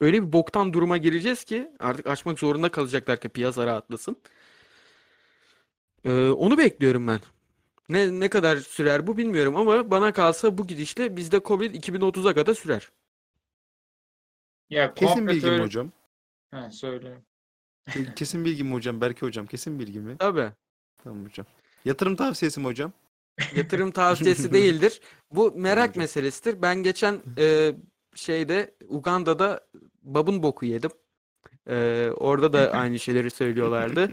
öyle 0.00 0.22
bir 0.22 0.32
boktan 0.32 0.72
duruma 0.72 0.96
gireceğiz 0.98 1.44
ki 1.44 1.70
artık 1.78 2.06
açmak 2.06 2.38
zorunda 2.38 2.68
kalacaklar 2.70 3.20
ki 3.20 3.28
piyasa 3.28 3.66
rahatlasın. 3.66 4.16
Ee, 6.04 6.28
onu 6.30 6.58
bekliyorum 6.58 7.06
ben. 7.08 7.20
Ne 7.88 8.20
ne 8.20 8.28
kadar 8.30 8.56
sürer 8.56 9.06
bu 9.06 9.16
bilmiyorum 9.16 9.56
ama 9.56 9.90
bana 9.90 10.12
kalsa 10.12 10.58
bu 10.58 10.66
gidişle 10.66 11.16
bizde 11.16 11.40
Covid 11.44 11.74
2030'a 11.74 12.34
kadar 12.34 12.54
sürer. 12.54 12.90
Ya 14.72 14.94
Kesin 14.94 15.28
bilgi 15.28 15.50
mi 15.50 15.60
hocam? 15.60 15.92
Ha, 16.50 16.70
söyle. 16.70 17.18
Ke- 17.88 18.14
Kesin 18.14 18.44
bilgi 18.44 18.64
mi 18.64 18.72
hocam? 18.72 19.00
Berke 19.00 19.26
hocam 19.26 19.46
kesin 19.46 19.78
bilgi 19.78 20.00
mi? 20.00 20.16
Tabii. 20.18 20.50
Tamam 21.04 21.24
hocam. 21.24 21.46
Yatırım 21.84 22.16
tavsiyesi 22.16 22.60
mi 22.60 22.66
hocam? 22.66 22.92
Yatırım 23.56 23.90
tavsiyesi 23.90 24.52
değildir. 24.52 25.00
Bu 25.30 25.52
merak 25.56 25.96
meselesidir. 25.96 26.62
Ben 26.62 26.82
geçen 26.82 27.20
e, 27.38 27.72
şeyde 28.14 28.74
Uganda'da 28.88 29.60
babun 30.02 30.42
boku 30.42 30.66
yedim. 30.66 30.90
E, 31.68 32.08
orada 32.16 32.52
da 32.52 32.70
aynı 32.72 32.98
şeyleri 32.98 33.30
söylüyorlardı. 33.30 34.10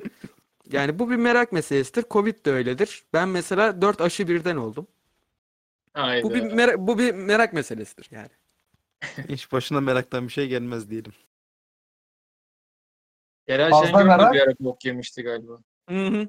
Yani 0.72 1.00
bu 1.00 1.10
bir 1.10 1.16
merak 1.16 1.52
meselesidir. 1.52 2.06
Covid 2.12 2.46
de 2.46 2.52
öyledir. 2.52 3.04
Ben 3.14 3.30
mesela 3.30 3.82
4 3.82 4.02
aşı 4.02 4.28
birden 4.28 4.56
oldum. 4.56 4.88
Bu 6.24 6.34
bir 6.34 6.42
merak, 6.54 6.78
bu 6.80 6.98
bir 7.00 7.14
merak 7.14 7.54
meselesidir 7.54 8.08
yani. 8.12 8.30
Hiç 9.30 9.52
başına 9.52 9.82
meraktan 9.82 10.28
bir 10.28 10.34
şey 10.34 10.48
gelmez 10.48 10.90
diyelim. 10.90 11.14
Yerel 13.48 13.72
Fazla 13.72 13.86
Şengör 13.88 14.00
de 14.00 14.04
merak. 14.04 14.34
bir 14.34 14.40
ara 14.40 14.54
bok 14.60 14.86
yemişti 14.86 15.24
galiba. 15.24 15.60
Hı 15.90 16.08
hı. 16.08 16.28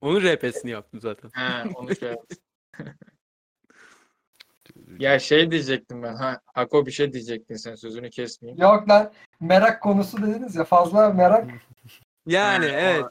Onun 0.00 0.20
RP'sini 0.20 0.70
yaptım 0.70 1.00
zaten. 1.00 1.30
He, 1.34 1.68
onu 1.74 1.96
şey 1.96 2.08
yaptı. 2.08 2.36
Ya 4.98 5.18
şey 5.18 5.50
diyecektim 5.50 6.02
ben. 6.02 6.14
Ha, 6.16 6.40
Hako 6.54 6.86
bir 6.86 6.90
şey 6.90 7.12
diyecektin 7.12 7.54
sen 7.54 7.74
sözünü 7.74 8.10
kesmeyeyim. 8.10 8.62
Yok 8.62 8.88
lan 8.88 9.12
merak 9.40 9.82
konusu 9.82 10.22
dediniz 10.22 10.56
ya 10.56 10.64
fazla 10.64 11.12
merak. 11.12 11.50
Yani 12.26 12.66
Ha, 12.66 12.72
evet. 12.72 13.04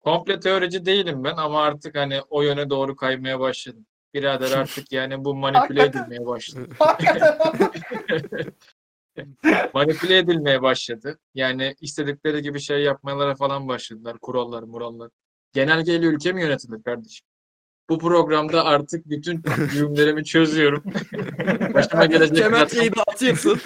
Komple 0.00 0.40
teorici 0.40 0.86
değilim 0.86 1.24
ben 1.24 1.36
ama 1.36 1.62
artık 1.62 1.96
hani 1.96 2.20
o 2.22 2.42
yöne 2.42 2.70
doğru 2.70 2.96
kaymaya 2.96 3.40
başladım. 3.40 3.86
Birader 4.16 4.52
artık 4.58 4.92
yani 4.92 5.24
bu 5.24 5.34
manipüle 5.34 5.84
edilmeye 5.84 6.26
başladı. 6.26 6.68
Manipüle 9.74 10.18
edilmeye 10.18 10.62
başladı. 10.62 11.18
Yani 11.34 11.74
istedikleri 11.80 12.42
gibi 12.42 12.60
şey 12.60 12.82
yapmalara 12.82 13.34
falan 13.34 13.68
başladılar. 13.68 14.18
Kurallar, 14.18 14.62
murallar. 14.62 15.10
Genelgeyle 15.52 16.06
ülke 16.06 16.32
mi 16.32 16.42
yönetilir 16.42 16.82
kardeşim? 16.82 17.26
Bu 17.88 17.98
programda 17.98 18.64
artık 18.64 19.10
bütün 19.10 19.42
düğümlerimi 19.74 20.24
çözüyorum. 20.24 20.84
Başıma 21.74 22.06
geleceklerden, 22.06 22.52
Kemençeyi 22.52 22.94
de 22.94 23.00
atıyorsun. 23.06 23.60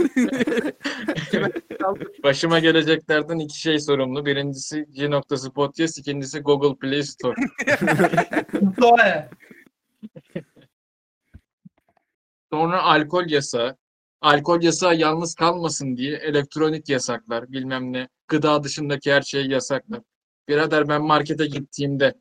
başıma 2.22 2.58
geleceklerden 2.58 3.38
iki 3.38 3.60
şey 3.60 3.78
sorumlu. 3.78 4.26
Birincisi 4.26 4.86
G 4.92 5.10
noktası 5.10 5.52
podcast, 5.52 5.98
ikincisi 5.98 6.40
Google 6.40 6.76
Play 6.76 7.02
Store. 7.02 7.34
Sonra 12.52 12.82
alkol 12.82 13.26
yasağı. 13.26 13.76
Alkol 14.20 14.62
yasağı 14.62 14.96
yalnız 14.96 15.34
kalmasın 15.34 15.96
diye 15.96 16.16
elektronik 16.16 16.88
yasaklar, 16.88 17.52
bilmem 17.52 17.92
ne. 17.92 18.08
Gıda 18.28 18.62
dışındaki 18.62 19.12
her 19.12 19.22
şeyi 19.22 19.50
yasaklar. 19.50 20.00
Birader 20.48 20.88
ben 20.88 21.02
markete 21.02 21.46
gittiğimde 21.46 22.14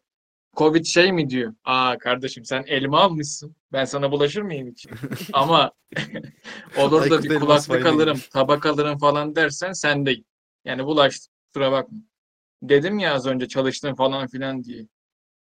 Covid 0.57 0.85
şey 0.85 1.11
mi 1.11 1.29
diyor? 1.29 1.53
Aa 1.63 1.97
kardeşim 1.97 2.45
sen 2.45 2.63
elma 2.67 2.99
almışsın. 2.99 3.55
Ben 3.73 3.85
sana 3.85 4.11
bulaşır 4.11 4.41
mıyım 4.41 4.67
hiç? 4.67 4.87
Ama 5.33 5.71
olur 6.77 7.09
da 7.09 7.23
bir 7.23 7.39
kulaklık 7.39 7.85
alırım, 7.85 8.19
tabak 8.33 8.65
alırım 8.65 8.97
falan 8.97 9.35
dersen 9.35 9.71
sen 9.71 10.05
değil. 10.05 10.23
Yani 10.65 10.85
bulaştı. 10.85 11.31
Kusura 11.47 11.71
bakma. 11.71 11.97
Dedim 12.63 12.99
ya 12.99 13.13
az 13.13 13.27
önce 13.27 13.47
çalıştım 13.47 13.95
falan 13.95 14.27
filan 14.27 14.63
diye. 14.63 14.87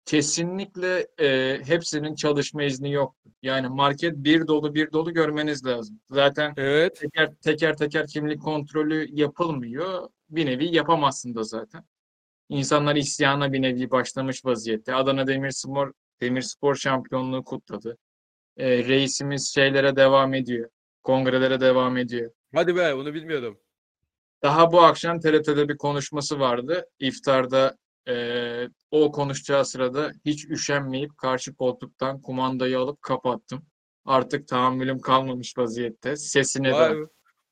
Kesinlikle 0.06 1.06
e, 1.20 1.60
hepsinin 1.64 2.14
çalışma 2.14 2.62
izni 2.62 2.92
yok. 2.92 3.16
Yani 3.42 3.68
market 3.68 4.16
bir 4.16 4.46
dolu 4.46 4.74
bir 4.74 4.92
dolu 4.92 5.14
görmeniz 5.14 5.66
lazım. 5.66 6.00
Zaten 6.10 6.54
Evet. 6.56 7.00
teker 7.00 7.34
teker 7.34 7.76
teker 7.76 8.06
kimlik 8.06 8.42
kontrolü 8.42 9.08
yapılmıyor. 9.12 10.08
Bir 10.30 10.46
nevi 10.46 10.74
yapamazsın 10.76 11.34
da 11.34 11.42
zaten. 11.42 11.84
İnsanlar 12.48 12.96
isyana 12.96 13.52
bir 13.52 13.62
nevi 13.62 13.90
başlamış 13.90 14.44
vaziyette. 14.44 14.94
Adana 14.94 15.26
Demirspor 15.26 15.92
Demirspor 16.20 16.74
şampiyonluğu 16.74 17.44
kutladı. 17.44 17.98
E, 18.56 18.84
reisimiz 18.84 19.54
şeylere 19.54 19.96
devam 19.96 20.34
ediyor. 20.34 20.70
Kongrelere 21.02 21.60
devam 21.60 21.96
ediyor. 21.96 22.30
Hadi 22.54 22.76
be 22.76 22.96
bunu 22.96 23.14
bilmiyordum. 23.14 23.58
Daha 24.42 24.72
bu 24.72 24.80
akşam 24.80 25.20
TRT'de 25.20 25.68
bir 25.68 25.76
konuşması 25.76 26.40
vardı. 26.40 26.86
İftarda 26.98 27.76
eee, 28.06 28.68
o 28.90 29.12
konuşacağı 29.12 29.64
sırada 29.64 30.12
hiç 30.24 30.44
üşenmeyip 30.44 31.18
karşı 31.18 31.54
koltuktan 31.54 32.20
kumandayı 32.22 32.78
alıp 32.78 33.02
kapattım. 33.02 33.66
Artık 34.04 34.48
tahammülüm 34.48 34.98
kalmamış 35.00 35.58
vaziyette. 35.58 36.16
Sesine 36.16 36.72
de. 36.72 36.94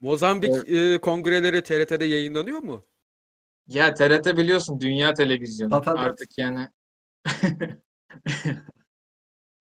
Mozambik 0.00 0.68
e, 0.68 0.98
kongreleri 1.00 1.62
TRT'de 1.62 2.04
yayınlanıyor 2.04 2.58
mu? 2.58 2.86
Ya 3.66 3.94
TRT 3.94 4.36
biliyorsun 4.36 4.80
dünya 4.80 5.14
televizyonu. 5.14 5.70
Zaten- 5.70 5.96
Artık 5.96 6.38
yani 6.38 6.68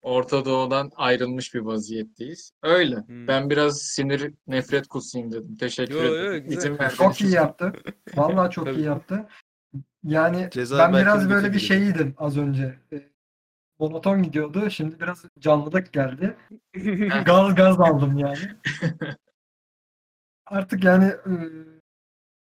Orta 0.02 0.46
Doğu'dan 0.46 0.91
ayrılmış 0.96 1.54
bir 1.54 1.60
vaziyetteyiz. 1.60 2.52
Öyle. 2.64 2.96
Hmm. 2.96 3.28
Ben 3.28 3.50
biraz 3.50 3.82
sinir 3.82 4.34
nefret 4.48 4.88
kusayım 4.88 5.32
dedim. 5.32 5.58
Teşekkür 5.58 5.96
Yo, 5.96 6.04
yo, 6.04 6.16
ederim. 6.16 6.44
güzel. 6.50 6.58
İzin 6.72 6.78
Çok 6.98 7.22
iyi 7.22 7.32
yaptı. 7.34 7.74
Vallahi 8.16 8.52
çok 8.52 8.66
Tabii. 8.66 8.80
iyi 8.80 8.86
yaptı. 8.86 9.28
Yani 10.03 10.49
Ceza 10.51 10.80
ben 10.80 10.93
biraz 11.01 11.30
böyle 11.30 11.53
bir 11.53 11.59
şeyiydim 11.59 12.15
az 12.17 12.38
önce. 12.38 12.80
E, 12.93 13.09
Monoton 13.80 14.24
gidiyordu. 14.24 14.69
Şimdi 14.69 14.99
biraz 14.99 15.26
canlılık 15.39 15.93
geldi. 15.93 16.38
Gaz 17.26 17.55
gaz 17.55 17.80
aldım 17.80 18.17
yani. 18.17 18.38
Artık 20.45 20.84
yani 20.84 21.05
e, 21.05 21.32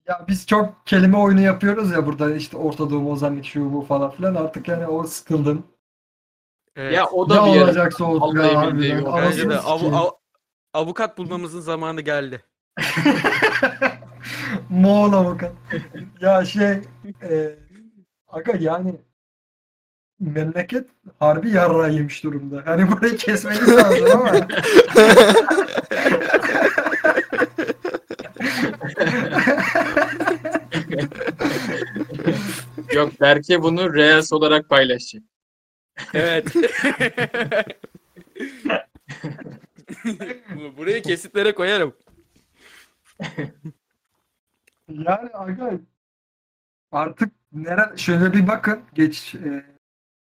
ya 0.07 0.25
biz 0.27 0.47
çok 0.47 0.85
kelime 0.87 1.17
oyunu 1.17 1.41
yapıyoruz 1.41 1.91
ya 1.91 2.05
burada 2.05 2.35
işte 2.35 2.57
Orta 2.57 2.89
Doğu, 2.89 3.01
Mozambik, 3.01 3.45
şu 3.45 3.73
bu 3.73 3.81
falan 3.81 4.11
filan. 4.11 4.35
Artık 4.35 4.67
yani 4.67 4.87
o 4.87 5.03
sıkıldım. 5.03 5.67
Evet. 6.75 6.93
Ya 6.93 7.05
o 7.05 7.25
Ne 7.25 7.29
da 7.29 7.45
bir 7.45 7.51
yere. 7.51 7.63
olacaksa 7.63 8.05
olsun 8.05 8.21
Vallahi 8.37 8.53
ya 8.53 8.59
harbiden. 8.61 9.05
Bence 9.05 9.49
de 9.49 9.59
av- 9.59 10.11
avukat 10.73 11.17
bulmamızın 11.17 11.61
zamanı 11.61 12.01
geldi. 12.01 12.43
Moğol 14.69 15.13
avukat. 15.13 15.51
Ya 16.21 16.45
şey 16.45 16.71
e, 17.21 17.55
aga 18.27 18.53
yani 18.59 18.95
memleket 20.19 20.87
harbi 21.19 21.49
yarrağı 21.49 21.91
yemiş 21.93 22.23
durumda. 22.23 22.61
Hani 22.65 22.91
burayı 22.91 23.17
kesmeniz 23.17 23.75
lazım 23.75 24.11
ama 24.11 24.31
Yok 32.93 33.21
Berke 33.21 33.61
bunu 33.63 33.93
Reels 33.93 34.33
olarak 34.33 34.69
paylaşacak. 34.69 35.23
Evet. 36.13 36.45
Bu- 40.55 40.77
Burayı 40.77 41.01
kesitlere 41.01 41.55
koyarım. 41.55 41.93
Yani 44.87 45.29
aga 45.33 45.79
artık 46.91 47.31
nere 47.51 47.97
şöyle 47.97 48.33
bir 48.33 48.47
bakın 48.47 48.81
geç 48.93 49.35
e, 49.35 49.65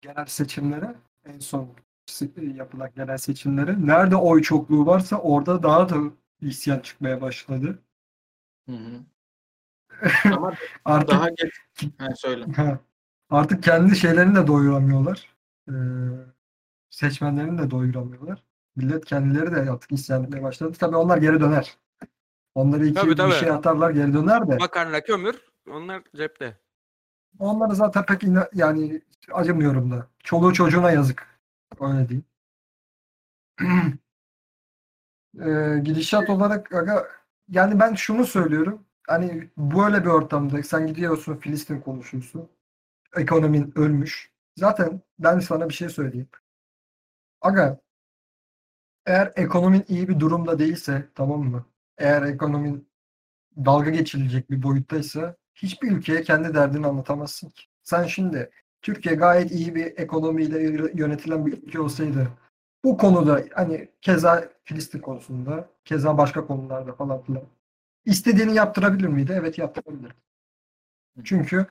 genel 0.01 0.25
seçimlere 0.25 0.95
en 1.25 1.39
son 1.39 1.69
yapılan 2.41 2.89
genel 2.95 3.17
seçimlere 3.17 3.87
nerede 3.87 4.15
oy 4.15 4.41
çokluğu 4.41 4.85
varsa 4.85 5.17
orada 5.17 5.63
daha 5.63 5.89
da 5.89 5.95
isyan 6.41 6.79
çıkmaya 6.79 7.21
başladı. 7.21 7.79
Hı 8.69 8.75
hı. 8.75 8.99
Ama 10.35 10.53
Artık 10.85 11.09
daha 11.09 11.29
geç. 11.29 11.51
Ha, 11.97 12.15
söyle. 12.15 12.45
artık 13.29 13.63
kendi 13.63 13.95
şeylerini 13.95 14.35
de 14.35 14.47
doyuramıyorlar. 14.47 15.35
Ee, 15.69 15.73
seçmenlerini 16.89 17.57
de 17.57 17.71
doyuramıyorlar. 17.71 18.43
Millet 18.75 19.05
kendileri 19.05 19.51
de 19.51 19.71
artık 19.71 19.91
isyan 19.91 20.23
etmeye 20.23 20.43
başladı. 20.43 20.77
Tabii 20.79 20.95
onlar 20.95 21.17
geri 21.17 21.39
döner. 21.39 21.77
Onları 22.55 22.85
iki 22.85 22.93
Tabii, 22.93 23.11
bir 23.11 23.17
tabii. 23.17 23.31
şey 23.33 23.49
atarlar 23.51 23.89
geri 23.89 24.13
döner 24.13 24.47
de. 24.49 24.57
Makarna, 24.57 25.01
kömür 25.01 25.35
onlar 25.69 26.03
cepte. 26.15 26.57
Onlara 27.39 27.73
zaten 27.73 28.05
pek 28.05 28.23
ina- 28.23 28.49
yani 28.53 29.01
acımıyorum 29.31 29.91
da. 29.91 30.07
Çoluğu 30.23 30.53
çocuğuna 30.53 30.91
yazık. 30.91 31.27
Öyle 31.79 32.09
diyeyim. 32.09 32.25
Ee, 35.39 35.79
gidişat 35.83 36.29
olarak 36.29 36.73
aga, 36.73 37.07
yani 37.49 37.79
ben 37.79 37.95
şunu 37.95 38.25
söylüyorum. 38.25 38.85
Hani 39.07 39.49
böyle 39.57 40.01
bir 40.01 40.09
ortamda 40.09 40.63
sen 40.63 40.87
gidiyorsun 40.87 41.35
Filistin 41.37 41.81
konuşuyorsun. 41.81 42.49
Ekonomin 43.15 43.73
ölmüş. 43.75 44.31
Zaten 44.57 45.01
ben 45.19 45.39
sana 45.39 45.69
bir 45.69 45.73
şey 45.73 45.89
söyleyeyim. 45.89 46.29
Aga 47.41 47.79
eğer 49.05 49.33
ekonomin 49.35 49.85
iyi 49.87 50.07
bir 50.09 50.19
durumda 50.19 50.59
değilse 50.59 51.09
tamam 51.15 51.39
mı? 51.43 51.65
Eğer 51.99 52.21
ekonomin 52.21 52.89
dalga 53.65 53.89
geçilecek 53.89 54.51
bir 54.51 54.63
boyuttaysa 54.63 55.35
hiçbir 55.55 55.91
ülkeye 55.91 56.21
kendi 56.21 56.53
derdini 56.53 56.87
anlatamazsın 56.87 57.49
ki. 57.49 57.63
Sen 57.83 58.03
şimdi 58.03 58.49
Türkiye 58.81 59.15
gayet 59.15 59.51
iyi 59.51 59.75
bir 59.75 59.85
ekonomiyle 59.85 60.59
yönetilen 60.93 61.45
bir 61.45 61.53
ülke 61.53 61.79
olsaydı 61.79 62.27
bu 62.83 62.97
konuda 62.97 63.43
hani 63.53 63.91
keza 64.01 64.49
Filistin 64.63 64.99
konusunda 64.99 65.69
keza 65.85 66.17
başka 66.17 66.47
konularda 66.47 66.93
falan 66.93 67.21
filan 67.21 67.43
istediğini 68.05 68.55
yaptırabilir 68.55 69.07
miydi? 69.07 69.35
Evet 69.39 69.57
yaptırabilir. 69.57 70.15
Çünkü 71.23 71.65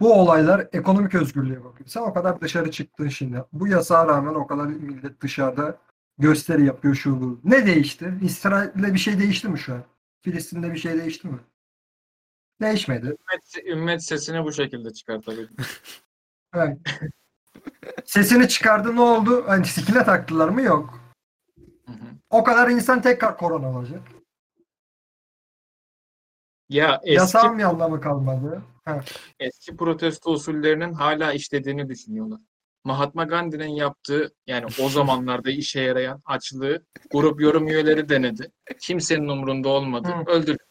bu 0.00 0.14
olaylar 0.14 0.68
ekonomik 0.72 1.14
özgürlüğe 1.14 1.64
bakıyor. 1.64 1.88
Sen 1.88 2.00
o 2.00 2.14
kadar 2.14 2.40
dışarı 2.40 2.70
çıktın 2.70 3.08
şimdi. 3.08 3.44
Bu 3.52 3.68
yasağa 3.68 4.06
rağmen 4.06 4.34
o 4.34 4.46
kadar 4.46 4.66
millet 4.66 5.20
dışarıda 5.20 5.78
gösteri 6.20 6.66
yapıyor 6.66 6.94
şu 6.94 7.20
bu. 7.20 7.40
Ne 7.44 7.66
değişti? 7.66 8.14
İsrail'de 8.22 8.94
bir 8.94 8.98
şey 8.98 9.18
değişti 9.18 9.48
mi 9.48 9.58
şu 9.58 9.74
an? 9.74 9.84
Filistin'de 10.20 10.72
bir 10.72 10.78
şey 10.78 10.98
değişti 10.98 11.28
mi? 11.28 11.38
Değişmedi. 12.60 13.06
Ümmet, 13.06 13.66
ümmet 13.66 14.04
sesini 14.04 14.44
bu 14.44 14.52
şekilde 14.52 14.92
çıkartabildim. 14.92 15.56
Evet. 16.54 16.78
Sesini 18.04 18.48
çıkardı 18.48 18.96
ne 18.96 19.00
oldu? 19.00 19.44
Hani 19.46 19.66
sikine 19.66 20.04
taktılar 20.04 20.48
mı? 20.48 20.62
Yok. 20.62 21.00
Hı 21.86 21.92
hı. 21.92 21.96
O 22.30 22.44
kadar 22.44 22.68
insan 22.68 23.02
tekrar 23.02 23.36
korona 23.36 23.78
olacak. 23.78 24.02
Ya 26.68 27.00
eski 27.02 27.14
Yasağın 27.14 27.58
bir 27.58 27.62
anlamı 27.62 28.00
kalmadı. 28.00 28.62
Ha. 28.84 29.00
eski 29.40 29.76
protesto 29.76 30.30
usullerinin 30.30 30.92
hala 30.92 31.32
işlediğini 31.32 31.88
düşünüyorlar. 31.88 32.40
Mahatma 32.84 33.24
Gandhi'nin 33.24 33.68
yaptığı 33.74 34.34
yani 34.46 34.66
o 34.82 34.88
zamanlarda 34.88 35.50
işe 35.50 35.80
yarayan 35.80 36.22
açlığı 36.24 36.86
grup 37.10 37.40
yorum 37.40 37.68
üyeleri 37.68 38.08
denedi. 38.08 38.52
Kimsenin 38.80 39.28
umurunda 39.28 39.68
olmadı. 39.68 40.08
Hı. 40.08 40.30
Öldürdü. 40.30 40.62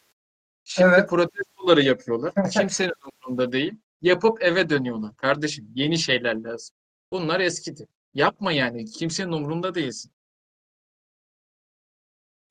Şimdi 0.64 0.94
Evet. 0.94 1.10
protestoları 1.10 1.82
yapıyorlar. 1.82 2.32
Kimsenin 2.52 2.92
umurunda 3.04 3.52
değil. 3.52 3.72
Yapıp 4.02 4.42
eve 4.42 4.70
dönüyorlar. 4.70 5.16
Kardeşim 5.16 5.68
yeni 5.74 5.98
şeyler 5.98 6.36
lazım. 6.36 6.76
Bunlar 7.12 7.40
eskidi. 7.40 7.86
Yapma 8.14 8.52
yani. 8.52 8.84
Kimsenin 8.84 9.32
umurunda 9.32 9.74
değilsin. 9.74 10.12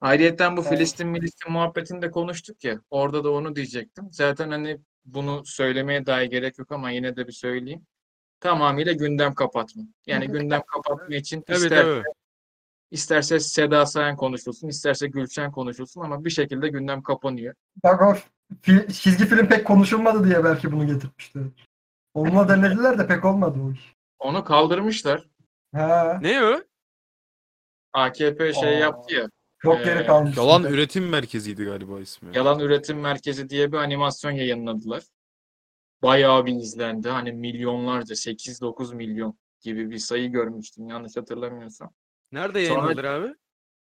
Ayrıyeten 0.01 0.57
bu 0.57 0.62
Evet. 0.62 0.70
Filistin 0.70 1.07
Milistin 1.07 1.51
muhabbetini 1.51 2.01
de 2.01 2.12
konuştuk 2.12 2.64
ya. 2.64 2.82
Orada 2.89 3.24
da 3.24 3.32
onu 3.32 3.55
diyecektim. 3.55 4.07
Zaten 4.12 4.51
hani 4.51 4.78
bunu 5.05 5.45
söylemeye 5.45 6.05
dahi 6.05 6.30
gerek 6.30 6.60
yok 6.60 6.72
ama 6.72 6.91
yine 6.91 7.16
de 7.16 7.28
bir 7.28 7.32
söyleyeyim. 7.32 7.88
Tamamıyla 8.39 8.93
gündem 8.93 9.33
kapatma. 9.33 9.83
Yani 10.05 10.27
gündem 10.27 10.61
kapatma 10.67 11.15
için 11.15 11.43
Evet, 11.47 11.59
ister, 11.61 11.85
evet. 11.85 12.05
isterse 12.91 13.39
Seda 13.39 13.85
Sayan 13.85 14.15
konuşulsun, 14.15 14.67
isterse 14.67 15.07
Gülşen 15.07 15.51
konuşulsun 15.51 16.01
ama 16.01 16.25
bir 16.25 16.29
şekilde 16.29 16.67
gündem 16.69 17.01
kapanıyor. 17.03 17.53
Bak 17.83 18.01
o 18.01 18.15
çizgi 18.93 19.25
film 19.25 19.47
pek 19.47 19.67
konuşulmadı 19.67 20.25
diye 20.25 20.43
belki 20.43 20.71
bunu 20.71 20.87
getirmişler. 20.87 21.43
Onunla 22.13 22.49
denediler 22.49 22.97
de 22.99 23.07
pek 23.07 23.25
olmadı 23.25 23.59
o 23.67 23.71
iş. 23.71 23.93
Onu 24.19 24.43
kaldırmışlar. 24.43 25.27
Ha, 25.75 26.19
Ne 26.21 26.43
o? 26.43 26.61
AKP 27.93 28.53
şey 28.53 28.69
Aa. 28.69 28.79
yaptı 28.79 29.15
ya. 29.15 29.29
çok 29.61 29.79
Ee, 29.79 29.83
geri 29.83 30.05
kalmış. 30.05 30.37
Yalan 30.37 30.63
üretim 30.63 31.09
merkeziydi 31.09 31.63
galiba 31.65 31.99
ismi. 31.99 32.37
Yalan 32.37 32.59
Üretim 32.59 32.99
Merkezi 32.99 33.49
diye 33.49 33.71
bir 33.71 33.77
animasyon 33.77 34.31
yayınladılar. 34.31 35.03
Bayağı 36.01 36.45
bir 36.45 36.55
izlendi. 36.55 37.09
Hani 37.09 37.31
milyonlarca, 37.31 38.15
8-9 38.15 38.95
milyon 38.95 39.37
gibi 39.61 39.91
bir 39.91 39.97
sayı 39.97 40.31
görmüştüm 40.31 40.87
yanlış 40.87 41.17
hatırlamıyorsam. 41.17 41.93
Nerede 42.31 42.65
Sonra- 42.65 42.79
yayınladır 42.79 43.03
abi? 43.03 43.35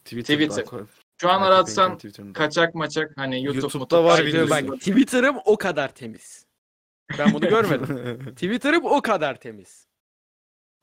Twitter'da. 0.05 0.47
Twitter. 0.47 0.85
Şu 1.21 1.29
an 1.29 1.41
aratsan 1.41 1.99
kaçak 2.33 2.75
maçak 2.75 3.17
hani 3.17 3.43
YouTube 3.43 3.61
YouTube'da 3.61 4.03
var 4.03 4.25
videosu. 4.25 4.49
Bak 4.49 4.79
Twitter'ım 4.79 5.37
o 5.45 5.57
kadar 5.57 5.95
temiz. 5.95 6.45
Ben 7.19 7.33
bunu 7.33 7.49
görmedim. 7.49 8.19
Twitter'ım 8.35 8.85
o 8.85 9.01
kadar 9.01 9.39
temiz. 9.39 9.87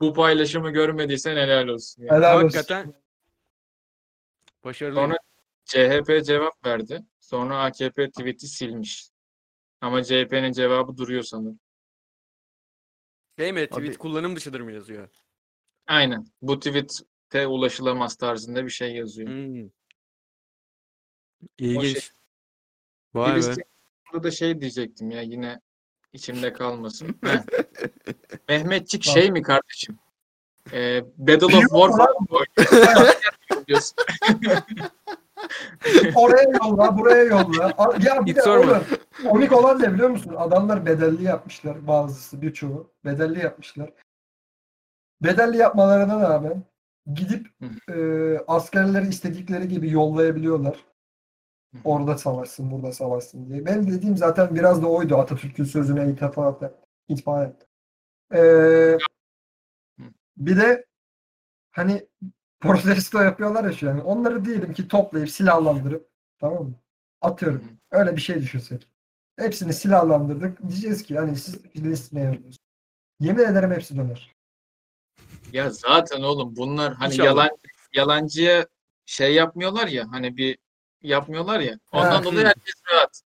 Bu 0.01 0.13
paylaşımı 0.13 0.71
görmediysen 0.71 1.35
helal 1.35 1.67
olsun. 1.67 2.03
yani. 2.03 2.17
Helal 2.17 2.35
olsun. 2.35 2.43
Hakikaten 2.57 2.93
başarılıyım. 4.63 5.09
Sonra 5.09 5.17
CHP 5.65 6.25
cevap 6.25 6.65
verdi. 6.65 7.03
Sonra 7.19 7.63
AKP 7.63 8.09
tweet'i 8.09 8.47
silmiş. 8.47 9.09
Ama 9.83 10.03
CHP'nin 10.03 10.51
cevabı 10.51 10.97
duruyor 10.97 11.23
sanırım. 11.23 11.59
Şey 13.39 13.51
mi? 13.53 13.59
Abi- 13.59 13.67
Tweet 13.69 13.97
kullanım 13.97 14.35
dışıdır 14.35 14.59
mı 14.61 14.71
yazıyor? 14.71 15.09
Aynen. 15.87 16.25
Bu 16.41 16.59
tweet'e 16.59 17.47
ulaşılamaz 17.47 18.15
tarzında 18.15 18.65
bir 18.65 18.69
şey 18.69 18.95
yazıyor. 18.95 19.29
Hmm. 19.29 19.69
İlginç. 21.57 21.93
şey- 21.99 22.09
Vay 23.13 23.29
be. 23.35 23.41
Filistin 23.41 23.63
konusunda 24.05 24.23
da 24.27 24.31
şey 24.31 24.61
diyecektim 24.61 25.11
ya 25.11 25.21
yine 25.21 25.59
içimde 26.13 26.53
kalmasın. 26.53 27.17
Heh. 27.23 27.43
Mehmetçik 28.49 29.03
şey 29.03 29.31
mi 29.31 29.41
kardeşim? 29.41 29.99
Ee, 30.73 31.01
Battle 31.17 31.45
of 31.45 31.51
War 31.53 31.89
falan 31.91 32.15
mı 32.19 32.27
oynuyor? 32.29 33.15
diyorsun? 33.67 33.95
Oraya 36.15 36.49
yolla, 36.63 36.97
buraya 36.97 37.23
yolla. 37.23 37.73
Ya 38.01 38.25
bir 38.25 38.31
Hiç 38.31 38.37
de 38.37 38.41
sorma. 38.41 38.71
oğlum, 38.71 38.83
komik 39.29 39.53
olan 39.53 39.81
ne 39.81 39.93
biliyor 39.93 40.09
musun? 40.09 40.35
Adamlar 40.37 40.85
bedelli 40.85 41.23
yapmışlar. 41.23 41.87
Bazısı, 41.87 42.41
birçoğu. 42.41 42.93
Bedelli 43.05 43.39
yapmışlar. 43.39 43.93
Bedelli 45.21 45.57
yapmalarına 45.57 46.29
rağmen 46.29 46.63
gidip 47.13 47.47
e, 47.89 48.37
askerleri 48.47 49.07
istedikleri 49.07 49.67
gibi 49.67 49.89
yollayabiliyorlar. 49.91 50.85
Orada 51.83 52.17
savaşsın, 52.17 52.71
burada 52.71 52.91
savaşsın 52.91 53.49
diye. 53.49 53.65
Benim 53.65 53.91
dediğim 53.91 54.17
zaten 54.17 54.55
biraz 54.55 54.83
da 54.83 54.87
oydu. 54.87 55.17
Atatürk'ün 55.17 55.63
sözüne 55.63 56.09
ittifak 56.09 56.63
et. 57.43 57.67
Ee, 58.33 58.97
bir 60.37 60.57
de 60.57 60.85
hani 61.71 62.07
protesto 62.63 63.21
yapıyorlar 63.21 63.63
ya 63.63 63.71
şu 63.73 63.89
an. 63.89 64.05
Onları 64.05 64.45
diyelim 64.45 64.73
ki 64.73 64.87
toplayıp 64.87 65.29
silahlandırıp 65.29 66.09
tamam 66.39 66.63
mı? 66.63 66.75
Atıyorum. 67.21 67.63
Öyle 67.91 68.15
bir 68.15 68.21
şey 68.21 68.35
düşünsek. 68.41 68.87
Hepsini 69.39 69.73
silahlandırdık. 69.73 70.69
Diyeceğiz 70.69 71.03
ki 71.03 71.17
hani 71.17 71.35
siz 71.35 71.61
Filistin'e 71.61 72.19
yarıyorsunuz. 72.21 72.57
Yemin 73.19 73.43
ederim 73.43 73.71
hepsi 73.71 73.97
döner. 73.97 74.35
Ya 75.53 75.69
zaten 75.69 76.21
oğlum 76.21 76.55
bunlar 76.55 76.93
hani 76.93 77.13
İnşallah. 77.13 77.27
yalan 77.27 77.49
yalancıya 77.93 78.67
şey 79.05 79.33
yapmıyorlar 79.33 79.87
ya 79.87 80.11
hani 80.11 80.37
bir 80.37 80.57
yapmıyorlar 81.01 81.59
ya. 81.59 81.79
Ondan 81.91 82.11
Ha, 82.11 82.23
dolayı 82.23 82.45
herkes 82.47 82.75
rahat. 82.91 83.21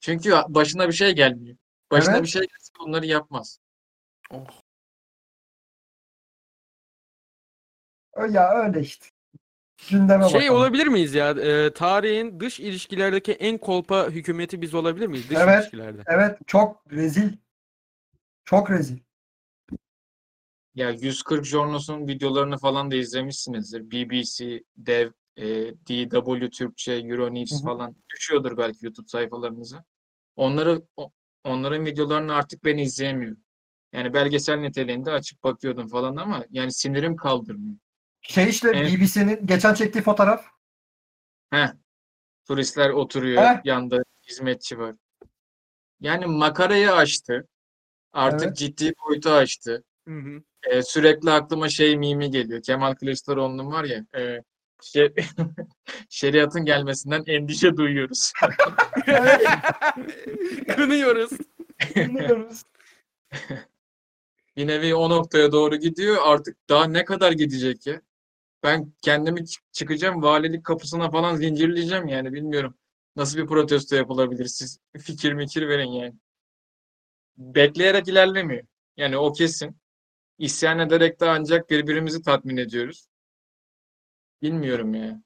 Çünkü 0.00 0.30
başına 0.48 0.88
bir 0.88 0.92
şey 0.92 1.12
gelmiyor. 1.12 1.56
Başına 1.90 2.14
Evet. 2.14 2.22
bir 2.22 2.28
şey 2.28 2.40
gelse 2.42 2.72
bunları 2.80 3.06
yapmaz. 3.06 3.58
Ö- 4.32 4.36
Ya 8.26 8.50
öyle 8.54 8.80
işte. 8.80 9.06
Gündeme 9.90 10.24
Şey 10.28 10.40
bakalım. 10.40 10.56
olabilir 10.60 10.86
miyiz 10.86 11.14
ya? 11.14 11.30
e, 11.30 11.72
tarihin 11.72 12.40
dış 12.40 12.60
ilişkilerdeki 12.60 13.32
en 13.32 13.58
kolpa 13.58 14.08
hükümeti 14.10 14.62
biz 14.62 14.74
olabilir 14.74 15.06
miyiz? 15.06 15.30
Dış 15.30 15.38
Evet. 15.38 15.60
ilişkilerde. 15.60 16.02
Evet 16.06 16.38
çok 16.46 16.92
rezil. 16.92 17.32
Çok 18.44 18.70
rezil. 18.70 18.98
Ya 20.74 20.90
140 20.90 21.44
Jornos'un 21.44 22.08
videolarını 22.08 22.58
falan 22.58 22.90
da 22.90 22.94
izlemişsinizdir. 22.94 23.90
BBC, 23.90 24.62
Dev, 24.76 25.10
e, 25.36 25.46
DW 25.74 26.50
Türkçe, 26.50 26.92
Euronews 26.92 27.52
Hı 27.52 27.56
hı. 27.56 27.62
falan 27.62 27.96
düşüyordur 28.14 28.56
belki 28.56 28.86
YouTube 28.86 29.08
sayfalarınıza. 29.08 29.84
Onları 30.36 30.82
onların 31.44 31.86
videolarını 31.86 32.34
artık 32.34 32.64
ben 32.64 32.78
izleyemiyorum. 32.78 33.40
Yani 33.92 34.14
belgesel 34.14 34.56
niteliğinde 34.58 35.10
açıp 35.12 35.44
bakıyordum 35.44 35.88
falan 35.88 36.16
ama 36.16 36.44
yani 36.50 36.72
sinirim 36.72 37.16
kaldırmıyor. 37.16 37.76
Şey 38.22 38.48
işte 38.48 38.68
Evet. 38.74 38.92
BBC'nin 39.00 39.46
geçen 39.46 39.74
çektiği 39.74 40.02
fotoğraf. 40.02 40.44
Heh. 41.50 41.68
Turistler 42.48 42.90
oturuyor, 42.90 43.42
Heh. 43.42 43.60
yanda 43.64 44.02
hizmetçi 44.28 44.78
var. 44.78 44.94
Yani 46.00 46.26
makarayı 46.26 46.92
aştı. 46.92 47.48
Artık 48.12 48.46
Evet. 48.46 48.56
ciddi 48.56 48.92
boyutu 49.04 49.30
aştı. 49.30 49.84
Hı 50.08 50.14
hı. 50.14 50.42
Ee, 50.70 50.82
sürekli 50.82 51.30
aklıma 51.30 51.68
şey 51.68 51.98
mimi 51.98 52.30
geliyor. 52.30 52.62
Kemal 52.62 52.94
Kılıçdaroğlu'nun 52.94 53.72
var 53.72 53.84
ya 53.84 54.04
e, 54.18 54.42
şey, 54.82 55.14
şeriatın 56.08 56.64
gelmesinden 56.64 57.24
endişe 57.26 57.76
duyuyoruz. 57.76 58.32
Kınıyoruz. 60.76 61.30
Bilmiyoruz. 61.96 62.62
Bir 64.56 64.66
nevi 64.66 64.94
o 64.94 65.10
noktaya 65.10 65.52
doğru 65.52 65.76
gidiyor. 65.76 66.16
Artık 66.22 66.56
daha 66.68 66.84
ne 66.84 67.04
kadar 67.04 67.32
gidecek 67.32 67.86
ya? 67.86 68.00
Ben 68.62 68.92
kendimi 69.02 69.46
çık- 69.46 69.72
çıkacağım 69.72 70.22
valilik 70.22 70.64
kapısına 70.64 71.10
falan 71.10 71.36
zincirleyeceğim 71.36 72.08
yani 72.08 72.32
bilmiyorum. 72.32 72.74
Nasıl 73.16 73.38
bir 73.38 73.46
protesto 73.46 73.96
yapılabilir? 73.96 74.46
Siz 74.46 74.78
fikir 74.98 75.32
mikir 75.32 75.68
verin 75.68 75.88
yani. 75.90 76.14
Bekleyerek 77.38 78.08
ilerlemiyor. 78.08 78.64
Yani 78.96 79.16
o 79.16 79.32
kesin. 79.32 79.76
İsyan 80.38 80.78
ederek 80.78 81.20
de 81.20 81.28
ancak 81.30 81.70
birbirimizi 81.70 82.22
tatmin 82.22 82.56
ediyoruz. 82.56 83.06
Bilmiyorum 84.42 84.94
ya. 84.94 85.22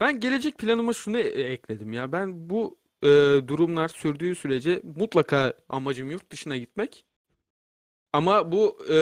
Ben 0.00 0.20
gelecek 0.20 0.58
planıma 0.58 0.92
şunu 0.92 1.18
e- 1.18 1.52
ekledim 1.52 1.92
ya. 1.92 2.12
Ben 2.12 2.50
bu 2.50 2.78
e, 3.02 3.06
durumlar 3.48 3.88
sürdüğü 3.88 4.34
sürece 4.34 4.80
mutlaka 4.84 5.54
amacım 5.68 6.10
yurt 6.10 6.30
dışına 6.32 6.56
gitmek. 6.56 7.04
Ama 8.12 8.52
bu 8.52 8.78
e, 8.90 8.96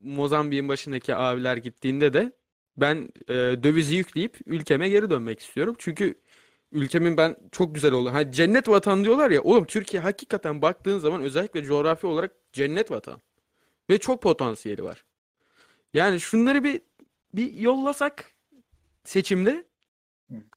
Mozambik'in 0.00 0.68
başındaki 0.68 1.14
abiler 1.14 1.56
gittiğinde 1.56 2.12
de 2.12 2.32
ben 2.76 3.08
e, 3.28 3.34
dövizi 3.34 3.96
yükleyip 3.96 4.38
ülkeme 4.46 4.88
geri 4.88 5.10
dönmek 5.10 5.40
istiyorum. 5.40 5.76
Çünkü 5.78 6.14
ülkemin 6.72 7.16
ben 7.16 7.36
çok 7.52 7.74
güzel 7.74 7.92
oldu. 7.92 8.12
Ha 8.12 8.32
cennet 8.32 8.68
vatan 8.68 9.04
diyorlar 9.04 9.30
ya. 9.30 9.42
Oğlum 9.42 9.64
Türkiye 9.64 10.02
hakikaten 10.02 10.62
baktığın 10.62 10.98
zaman 10.98 11.22
özellikle 11.22 11.64
coğrafi 11.64 12.06
olarak 12.06 12.32
cennet 12.52 12.90
vatan. 12.90 13.20
Ve 13.90 13.98
çok 13.98 14.22
potansiyeli 14.22 14.84
var. 14.84 15.04
Yani 15.94 16.20
şunları 16.20 16.64
bir 16.64 16.80
bir 17.34 17.52
yollasak 17.52 18.32
seçimde 19.04 19.64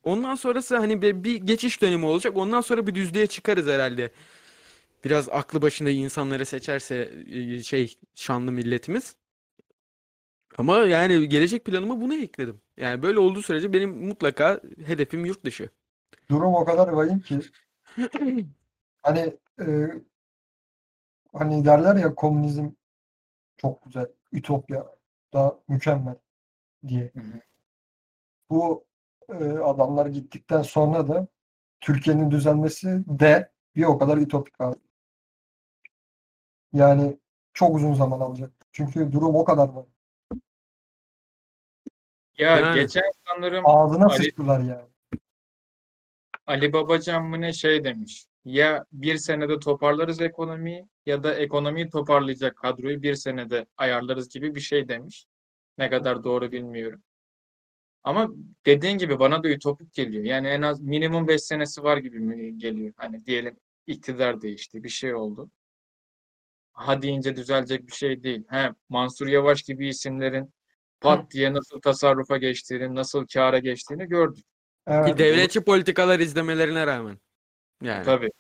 ondan 0.04 0.36
sonrası 0.36 0.78
hani 0.78 1.02
bir, 1.02 1.24
bir 1.24 1.36
geçiş 1.36 1.82
dönemi 1.82 2.06
olacak. 2.06 2.38
Ondan 2.38 2.62
sonra 2.62 2.88
bir 2.88 2.96
düzlüğe 2.96 3.28
çıkarız 3.28 3.68
herhalde. 3.68 4.12
Biraz 5.06 5.30
aklı 5.30 5.62
başında 5.62 5.90
insanları 5.90 6.46
seçerse 6.46 7.12
e, 7.32 7.64
şey 7.64 7.98
şanlı 8.16 8.52
milletimiz. 8.52 9.16
Ama 10.58 10.78
yani 10.78 11.30
gelecek 11.30 11.66
planıma 11.66 12.02
bunu 12.02 12.16
ekledim. 12.16 12.62
Yani 12.78 13.02
böyle 13.02 13.20
olduğu 13.20 13.42
sürece 13.42 13.74
benim 13.74 14.08
mutlaka 14.08 14.62
hedefim 14.86 15.26
yurt 15.26 15.46
dışı. 15.46 15.70
Durum 16.30 16.54
o 16.56 16.66
kadar 16.66 16.88
vahim 16.88 17.20
ki 17.20 17.40
hani 19.02 19.38
e, 19.62 19.66
hani 21.34 21.66
derler 21.66 21.96
ya 21.96 22.16
komünizm 22.16 22.70
çok 23.58 23.84
güzel, 23.86 24.08
ütopya 24.32 24.86
da 25.34 25.60
mükemmel 25.68 26.16
diye. 26.88 27.12
Hı 27.14 27.20
hı. 27.20 27.42
Bu 28.50 28.86
e, 29.30 29.44
adamlar 29.44 30.06
gittikten 30.06 30.62
sonra 30.62 31.08
da 31.08 31.28
Türkiye'nin 31.82 32.32
düzelmesi 32.32 33.04
de 33.08 33.52
bir 33.76 33.84
o 33.84 33.98
kadar 33.98 34.18
ütopik 34.18 34.62
abi. 34.62 34.76
Yani 36.74 37.20
çok 37.54 37.76
uzun 37.76 37.94
zaman 37.94 38.20
alacak. 38.20 38.52
Çünkü 38.72 39.12
durum 39.12 39.36
o 39.36 39.46
kadar 39.46 39.70
var. 39.70 39.86
Ya 42.38 42.60
Yani. 42.60 42.76
geçen 42.82 43.12
sanırım 43.28 43.66
Ağzına 43.68 44.06
Ali- 44.06 44.24
sıçtılar 44.24 44.60
yani. 44.60 44.88
Ali 46.48 46.74
Babacan 46.74 47.26
mı 47.26 47.42
ne 47.42 47.54
şey 47.54 47.84
demiş. 47.84 48.26
Ya 48.46 48.86
bir 48.92 49.18
senede 49.18 49.60
toparlarız 49.60 50.22
ekonomiyi 50.22 50.88
ya 51.06 51.24
da 51.24 51.36
ekonomiyi 51.36 51.90
toparlayacak 51.90 52.56
kadroyu 52.58 53.02
bir 53.02 53.16
senede 53.16 53.66
ayarlarız 53.78 54.30
gibi 54.30 54.56
bir 54.56 54.60
şey 54.60 54.88
demiş. 54.88 55.26
Ne 55.78 55.90
kadar 55.90 56.24
doğru 56.24 56.52
bilmiyorum. 56.52 57.04
Ama 58.04 58.30
dediğin 58.66 58.98
gibi 58.98 59.20
bana 59.20 59.44
da 59.44 59.50
ütopik 59.50 59.94
geliyor. 59.94 60.24
Yani 60.24 60.48
en 60.48 60.62
az 60.62 60.82
minimum 60.82 61.28
5 61.28 61.42
senesi 61.42 61.84
var 61.84 61.98
gibi 61.98 62.20
mi 62.20 62.58
geliyor. 62.58 62.94
Hani 62.98 63.26
diyelim 63.26 63.58
iktidar 63.88 64.42
değişti, 64.42 64.84
bir 64.84 64.90
şey 64.90 65.16
oldu. 65.16 65.52
Ha 66.74 67.02
deyince 67.02 67.36
düzelecek 67.36 67.88
bir 67.88 67.92
şey 67.92 68.24
değil. 68.24 68.44
He, 68.50 68.72
Mansur 68.90 69.28
Yavaş 69.28 69.62
gibi 69.64 69.88
isimlerin 69.88 70.54
pat 71.02 71.32
diye 71.32 71.54
nasıl 71.54 71.82
tasarrufa 71.82 72.38
geçtiğini, 72.38 72.96
nasıl 72.96 73.28
kâra 73.28 73.60
geçtiğini 73.60 74.06
gördük. 74.06 74.46
Evet. 74.88 75.08
Ki 75.08 75.18
devletçi 75.18 75.64
politikalar 75.64 76.20
izlemelerine 76.20 76.88
rağmen. 76.88 77.18
Yani. 77.82 78.06
Tabii. 78.06 78.32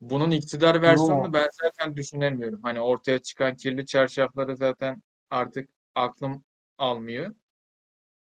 Bunun 0.00 0.30
iktidar 0.30 0.82
versiyonunu 0.82 1.32
ben 1.32 1.48
zaten 1.62 1.96
düşünemiyorum. 1.96 2.62
Hani 2.62 2.80
ortaya 2.80 3.18
çıkan 3.18 3.56
kirli 3.56 3.86
çarşafları 3.86 4.56
zaten 4.56 5.02
artık 5.30 5.68
aklım 5.94 6.44
almıyor. 6.78 7.34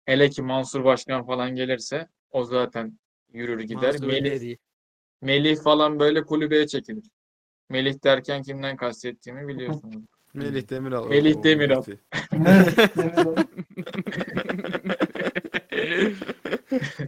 Hele 0.05 0.30
ki 0.30 0.41
Mansur 0.41 0.84
Başkan 0.84 1.26
falan 1.26 1.55
gelirse 1.55 2.07
o 2.32 2.43
zaten 2.43 2.99
yürür 3.34 3.61
gider. 3.61 3.91
Mansur 3.91 4.07
Melih. 4.07 4.57
Melih 5.22 5.57
falan 5.64 5.99
böyle 5.99 6.24
kulübeye 6.24 6.68
çekilir. 6.68 7.05
Melih 7.70 8.03
derken 8.03 8.43
kimden 8.43 8.78
kastettiğimi 8.78 9.47
biliyorsunuz. 9.47 10.03
Melih 10.34 10.70
Demiral. 10.70 11.08
Melih 11.08 11.44
Demiral. 11.44 11.84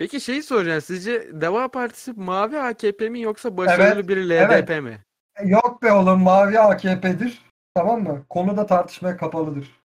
Peki 0.00 0.20
şeyi 0.20 0.42
soracağım. 0.42 0.80
Sizce 0.80 1.28
Deva 1.32 1.68
Partisi 1.68 2.12
mavi 2.12 2.58
AKP 2.58 3.08
mi 3.08 3.20
yoksa 3.20 3.56
başarılı 3.56 4.08
bir 4.08 4.16
LDP 4.16 4.70
evet. 4.70 4.82
mi? 4.82 4.98
Yok 5.44 5.82
be 5.82 5.92
oğlum 5.92 6.20
mavi 6.20 6.60
AKP'dir. 6.60 7.42
Tamam 7.74 8.02
mı? 8.02 8.24
Konu 8.28 8.56
da 8.56 8.66
tartışmaya 8.66 9.16
kapalıdır. 9.16 9.80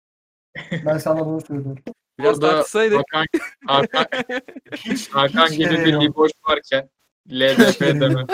Ben 0.86 0.98
sana 0.98 1.26
bunu 1.26 1.42
söylüyorum. 1.42 1.84
Biraz 2.20 2.38
Orada 2.38 2.52
tartışsaydık. 2.52 2.98
Hakan, 2.98 3.26
Hakan, 3.66 4.06
Hiç, 4.76 5.10
Hakan 5.10 5.46
hiç 5.46 5.58
gibi 5.58 5.70
gereği 5.70 5.86
bir 5.86 6.02
liboş 6.02 6.32
varken 6.50 6.90
LDP 7.32 7.82
deme. 7.82 8.26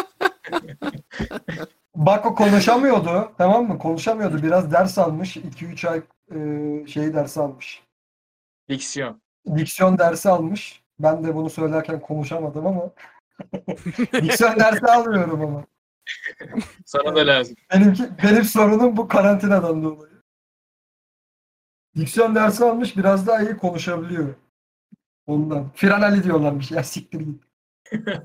Bak 1.97 2.25
o 2.25 2.35
konuşamıyordu. 2.35 3.31
Tamam 3.37 3.67
mı? 3.67 3.79
Konuşamıyordu. 3.79 4.43
Biraz 4.43 4.71
ders 4.71 4.97
almış. 4.97 5.37
2-3 5.37 5.87
ay 5.89 6.01
e, 6.31 6.87
şey 6.87 7.13
dersi 7.13 7.39
almış. 7.41 7.83
Diksiyon. 8.69 9.21
Diksiyon 9.55 9.97
dersi 9.97 10.29
almış. 10.29 10.83
Ben 10.99 11.23
de 11.23 11.35
bunu 11.35 11.49
söylerken 11.49 11.99
konuşamadım 11.99 12.67
ama 12.67 12.91
diksiyon 14.13 14.59
dersi 14.59 14.85
almıyorum 14.85 15.41
ama. 15.41 15.65
Sana 16.85 17.15
da 17.15 17.27
lazım. 17.27 17.55
Benimki, 17.73 18.03
benim 18.23 18.43
sorunum 18.43 18.97
bu 18.97 19.07
karantinadan 19.07 19.83
dolayı. 19.83 20.21
Diksiyon 21.95 22.35
dersi 22.35 22.65
almış 22.65 22.97
biraz 22.97 23.27
daha 23.27 23.41
iyi 23.41 23.57
konuşabiliyor. 23.57 24.35
Ondan. 25.27 25.69
Firan 25.75 26.01
Ali 26.01 26.23
diyorlarmış. 26.23 26.71
Ya 26.71 26.83
siktir 26.83 27.19
git. 27.19 27.43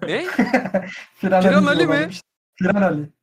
Ne? 0.03 0.25
Firan, 1.15 1.43
Firan 1.43 1.67
Ali 1.67 1.87
mi? 1.87 1.89
diyorlarmış. 1.89 2.23
Firan 2.55 2.83
Ali. 2.83 3.22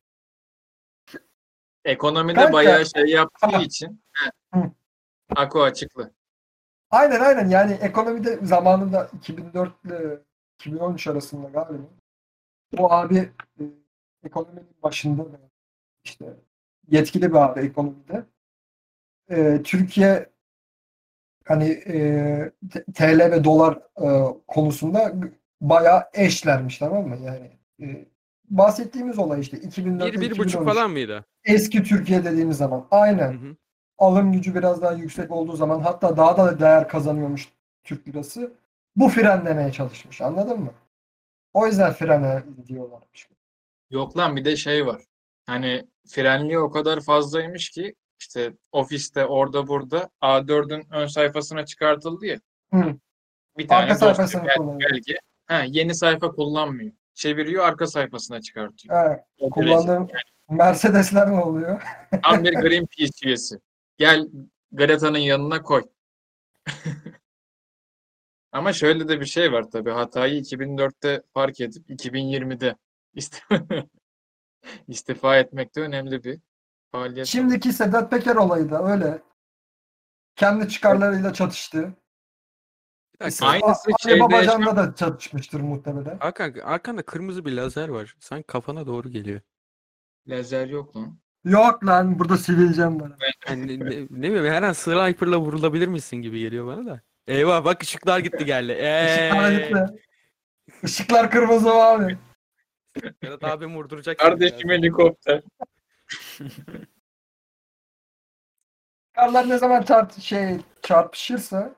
Ekonomide 1.84 2.34
Kanka. 2.34 2.52
bayağı 2.52 2.86
şey 2.86 3.06
yaptığı 3.06 3.40
Tamam. 3.40 3.60
için 3.60 4.02
he, 4.12 4.60
Ako 5.36 5.62
açıklı. 5.62 6.10
Aynen 6.90 7.20
aynen 7.20 7.48
yani 7.48 7.72
ekonomide 7.72 8.46
zamanında 8.46 9.10
2004 9.16 9.84
ile 9.84 10.18
2013 10.60 11.06
arasında 11.06 11.48
galiba 11.48 11.82
bu 12.78 12.92
abi 12.92 13.18
e, 13.60 13.62
ekonominin 14.24 14.76
başında 14.82 15.32
da 15.32 15.36
işte 16.04 16.36
yetkili 16.88 17.30
bir 17.30 17.36
abi 17.36 17.60
ekonomide. 17.60 18.24
E, 19.30 19.62
Türkiye 19.62 20.30
hani 21.44 21.68
e, 21.86 22.52
TL 22.94 23.18
ve 23.18 23.44
dolar 23.44 23.78
e, 24.02 24.08
konusunda 24.48 25.12
bayağı 25.60 26.04
eşlermiş 26.14 26.78
tamam 26.78 27.08
mı? 27.08 27.16
Yani 27.16 27.50
e, 27.80 28.06
bahsettiğimiz 28.50 29.18
olay 29.18 29.40
işte 29.40 29.58
2004 29.58 30.12
Bir, 30.12 30.20
bir 30.20 30.30
buçuk 30.30 30.46
2013. 30.46 30.74
falan 30.74 30.90
mıydı? 30.90 31.24
Eski 31.44 31.82
Türkiye 31.82 32.24
dediğimiz 32.24 32.56
zaman. 32.56 32.86
Aynen 32.90 33.32
Hı 33.32 33.36
hı. 33.36 33.56
alım 33.98 34.32
gücü 34.32 34.54
biraz 34.54 34.82
daha 34.82 34.92
yüksek 34.92 35.30
olduğu 35.30 35.56
zaman 35.56 35.80
hatta 35.80 36.16
daha 36.16 36.36
da 36.36 36.60
değer 36.60 36.88
kazanıyormuş 36.88 37.48
Türk 37.84 38.08
lirası. 38.08 38.52
Bu 38.96 39.08
frenlemeye 39.08 39.72
çalışmış. 39.72 40.20
Anladın 40.20 40.60
mı? 40.60 40.70
O 41.54 41.66
yüzden 41.66 41.92
frene 41.92 42.42
diyorlarmış. 42.66 43.28
Yok 43.90 44.16
lan 44.16 44.36
bir 44.36 44.44
de 44.44 44.56
şey 44.56 44.86
var. 44.86 45.02
Hani 45.46 45.88
frenliği 46.08 46.58
o 46.58 46.70
kadar 46.70 47.00
fazlaymış 47.00 47.70
ki 47.70 47.94
işte 48.20 48.52
ofiste 48.72 49.26
orada 49.26 49.66
burada 49.66 50.10
A4'ün 50.22 50.86
ön 50.90 51.06
sayfasına 51.06 51.64
çıkartıldı 51.64 52.26
ya. 52.26 52.40
Hı. 52.74 52.96
Bir 53.58 53.68
tane 53.68 53.82
Arka 53.82 53.94
sayfasını 53.94 54.44
belge. 54.80 55.18
Ha, 55.46 55.62
yeni 55.66 55.94
sayfa 55.94 56.30
kullanmıyor. 56.30 56.92
Çeviriyor 57.14 57.64
arka 57.64 57.86
sayfasına 57.86 58.40
çıkartıyor. 58.40 59.06
Evet, 59.06 59.20
kullandığım 59.50 60.08
Mercedesler 60.50 61.30
ne 61.30 61.40
oluyor? 61.40 61.82
Tam 62.22 62.44
bir 62.44 62.52
Greenpeace 62.52 63.26
üyesi. 63.26 63.60
Gel 63.96 64.28
Greta'nın 64.72 65.18
yanına 65.18 65.62
koy. 65.62 65.82
Ama 68.52 68.72
şöyle 68.72 69.08
de 69.08 69.20
bir 69.20 69.26
şey 69.26 69.52
var 69.52 69.70
tabii. 69.70 69.90
Hatayı 69.90 70.40
2004'te 70.40 71.22
fark 71.34 71.60
edip 71.60 71.90
2020'de 71.90 72.76
İstifa, 73.14 73.62
istifa 74.88 75.36
etmek 75.36 75.76
de 75.76 75.80
önemli 75.80 76.24
bir 76.24 76.40
faaliyet. 76.92 77.26
Şimdiki 77.26 77.72
Sedat 77.72 78.10
Peker 78.10 78.36
olayı 78.36 78.70
da 78.70 78.92
öyle. 78.92 79.22
Kendi 80.36 80.68
çıkarlarıyla 80.68 81.32
çatıştı. 81.32 81.94
Aynısı 83.20 83.90
şeyde 84.02 84.34
yaşam- 84.34 84.76
da 84.76 84.94
çatışmıştır 84.94 85.60
muhtemelen. 85.60 86.18
Hakan 86.18 86.52
arkanda 86.64 87.02
kırmızı 87.02 87.44
bir 87.44 87.52
lazer 87.52 87.88
var. 87.88 88.14
Sen 88.20 88.42
kafana 88.42 88.86
doğru 88.86 89.08
geliyor. 89.08 89.40
Lazer 90.28 90.66
yok 90.66 90.96
lan. 90.96 91.18
Yok 91.44 91.86
lan 91.86 92.18
burada 92.18 92.36
sivilcem 92.36 93.00
var. 93.00 93.12
Yani 93.48 93.66
ne, 93.80 93.84
ne, 93.90 94.02
ne 94.10 94.30
bileyim 94.30 94.44
her 94.52 94.62
an 94.62 94.72
sniper'la 94.72 95.38
vurulabilir 95.38 95.88
misin 95.88 96.16
gibi 96.16 96.40
geliyor 96.40 96.66
bana 96.66 96.86
da. 96.86 97.00
Eyvah 97.26 97.64
bak 97.64 97.82
ışıklar 97.82 98.18
gitti 98.18 98.44
geldi. 98.44 98.72
Işıklar 99.06 99.52
Eee. 99.52 99.68
gitti. 99.68 100.02
Işıklar 100.82 101.30
kırmızı 101.30 101.70
abi. 101.70 102.18
Vedat 103.22 103.44
abim 103.44 103.74
vurduracak. 103.76 104.18
Kardeşim 104.18 104.70
helikopter. 104.70 105.42
Çıkarlar 109.14 109.48
ne 109.48 109.58
zaman 109.58 109.82
çarp 109.82 110.12
şey 110.20 110.56
çarpışırsa 110.82 111.74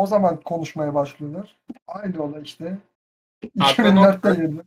o 0.00 0.06
zaman 0.06 0.40
konuşmaya 0.40 0.94
başlıyorlar. 0.94 1.56
Aynı 1.86 2.22
olay 2.22 2.42
işte. 2.42 2.78
Hatta 3.58 3.82
2004'te 3.82 3.94
nokta- 3.94 4.34
girdi. 4.34 4.62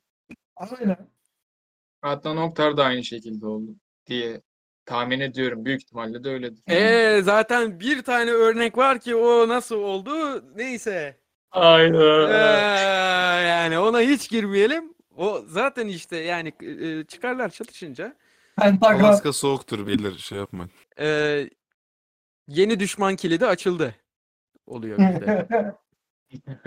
Aynen. 0.55 0.97
Adnan 2.01 2.37
Oktar 2.37 2.77
da 2.77 2.83
aynı 2.83 3.03
şekilde 3.03 3.45
oldu 3.45 3.75
diye 4.07 4.41
tahmin 4.85 5.19
ediyorum. 5.19 5.65
Büyük 5.65 5.81
ihtimalle 5.81 6.23
de 6.23 6.29
öyledir. 6.29 6.63
Eee 6.69 7.21
zaten 7.21 7.79
bir 7.79 8.01
tane 8.01 8.31
örnek 8.31 8.77
var 8.77 8.99
ki 8.99 9.15
o 9.15 9.47
nasıl 9.47 9.75
oldu 9.75 10.43
neyse. 10.57 11.19
Aynen. 11.51 12.29
yani 13.47 13.79
ona 13.79 13.99
hiç 14.01 14.29
girmeyelim. 14.29 14.93
O 15.17 15.41
zaten 15.47 15.87
işte 15.87 16.17
yani 16.17 16.53
e, 16.61 17.03
çıkarlar 17.05 17.49
çatışınca 17.49 18.15
Pentagon. 18.61 18.99
Alaska 19.03 19.33
soğuktur 19.33 19.87
bilir 19.87 20.17
şey 20.17 20.37
yapma. 20.37 20.67
e, 20.99 21.49
yeni 22.47 22.79
düşman 22.79 23.15
kilidi 23.15 23.45
açıldı. 23.45 23.95
Oluyor 24.65 24.97
bizde. 24.97 25.47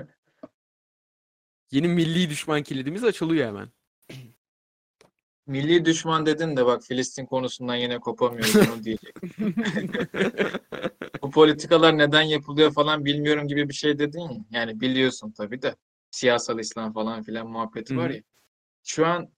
Yeni 1.70 1.88
milli 1.88 2.30
düşman 2.30 2.62
kilidimiz 2.62 3.04
açılıyor 3.04 3.46
hemen. 3.46 3.68
Milli 5.46 5.84
düşman 5.84 6.26
dedin 6.26 6.56
de 6.56 6.66
bak 6.66 6.82
Filistin 6.84 7.26
konusundan 7.26 7.76
yine 7.76 7.98
kopamıyoruz 7.98 8.56
onu 8.56 8.84
diyecek. 8.84 9.14
Bu 11.22 11.30
politikalar 11.30 11.98
neden 11.98 12.22
yapılıyor 12.22 12.72
falan 12.72 13.04
bilmiyorum 13.04 13.48
gibi 13.48 13.68
bir 13.68 13.74
şey 13.74 13.98
dedin 13.98 14.20
ya. 14.20 14.44
Yani 14.50 14.80
biliyorsun 14.80 15.32
tabii 15.32 15.62
de 15.62 15.76
siyasal 16.10 16.58
İslam 16.58 16.92
falan 16.92 17.22
filan 17.22 17.46
muhabbeti 17.48 17.96
var 17.96 18.10
ya. 18.10 18.22
Şu 18.84 19.06
an 19.06 19.28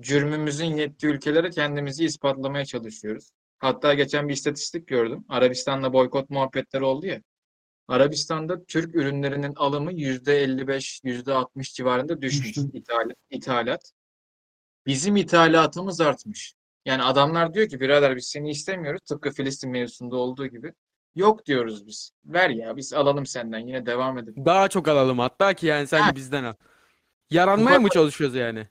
cürmümüzün 0.00 0.76
yettiği 0.76 1.12
ülkelere 1.12 1.50
kendimizi 1.50 2.04
ispatlamaya 2.04 2.64
çalışıyoruz. 2.64 3.30
Hatta 3.58 3.94
geçen 3.94 4.28
bir 4.28 4.32
istatistik 4.34 4.86
gördüm. 4.86 5.24
Arabistan'la 5.28 5.92
boykot 5.92 6.30
muhabbetleri 6.30 6.84
oldu 6.84 7.06
ya. 7.06 7.22
Arabistan'da 7.88 8.64
Türk 8.64 8.94
ürünlerinin 8.94 9.52
alımı 9.56 9.92
%55, 9.92 11.00
%60 11.04 11.74
civarında 11.74 12.22
düşmüş 12.22 12.48
Düştü. 12.56 12.70
ithal- 12.78 13.14
ithalat. 13.30 13.92
Bizim 14.86 15.16
ithalatımız 15.16 16.00
artmış. 16.00 16.54
Yani 16.84 17.02
adamlar 17.02 17.54
diyor 17.54 17.68
ki 17.68 17.80
birader 17.80 18.16
biz 18.16 18.26
seni 18.26 18.50
istemiyoruz. 18.50 19.00
Tıpkı 19.08 19.30
Filistin 19.30 19.70
mevzusunda 19.70 20.16
olduğu 20.16 20.46
gibi. 20.46 20.72
Yok 21.14 21.46
diyoruz 21.46 21.86
biz. 21.86 22.10
Ver 22.24 22.50
ya 22.50 22.76
biz 22.76 22.92
alalım 22.92 23.26
senden 23.26 23.58
yine 23.58 23.86
devam 23.86 24.18
edelim. 24.18 24.44
Daha 24.46 24.68
çok 24.68 24.88
alalım 24.88 25.18
hatta 25.18 25.54
ki 25.54 25.66
yani 25.66 25.86
sen 25.86 26.00
Ha. 26.00 26.12
de 26.12 26.16
bizden 26.16 26.44
al. 26.44 26.54
Yaranmaya 27.30 27.78
mı 27.80 27.88
çalışıyoruz 27.88 28.36
yani? 28.36 28.68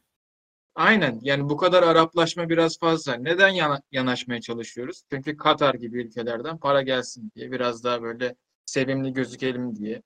Aynen 0.76 1.20
yani 1.22 1.49
bu 1.49 1.57
kadar 1.57 1.84
Araplaşma 1.84 2.49
biraz 2.49 2.80
fazla. 2.80 3.14
Neden 3.16 3.49
yana- 3.49 3.82
yanaşmaya 3.91 4.41
çalışıyoruz? 4.41 5.03
Çünkü 5.11 5.38
Katar 5.38 5.74
gibi 5.76 6.01
ülkelerden 6.01 6.57
para 6.57 6.82
gelsin 6.82 7.32
diye 7.36 7.51
biraz 7.51 7.84
daha 7.84 8.01
böyle 8.01 8.36
sevimli 8.66 9.14
gözükelim 9.14 9.76
diye. 9.76 10.01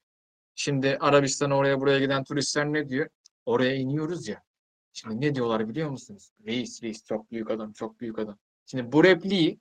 Şimdi 0.56 0.98
Arabistan'a 1.00 1.58
oraya 1.58 1.80
buraya 1.80 2.00
giden 2.00 2.24
turistler 2.24 2.66
ne 2.74 2.90
diyor? 2.90 3.10
Oraya 3.46 3.76
iniyoruz 3.76 4.28
ya. 4.28 4.44
Şimdi 4.94 5.22
ne 5.22 5.36
diyorlar 5.36 5.70
biliyor 5.70 5.90
musunuz? 5.90 6.32
Reis, 6.46 6.84
reis 6.84 7.06
çok 7.06 7.32
büyük 7.32 7.52
adam, 7.52 7.74
çok 7.74 8.00
büyük 8.00 8.20
adam. 8.20 8.38
Şimdi 8.66 8.92
bu 8.92 9.04
repliği 9.04 9.60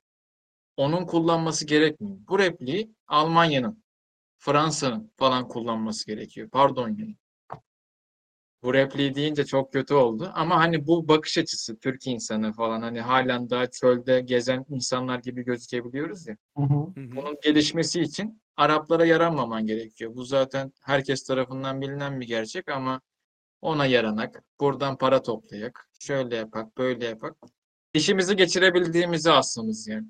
onun 0.76 1.07
kullanması 1.07 1.66
gerekmiyor. 1.66 2.16
Bu 2.28 2.38
repliği 2.38 2.94
Almanya'nın, 3.07 3.82
Fransa'nın 4.38 5.12
falan 5.16 5.49
kullanması 5.49 6.07
gerekiyor. 6.07 6.49
Pardon 6.51 6.88
yani. 6.88 7.16
Bu 8.62 8.74
repliği 8.74 9.14
deyince 9.14 9.47
çok 9.47 9.72
kötü 9.72 9.94
oldu. 9.94 10.32
Ama 10.34 10.57
hani 10.57 10.86
bu 10.86 11.09
bakış 11.09 11.38
açısı 11.38 11.78
Türk 11.78 12.07
insanı 12.07 12.53
falan 12.53 12.82
hani 12.82 13.01
halen 13.01 13.51
daha 13.51 13.70
çölde 13.70 14.20
gezen 14.20 14.64
insanlar 14.68 15.18
gibi 15.18 15.44
gözükebiliyoruz 15.44 16.26
ya. 16.26 16.36
Hı 16.57 16.62
hı. 16.62 16.86
Bunun 16.97 17.36
gelişmesi 17.42 18.01
için 18.01 18.40
Araplara 18.57 19.07
yaranmaman 19.07 19.66
gerekiyor. 19.66 20.14
Bu 20.14 20.24
zaten 20.24 20.72
herkes 20.82 21.24
tarafından 21.24 21.80
bilinen 21.80 22.20
bir 22.20 22.26
gerçek 22.26 22.68
ama 22.68 23.00
ona 23.61 23.86
yaranak, 23.86 24.42
buradan 24.61 24.98
para 24.98 25.22
toplayak, 25.22 25.90
şöyle 26.00 26.36
yapak, 26.36 26.78
böyle 26.78 27.07
yapak. 27.07 27.36
İşimizi 27.94 28.36
geçirebildiğimizi 28.36 29.32
aslımız 29.32 29.88
yani. 29.88 30.07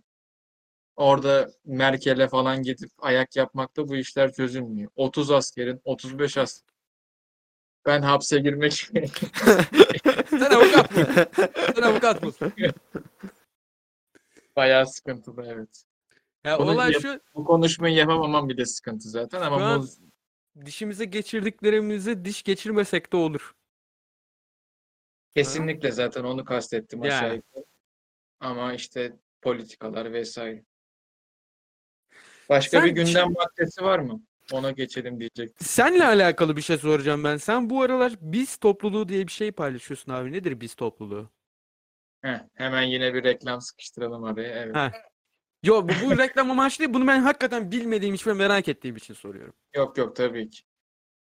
Orada 0.97 1.49
Merkel'e 1.65 2.29
falan 2.29 2.63
gidip 2.63 2.91
ayak 2.99 3.37
yapmakta 3.37 3.89
bu 3.89 3.97
işler 3.97 4.33
çözülmüyor. 4.33 4.91
30 4.97 5.31
askerin, 5.31 5.81
35 5.85 6.39
asker. 6.39 6.77
Ben 7.87 8.03
hapse 8.03 8.39
girmek 8.39 8.73
Sen 10.31 10.51
avukat 10.51 10.97
mısın? 10.97 11.27
Sen 11.75 11.83
avukat 11.83 12.23
mısın? 12.23 12.53
bayağı 14.57 14.87
sıkıntılı 14.87 15.47
evet. 15.47 15.86
Ya 16.47 16.59
Bunu 16.59 16.71
olay 16.71 16.93
yap- 16.93 17.03
şu 17.03 17.21
Bu 17.35 17.45
konuşmayı 17.45 17.95
yapamamam 17.95 18.49
bile 18.49 18.67
sıkıntı 18.67 19.09
zaten 19.09 19.41
ama 19.43 19.59
Şu 19.59 19.65
an- 19.65 19.89
bu 20.55 20.67
dişimize 20.67 21.05
geçirdiklerimizi 21.05 22.25
diş 22.25 22.43
geçirmesek 22.43 23.13
de 23.13 23.17
olur. 23.17 23.55
kesinlikle 25.35 25.91
zaten 25.93 26.25
onu 26.25 26.45
kastettim 26.45 27.05
Yani. 27.05 27.15
aşağı 27.15 27.35
yukarı. 27.37 27.65
Ama 28.41 28.75
işte 28.75 29.17
politikalar 29.43 30.13
vesaire. 30.13 30.65
Başka 32.49 32.79
Sen 32.79 32.87
bir 32.87 32.91
gündem 32.95 33.33
maddesi 33.33 33.83
var 33.83 33.99
mı? 33.99 34.23
Ona 34.53 34.71
geçelim 34.71 35.21
diyecektim. 35.21 35.67
Senle 35.67 36.05
alakalı 36.07 36.57
bir 36.57 36.63
şey 36.63 36.79
soracağım 36.79 37.25
ben. 37.25 37.37
Sen 37.37 37.71
bu 37.71 37.83
aralar 37.83 38.13
biz 38.21 38.57
topluluğu 38.57 39.09
diye 39.09 39.27
bir 39.27 39.33
şey 39.33 39.53
paylaşıyorsun 39.53 40.13
abi. 40.13 40.33
Nedir 40.33 40.61
biz 40.61 40.75
topluluğu? 40.75 41.31
Heh, 42.23 42.39
hemen 42.55 42.83
yine 42.83 43.15
bir 43.15 43.25
reklam 43.25 43.61
sıkıştıralım 43.61 44.25
araya. 44.25 44.49
Evet. 44.63 44.77
Ha. 44.77 44.93
Yo 45.63 45.83
bu, 45.83 45.89
bu 46.05 46.19
reklam 46.19 46.51
amaçlı 46.51 46.79
değil. 46.79 46.95
Bunu 46.95 47.07
ben 47.07 47.21
hakikaten 47.21 47.71
bilmediğim 47.71 48.15
için 48.15 48.31
ve 48.31 48.35
merak 48.35 48.69
ettiğim 48.69 48.97
için 48.97 49.15
soruyorum. 49.15 49.55
Yok 49.75 49.99
yok 49.99 50.17
tabii 50.17 50.51
ki. 50.51 50.63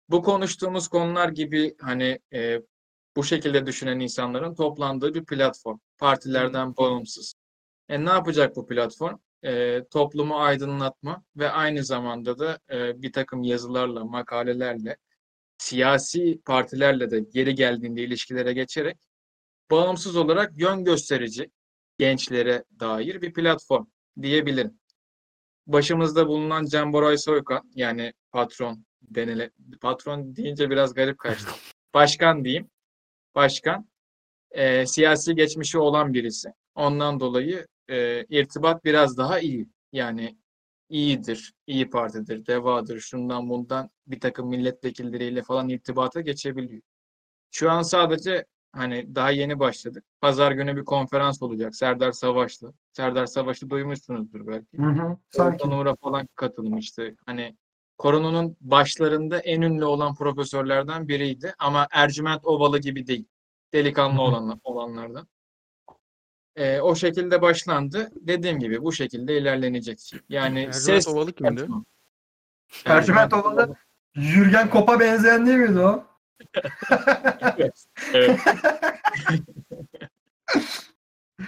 Bu 0.10 0.24
konuştuğumuz 0.24 0.88
konular 0.88 1.30
gibi 1.30 1.76
hani 1.80 2.20
e, 2.34 2.62
bu 3.16 3.24
şekilde 3.24 3.66
düşünen 3.66 4.00
insanların 4.00 4.56
toplandığı 4.56 5.14
bir 5.14 5.26
platform. 5.26 5.78
Partilerden 5.98 6.78
bağımsız. 6.78 7.36
E, 7.90 8.06
ne 8.06 8.10
yapacak 8.10 8.56
bu 8.56 8.68
platform? 8.68 9.18
E, 9.44 9.84
toplumu 9.92 10.40
aydınlatma 10.40 11.24
ve 11.36 11.50
aynı 11.50 11.84
zamanda 11.84 12.40
da 12.40 12.60
e, 12.72 13.02
bir 13.02 13.14
takım 13.14 13.44
yazılarla, 13.44 14.06
makalelerle, 14.06 14.98
siyasi 15.58 16.42
partilerle 16.46 17.12
de 17.12 17.20
geri 17.20 17.56
geldiğinde 17.56 18.02
ilişkilere 18.02 18.54
geçerek 18.54 18.98
bağımsız 19.72 20.16
olarak 20.16 20.60
yön 20.60 20.84
gösterici 20.84 21.52
gençlere 21.98 22.64
dair 22.80 23.22
bir 23.22 23.34
platform 23.34 23.86
diyebilirim. 24.22 24.80
Başımızda 25.68 26.28
bulunan 26.28 26.66
Can 26.66 26.94
Boray 26.94 27.18
Soykan 27.18 27.72
yani 27.76 28.14
patron 28.32 28.86
denile 29.02 29.52
patron 29.82 30.36
deyince 30.36 30.70
biraz 30.70 30.94
garip 30.94 31.20
kaçtı. 31.20 31.52
Başkan 31.94 32.46
diyeyim. 32.46 32.70
Başkan 33.36 33.90
e, 34.52 34.86
siyasi 34.86 35.36
geçmişi 35.36 35.78
olan 35.78 36.14
birisi. 36.14 36.54
Ondan 36.76 37.20
dolayı 37.20 37.68
e, 37.90 38.26
irtibat 38.30 38.86
biraz 38.86 39.18
daha 39.18 39.40
iyi. 39.40 39.68
Yani 39.92 40.38
iyidir, 40.90 41.54
iyi 41.68 41.90
partidir, 41.90 42.46
devadır, 42.46 43.00
şundan 43.00 43.50
bundan 43.50 43.90
bir 44.08 44.20
takım 44.20 44.50
milletvekilleriyle 44.50 45.44
falan 45.44 45.70
irtibata 45.70 46.22
geçebiliyor. 46.22 46.82
Şu 47.52 47.72
an 47.72 47.82
sadece 47.82 48.46
hani 48.74 49.16
daha 49.16 49.32
yeni 49.32 49.60
başladık. 49.60 50.04
Pazar 50.22 50.52
günü 50.52 50.76
bir 50.78 50.86
konferans 50.86 51.42
olacak 51.42 51.76
Serdar 51.76 52.12
Savaş'la. 52.12 52.74
Serdar 52.92 53.26
Savaş'ı 53.26 53.70
duymuşsunuzdur 53.70 54.48
belki. 54.48 54.78
Hı 54.78 54.84
hı. 54.84 55.18
Sanki. 55.30 55.70
Falan 56.02 56.28
katılmıştı. 56.36 57.16
Hani 57.26 57.58
koronanın 57.98 58.58
başlarında 58.62 59.40
en 59.40 59.62
ünlü 59.62 59.86
olan 59.86 60.16
profesörlerden 60.16 61.08
biriydi 61.08 61.54
ama 61.60 61.88
Ercüment 61.92 62.46
Ovalı 62.46 62.80
gibi 62.80 63.08
değil. 63.08 63.26
Delikanlı 63.74 64.14
Hı 64.14 64.18
hı. 64.18 64.22
olan, 64.22 64.62
olanlardan. 64.64 65.28
Ee, 66.56 66.80
o 66.80 66.96
şekilde 66.96 67.42
başlandı. 67.42 68.12
Dediğim 68.16 68.60
gibi 68.60 68.84
bu 68.84 68.94
şekilde 68.94 69.38
ilerlenecek. 69.38 70.12
Yani 70.30 70.60
Ercüment 70.60 70.76
ses 70.76 71.08
Ovalı 71.08 71.34
kimdi? 71.34 71.62
Ercüment 71.62 71.86
Ercüment 72.86 73.34
Ovalı 73.34 73.76
Jürgen 74.16 74.70
Kop'a 74.70 75.00
benzeyen 75.00 75.46
değil 75.46 75.58
miydi 75.58 75.80
o? 75.80 76.11
Evet. 78.14 78.40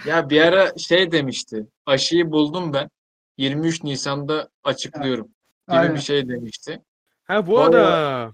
Ya 0.06 0.30
bir 0.30 0.40
ara 0.40 0.78
şey 0.78 1.12
demişti. 1.12 1.66
Aşıyı 1.86 2.30
buldum 2.30 2.72
ben. 2.72 2.90
23 3.38 3.82
Nisan'da 3.84 4.48
açıklıyorum 4.64 5.26
gibi 5.26 5.78
Aynen. 5.78 5.94
bir 5.94 6.00
şey 6.00 6.28
demişti. 6.28 6.82
Ha 7.24 7.46
bu. 7.46 7.60
Aha, 7.60 8.32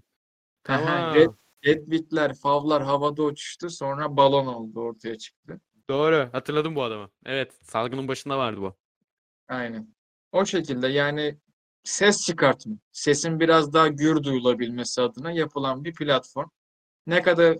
Tamam. 0.64 1.14
Red, 1.14 1.30
Redwit'ler, 1.66 2.34
favlar 2.34 2.82
havada 2.82 3.22
uçuştu. 3.22 3.70
Sonra 3.70 4.16
balon 4.16 4.46
oldu 4.46 4.80
ortaya 4.80 5.18
çıktı. 5.18 5.60
Doğru. 5.90 6.28
Hatırladım 6.32 6.74
bu 6.74 6.82
adamı. 6.82 7.10
Evet. 7.26 7.52
Salgının 7.62 8.08
başında 8.08 8.38
vardı 8.38 8.60
bu. 8.60 8.74
Aynen. 9.48 9.94
O 10.32 10.44
şekilde 10.44 10.88
yani 10.88 11.38
ses 11.84 12.26
çıkartma, 12.26 12.76
sesin 12.92 13.40
biraz 13.40 13.72
daha 13.72 13.88
gür 13.88 14.22
duyulabilmesi 14.22 15.02
adına 15.02 15.32
yapılan 15.32 15.84
bir 15.84 15.94
platform. 15.94 16.48
Ne 17.06 17.22
kadar 17.22 17.58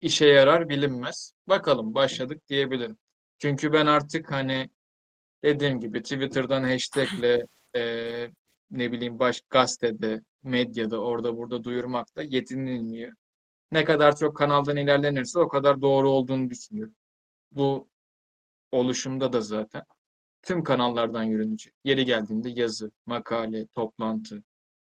işe 0.00 0.26
yarar 0.26 0.68
bilinmez. 0.68 1.32
Bakalım 1.48 1.94
başladık 1.94 2.48
diyebilirim. 2.48 2.98
Çünkü 3.38 3.72
ben 3.72 3.86
artık 3.86 4.32
hani 4.32 4.70
dediğim 5.44 5.80
gibi 5.80 6.02
Twitter'dan 6.02 6.62
hashtagle 6.64 7.46
eee, 7.74 8.30
ne 8.70 8.92
bileyim 8.92 9.18
baş 9.18 9.42
gazetede, 9.50 10.22
medyada 10.42 11.00
orada 11.00 11.36
burada 11.36 11.64
duyurmakta 11.64 12.22
yetinilmiyor. 12.22 13.12
Ne 13.72 13.84
kadar 13.84 14.16
çok 14.16 14.36
kanaldan 14.36 14.76
ilerlenirse 14.76 15.38
o 15.38 15.48
kadar 15.48 15.82
doğru 15.82 16.10
olduğunu 16.10 16.50
düşünüyorum. 16.50 16.94
Bu 17.52 17.88
oluşumda 18.72 19.32
da 19.32 19.40
zaten 19.40 19.82
tüm 20.48 20.64
kanallardan 20.64 21.22
yürünecek. 21.22 21.74
Yeri 21.84 22.04
geldiğinde 22.04 22.48
yazı, 22.50 22.90
makale, 23.06 23.66
toplantı, 23.66 24.42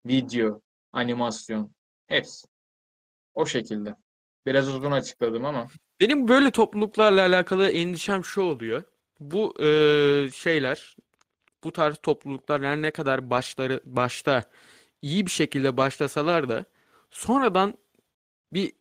video, 0.06 0.60
animasyon, 0.92 1.70
hepsi. 2.06 2.48
O 3.34 3.46
şekilde. 3.46 3.94
Biraz 4.46 4.68
uzun 4.68 4.90
açıkladım 4.90 5.44
ama 5.44 5.68
Benim 6.00 6.28
böyle 6.28 6.50
topluluklarla 6.50 7.20
alakalı 7.26 7.70
endişem 7.70 8.24
şu 8.24 8.42
oluyor. 8.42 8.82
Bu 9.20 9.54
eee, 9.58 10.30
şeyler, 10.34 10.96
bu 11.64 11.72
tarz 11.72 11.96
topluluklar 12.02 12.62
her 12.62 12.82
ne 12.82 12.90
kadar 12.90 13.30
başları 13.30 13.80
başta 13.84 14.44
iyi 15.02 15.26
bir 15.26 15.30
şekilde 15.30 15.76
başlasalar 15.76 16.48
da 16.48 16.64
sonradan 17.10 17.74
bir 18.52 18.72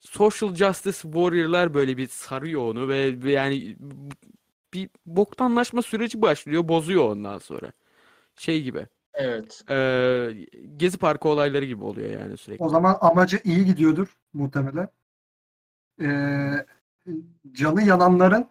social 0.00 0.54
justice 0.54 0.98
warrior'lar 0.98 1.74
böyle 1.74 1.96
bir 1.96 2.08
sarıyor 2.08 2.62
onu 2.62 2.88
ve 2.88 3.30
yani 3.30 3.76
bir 4.74 4.90
boktanlaşma 5.06 5.82
süreci 5.82 6.22
başlıyor, 6.22 6.68
bozuyor 6.68 7.10
ondan 7.10 7.38
sonra. 7.38 7.72
Şey 8.36 8.62
gibi. 8.62 8.86
evet. 9.14 9.64
eee, 9.70 10.46
Gezi 10.76 10.98
Parkı 10.98 11.28
olayları 11.28 11.64
gibi 11.64 11.84
oluyor 11.84 12.10
yani 12.20 12.36
sürekli. 12.36 12.64
O 12.64 12.68
zaman 12.68 12.98
amacı 13.00 13.40
iyi 13.44 13.64
gidiyordur 13.64 14.16
muhtemelen. 14.32 14.88
Ee, 16.02 16.66
canı 17.52 17.82
yananların 17.82 18.46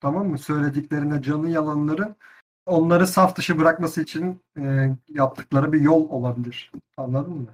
tamam 0.00 0.28
mı? 0.28 0.38
Söylediklerine 0.38 1.22
canı 1.22 1.50
yananların 1.50 2.16
onları 2.66 3.06
saf 3.06 3.36
dışı 3.36 3.58
bırakması 3.58 4.02
için 4.02 4.40
e, 4.58 4.90
yaptıkları 5.08 5.72
bir 5.72 5.80
yol 5.80 6.08
olabilir. 6.10 6.72
Anladın 6.96 7.32
mı? 7.34 7.48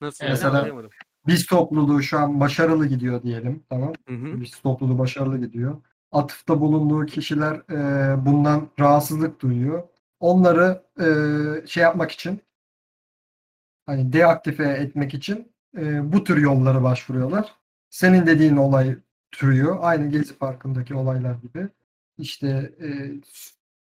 Nasıl 0.00 0.24
Evet, 0.24 0.30
yani? 0.30 0.30
mesela- 0.36 0.58
Anlayamadım. 0.58 0.90
Biz 1.26 1.46
topluluğu 1.46 2.02
şu 2.02 2.18
an 2.18 2.40
başarılı 2.40 2.86
gidiyor 2.86 3.22
diyelim. 3.22 3.62
Tamam. 3.70 3.92
Hı 4.08 4.14
hı. 4.14 4.40
Biz 4.40 4.60
topluluğu 4.60 4.98
başarılı 4.98 5.38
gidiyor. 5.38 5.82
Atıfta 6.12 6.60
bulunduğu 6.60 7.06
kişiler 7.06 7.54
e, 7.54 8.26
bundan 8.26 8.68
rahatsızlık 8.80 9.40
duyuyor. 9.40 9.82
Onları 10.20 10.82
e, 11.00 11.66
şey 11.66 11.82
yapmak 11.82 12.10
için 12.10 12.40
hani 13.86 14.12
deaktife 14.12 14.64
etmek 14.64 15.14
için 15.14 15.52
e, 15.78 16.12
bu 16.12 16.24
tür 16.24 16.38
yollara 16.42 16.82
başvuruyorlar. 16.82 17.54
Senin 17.90 18.26
dediğin 18.26 18.56
olay 18.56 18.96
türüyor. 19.30 19.78
Aynı 19.80 20.10
Gezi 20.10 20.38
Parkı'ndaki 20.38 20.94
olaylar 20.94 21.34
gibi. 21.34 21.68
İşte 22.18 22.72
e, 22.82 22.86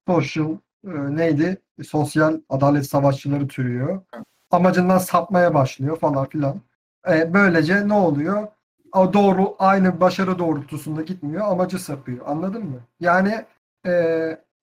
social 0.07 0.59
e, 0.85 1.17
neydi? 1.17 1.63
Sosyal 1.85 2.41
adalet 2.49 2.87
savaşçıları 2.87 3.49
türüyor. 3.49 4.03
Amacından 4.51 4.99
sapmaya 4.99 5.55
başlıyor 5.55 5.99
falan 5.99 6.29
filan. 6.29 6.61
E, 7.09 7.35
böylece 7.35 7.89
ne 7.89 7.95
oluyor? 7.95 8.49
Doğru 8.97 9.57
aynı 9.59 10.01
başarı 10.01 10.39
doğrultusunda 10.39 11.03
gitmiyor. 11.03 11.45
Amacı 11.49 11.79
sapıyor. 11.79 12.19
Anladın 12.27 12.65
mı? 12.65 12.81
Yani 13.01 13.45
e, 13.87 13.91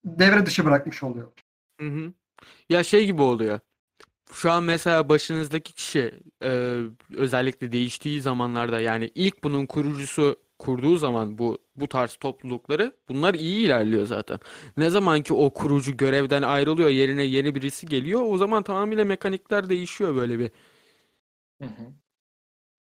devre 0.06 0.46
dışı 0.46 0.66
bırakmış 0.66 1.04
oluyor. 1.04 1.28
Hı 1.80 1.88
hı. 1.88 2.14
Ya 2.70 2.84
şey 2.84 3.06
gibi 3.06 3.22
oluyor. 3.22 3.60
Şu 4.34 4.52
an 4.52 4.64
mesela 4.64 5.10
başınızdaki 5.10 5.74
kişi 5.74 6.20
e, 6.44 6.80
özellikle 7.18 7.72
değiştiği 7.72 8.22
zamanlarda 8.22 8.80
yani 8.82 9.12
ilk 9.16 9.44
bunun 9.44 9.66
kurucusu 9.66 10.36
kurduğu 10.60 10.98
zaman 10.98 11.38
bu 11.38 11.58
bu 11.76 11.88
tarz 11.88 12.16
toplulukları 12.16 12.96
bunlar 13.10 13.34
iyi 13.34 13.66
ilerliyor 13.66 14.06
zaten. 14.06 14.40
Ne 14.78 14.90
zaman 14.90 15.22
ki 15.24 15.34
o 15.34 15.50
kurucu 15.54 15.98
görevden 15.98 16.42
ayrılıyor 16.42 16.90
yerine 16.90 17.24
yeni 17.24 17.56
birisi 17.56 17.88
geliyor 17.88 18.22
o 18.26 18.38
zaman 18.38 18.64
tamamıyla 18.64 19.06
mekanikler 19.06 19.70
değişiyor 19.70 20.16
böyle 20.16 20.40
bir. 20.40 20.52
Hı 21.62 21.66
hı. 21.66 22.03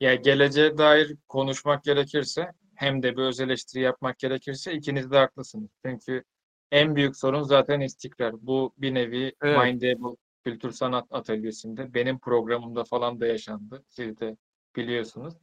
Ya 0.03 0.15
geleceğe 0.15 0.77
dair 0.77 1.17
konuşmak 1.27 1.83
gerekirse 1.83 2.51
hem 2.75 3.03
de 3.03 3.17
bir 3.17 3.21
öz 3.21 3.39
eleştiri 3.39 3.83
yapmak 3.83 4.19
gerekirse 4.19 4.73
ikiniz 4.73 5.11
de 5.11 5.17
haklısınız. 5.17 5.69
Çünkü 5.85 6.23
en 6.71 6.95
büyük 6.95 7.17
sorun 7.17 7.43
zaten 7.43 7.79
istikrar. 7.79 8.35
Bu 8.47 8.73
bir 8.77 8.93
nevi 8.93 9.33
Evet. 9.41 9.59
Mindable 9.59 10.15
Kültür 10.43 10.71
Sanat 10.71 11.05
Atölyesi'nde 11.11 11.93
benim 11.93 12.19
programımda 12.19 12.83
falan 12.83 13.19
da 13.19 13.25
yaşandı. 13.25 13.83
Siz 13.89 14.19
de 14.19 14.37
biliyorsunuz. 14.75 15.33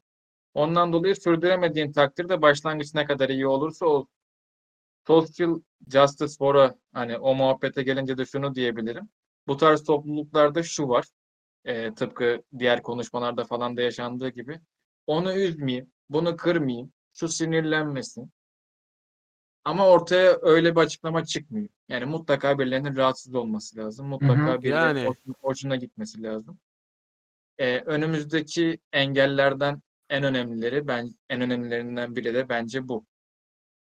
Ondan 0.55 0.93
dolayı 0.93 1.17
sürdüremediğin 1.17 1.93
takdirde 1.93 2.43
başlangıç 2.43 2.95
ne 2.95 3.05
kadar 3.05 3.29
iyi 3.29 3.47
olursa 3.47 3.87
o 3.87 4.07
Social 5.07 5.61
Justice 5.93 6.33
War'a 6.33 6.75
hani 6.93 7.19
o 7.19 7.35
muhabbete 7.35 7.83
gelince 7.83 8.19
de 8.19 8.25
şunu 8.25 8.55
diyebilirim. 8.55 9.09
Bu 9.47 9.57
tarz 9.57 9.85
topluluklarda 9.85 10.63
şu 10.63 10.89
var. 10.89 11.07
E, 11.65 11.95
tıpkı 11.95 12.43
diğer 12.59 12.83
konuşmalarda 12.83 13.45
falan 13.45 13.77
da 13.77 13.83
yaşandığı 13.83 14.29
gibi. 14.29 14.61
Onu 15.07 15.35
üzmeyeyim, 15.35 15.93
bunu 16.09 16.37
kırmayayım, 16.37 16.93
şu 17.13 17.29
sinirlenmesin. 17.29 18.33
Ama 19.65 19.89
ortaya 19.89 20.39
öyle 20.43 20.77
bir 20.77 20.81
açıklama 20.81 21.25
çıkmıyor. 21.25 21.69
Yani 21.89 22.05
mutlaka 22.05 22.59
birilerinin 22.59 22.97
rahatsız 22.97 23.35
olması 23.35 23.77
lazım. 23.77 24.07
Mutlaka 24.07 24.63
birilerinin 24.63 25.01
Yani. 25.01 25.09
hoşuna, 25.09 25.35
hoşuna 25.41 25.77
gitmesi 25.77 26.23
lazım. 26.23 26.59
E, 27.59 27.81
önümüzdeki 27.81 28.79
engellerden 28.93 29.83
en 30.09 30.25
önemlileri 30.25 30.89
ben 30.89 31.15
en 31.29 31.41
önemlilerinden 31.41 32.17
biri 32.17 32.35
de 32.35 32.49
bence 32.49 32.89
bu. 32.89 33.07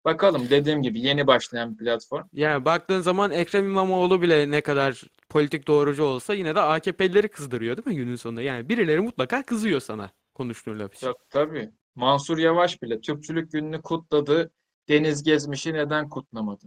Bakalım 0.05 0.49
dediğim 0.49 0.81
gibi 0.81 0.99
yeni 1.01 1.27
başlayan 1.27 1.71
bir 1.71 1.77
platform. 1.77 2.27
Yani 2.33 2.65
baktığın 2.65 3.01
zaman 3.01 3.31
Ekrem 3.31 3.65
İmamoğlu 3.65 4.21
bile 4.21 4.51
ne 4.51 4.61
kadar 4.61 5.01
politik 5.29 5.67
doğrucu 5.67 6.03
olsa 6.03 6.33
yine 6.33 6.55
de 6.55 6.59
AKP'lileri 6.59 7.27
kızdırıyor 7.29 7.77
değil 7.77 7.87
mi 7.87 7.95
günün 7.95 8.15
sonunda? 8.15 8.41
Yani 8.41 8.69
birileri 8.69 8.99
mutlaka 8.99 9.45
kızıyor 9.45 9.79
sana 9.79 10.11
konuştuğun 10.33 10.79
laf 10.79 10.95
için. 10.95 11.07
Tabii, 11.07 11.17
tabii. 11.29 11.71
Mansur 11.95 12.37
Yavaş 12.37 12.81
bile 12.81 13.01
Türkçülük 13.01 13.51
gününü 13.51 13.81
kutladı. 13.81 14.51
Deniz 14.89 15.23
Gezmiş'i 15.23 15.73
neden 15.73 16.09
kutlamadı? 16.09 16.65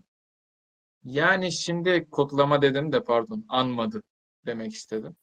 Yani 1.04 1.52
şimdi 1.52 2.06
kutlama 2.10 2.62
dedim 2.62 2.92
de 2.92 3.04
pardon 3.04 3.44
anmadı 3.48 4.02
demek 4.46 4.74
istedim. 4.74 5.16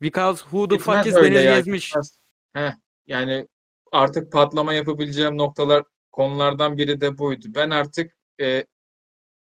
Because 0.00 0.42
who 0.42 0.68
the 0.68 0.78
fuck 0.78 1.06
is 1.06 1.14
Deniz 1.14 1.44
ya, 1.44 1.56
Gezmiş? 1.56 1.86
gitmez. 1.88 2.18
Heh, 2.52 2.72
yani 3.06 3.48
artık 3.92 4.32
patlama 4.32 4.74
yapabileceğim 4.74 5.38
noktalar 5.38 5.84
konulardan 6.14 6.78
biri 6.78 7.00
de 7.00 7.18
buydu. 7.18 7.46
Ben 7.48 7.70
artık 7.70 8.12
e, 8.40 8.64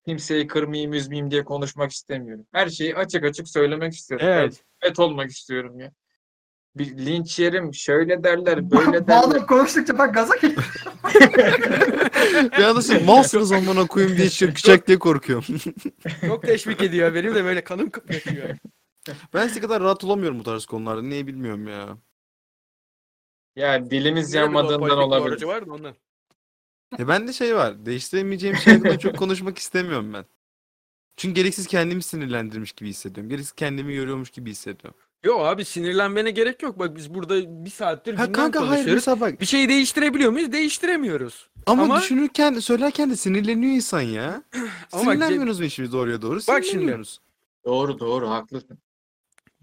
kimseyi 0.06 0.48
kırmayayım, 0.48 0.94
üzmeyeyim 0.94 1.32
diye 1.32 1.44
konuşmak 1.44 1.92
istemiyorum. 1.92 2.46
Her 2.52 2.70
şeyi 2.70 2.96
açık 2.96 3.24
açık 3.24 3.48
söylemek 3.50 3.94
istiyorum. 3.94 4.28
Evet. 4.30 4.64
Ben 4.84 4.90
et 4.90 5.00
olmak 5.00 5.32
istiyorum 5.32 5.80
ya. 5.80 5.92
Bir 6.76 6.98
linç 6.98 7.40
yerim, 7.40 7.74
şöyle 7.74 8.24
derler, 8.24 8.72
böyle 8.72 9.08
derler. 9.08 9.24
adam 9.24 9.48
konuştukça 9.48 10.00
ben 10.00 10.12
gaza 10.12 10.36
geliyorum. 10.36 10.66
Anda 12.70 12.82
siz 12.82 13.06
malsınız 13.06 13.52
amına 13.52 13.88
koyayım 13.88 14.18
diye 14.18 14.30
çıkacak 14.30 14.88
diye 14.88 15.00
korkuyorum. 15.00 15.46
Çok 16.28 16.44
teşvik 16.44 16.82
ediyor. 16.82 17.14
Benim 17.14 17.36
de 17.36 17.44
böyle 17.44 17.64
kanım 17.64 17.90
kıpırdıyor. 17.90 18.50
ben 19.34 19.48
size 19.48 19.60
kadar 19.60 19.84
rahat 19.84 20.04
olamıyorum 20.04 20.40
bu 20.40 20.44
tarz 20.44 20.66
konularda. 20.66 21.02
Niye 21.02 21.28
bilmiyorum 21.28 21.68
ya. 21.68 21.98
Yani 23.56 23.90
dilimiz 23.92 24.34
Yine 24.34 24.44
bir 24.44 24.48
o 24.48 24.58
yanmadığından 24.58 24.98
olabilir. 24.98 25.44
var 25.44 25.68
da 25.68 25.74
ondan. 25.74 25.96
Ya 27.00 27.08
bende 27.08 27.34
şey 27.34 27.56
var. 27.56 27.86
Değiştiremeyeceğim 27.86 28.58
şey 28.58 28.74
hakkında 28.74 29.00
çok 29.00 29.18
konuşmak 29.18 29.58
istemiyorum 29.58 30.14
ben. 30.14 30.26
Çünkü 31.18 31.36
gereksiz 31.36 31.68
kendimi 31.68 32.04
sinirlendirmiş 32.04 32.72
gibi 32.72 32.90
hissediyorum. 32.90 33.30
Gereksiz 33.30 33.52
kendimi 33.52 33.96
yoruyormuş 33.96 34.30
gibi 34.30 34.52
hissediyorum. 34.52 35.00
Yo 35.24 35.40
abi 35.40 35.66
sinirlenmene 35.66 36.32
gerek 36.32 36.64
yok. 36.64 36.80
Bak 36.80 36.96
biz 36.96 37.14
burada 37.14 37.66
bir 37.66 37.70
saattir 37.70 38.14
Ha 38.14 38.26
gündem 38.26 38.42
kanka 38.42 38.60
hayır 38.60 38.70
konuşuyoruz. 38.70 39.08
mesela 39.08 39.20
bak. 39.20 39.42
Bir 39.42 39.46
şeyi 39.46 39.70
değiştirebiliyor 39.70 40.32
muyuz? 40.32 40.52
Değiştiremiyoruz. 40.52 41.50
Ama, 41.66 41.84
Ama- 41.84 42.00
düşünürken 42.02 42.54
söylerken 42.60 43.10
de 43.10 43.16
sinirleniyor 43.16 43.74
insan 43.74 44.02
ya. 44.02 44.44
Ama 44.92 45.06
bak, 45.06 45.14
Sinirlenmiyorsunuz 45.14 45.60
mu 45.60 45.66
işimiz 45.66 45.92
doğruya 45.94 46.22
doğru? 46.22 46.40
Bak 46.48 46.66
şimdi. 46.66 47.02
Doğru 47.66 48.00
doğru 48.00 48.30
haklısın. 48.30 48.78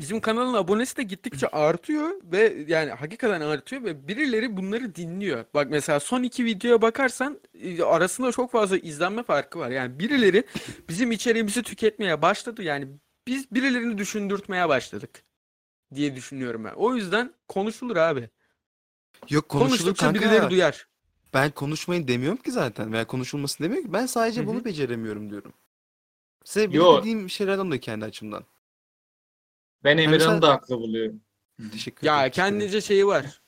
Bizim 0.03 0.21
kanalın 0.21 0.55
abonesi 0.55 0.97
de 0.97 1.03
gittikçe 1.03 1.49
artıyor 1.53 2.11
ve 2.25 2.65
yani 2.69 2.91
hakikaten 2.91 3.41
artıyor 3.41 3.85
ve 3.85 4.09
birileri 4.09 4.57
bunları 4.57 4.95
dinliyor. 4.95 5.45
Bak 5.55 5.67
mesela 5.71 6.01
son 6.01 6.23
iki 6.23 6.45
videoya 6.45 6.83
bakarsan 6.83 7.41
e, 7.63 7.83
arasında 7.83 8.33
çok 8.33 8.51
fazla 8.51 8.79
izlenme 8.79 9.23
farkı 9.23 9.59
var. 9.59 9.71
Yani 9.71 9.99
birileri 9.99 10.45
bizim 10.89 11.13
içeriğimizi 11.13 11.63
tüketmeye 11.63 12.23
başladı. 12.23 12.63
Yani 12.63 12.89
biz 13.27 13.51
birilerini 13.51 13.99
düşündürtmeye 13.99 14.69
başladık 14.69 15.23
diye 15.95 16.17
düşünüyorum 16.17 16.65
ben. 16.65 16.73
O 16.77 16.95
yüzden 16.95 17.35
konuşulur 17.49 17.97
abi. 17.97 18.31
Yok 19.31 19.49
konuşulur 19.49 19.95
kanka. 19.95 20.21
birileri 20.21 20.51
duyar. 20.51 20.87
Ben 21.35 21.51
konuşmayın 21.51 22.09
demiyorum 22.09 22.39
ki 22.39 22.53
zaten 22.53 22.93
veya 22.93 23.07
konuşulmasını 23.07 23.65
demiyorum 23.65 23.87
ki. 23.87 23.93
Ben 23.93 24.07
sadece 24.07 24.41
Hı 24.41 24.45
hı. 24.45 24.49
bunu 24.49 24.65
beceremiyorum 24.65 25.31
diyorum. 25.31 25.53
Size 26.45 26.73
bildiğim 26.73 27.31
şeylerden 27.31 27.73
de 27.73 27.81
kendi 27.81 28.05
açımdan. 28.05 28.45
Ben 29.85 29.99
Emirhan'ı 29.99 30.13
mesela- 30.13 30.43
da 30.43 30.49
haklı 30.49 30.77
buluyorum. 30.79 31.21
Teşekkür 31.73 32.07
Ya 32.07 32.19
ederim. 32.21 32.33
kendince 32.33 32.81
şeyi 32.81 33.07
var. 33.07 33.43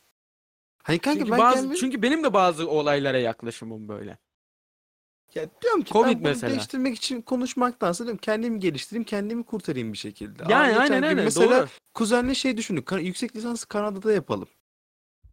Hani 0.83 0.99
kanka 0.99 1.19
Çünkü 1.21 1.33
ben 1.33 1.39
bazı 1.39 1.57
kendim- 1.63 1.77
çünkü 1.81 2.03
benim 2.03 2.25
de 2.25 2.33
bazı 2.33 2.69
olaylara 2.71 3.19
yaklaşımım 3.19 3.89
böyle. 3.89 4.19
Ya 5.35 5.47
diyorum 5.63 5.83
ki 5.83 5.93
Covid 5.93 6.09
ben 6.11 6.21
bunu 6.21 6.29
mesela. 6.29 6.51
değiştirmek 6.51 6.97
için 6.97 7.23
konuşmaktansa 7.23 8.05
diyorum 8.05 8.19
kendimi 8.23 8.61
geliştireyim, 8.61 9.05
kendimi 9.05 9.45
kurtarayım 9.45 9.93
bir 9.93 9.99
şekilde. 9.99 10.45
Aa, 10.45 10.51
Yani 10.51 10.69
geçen 10.69 10.81
aynen 10.81 11.01
gün 11.01 11.07
aynen 11.09 11.25
mesela 11.25 11.61
doğru. 11.61 11.69
kuzenle 11.95 12.35
şey 12.35 12.57
düşündük. 12.57 12.87
Kan- 12.87 12.99
yüksek 12.99 13.37
lisansı 13.37 13.69
Kanada'da 13.69 14.13
yapalım. 14.13 14.49
Ay 15.25 15.31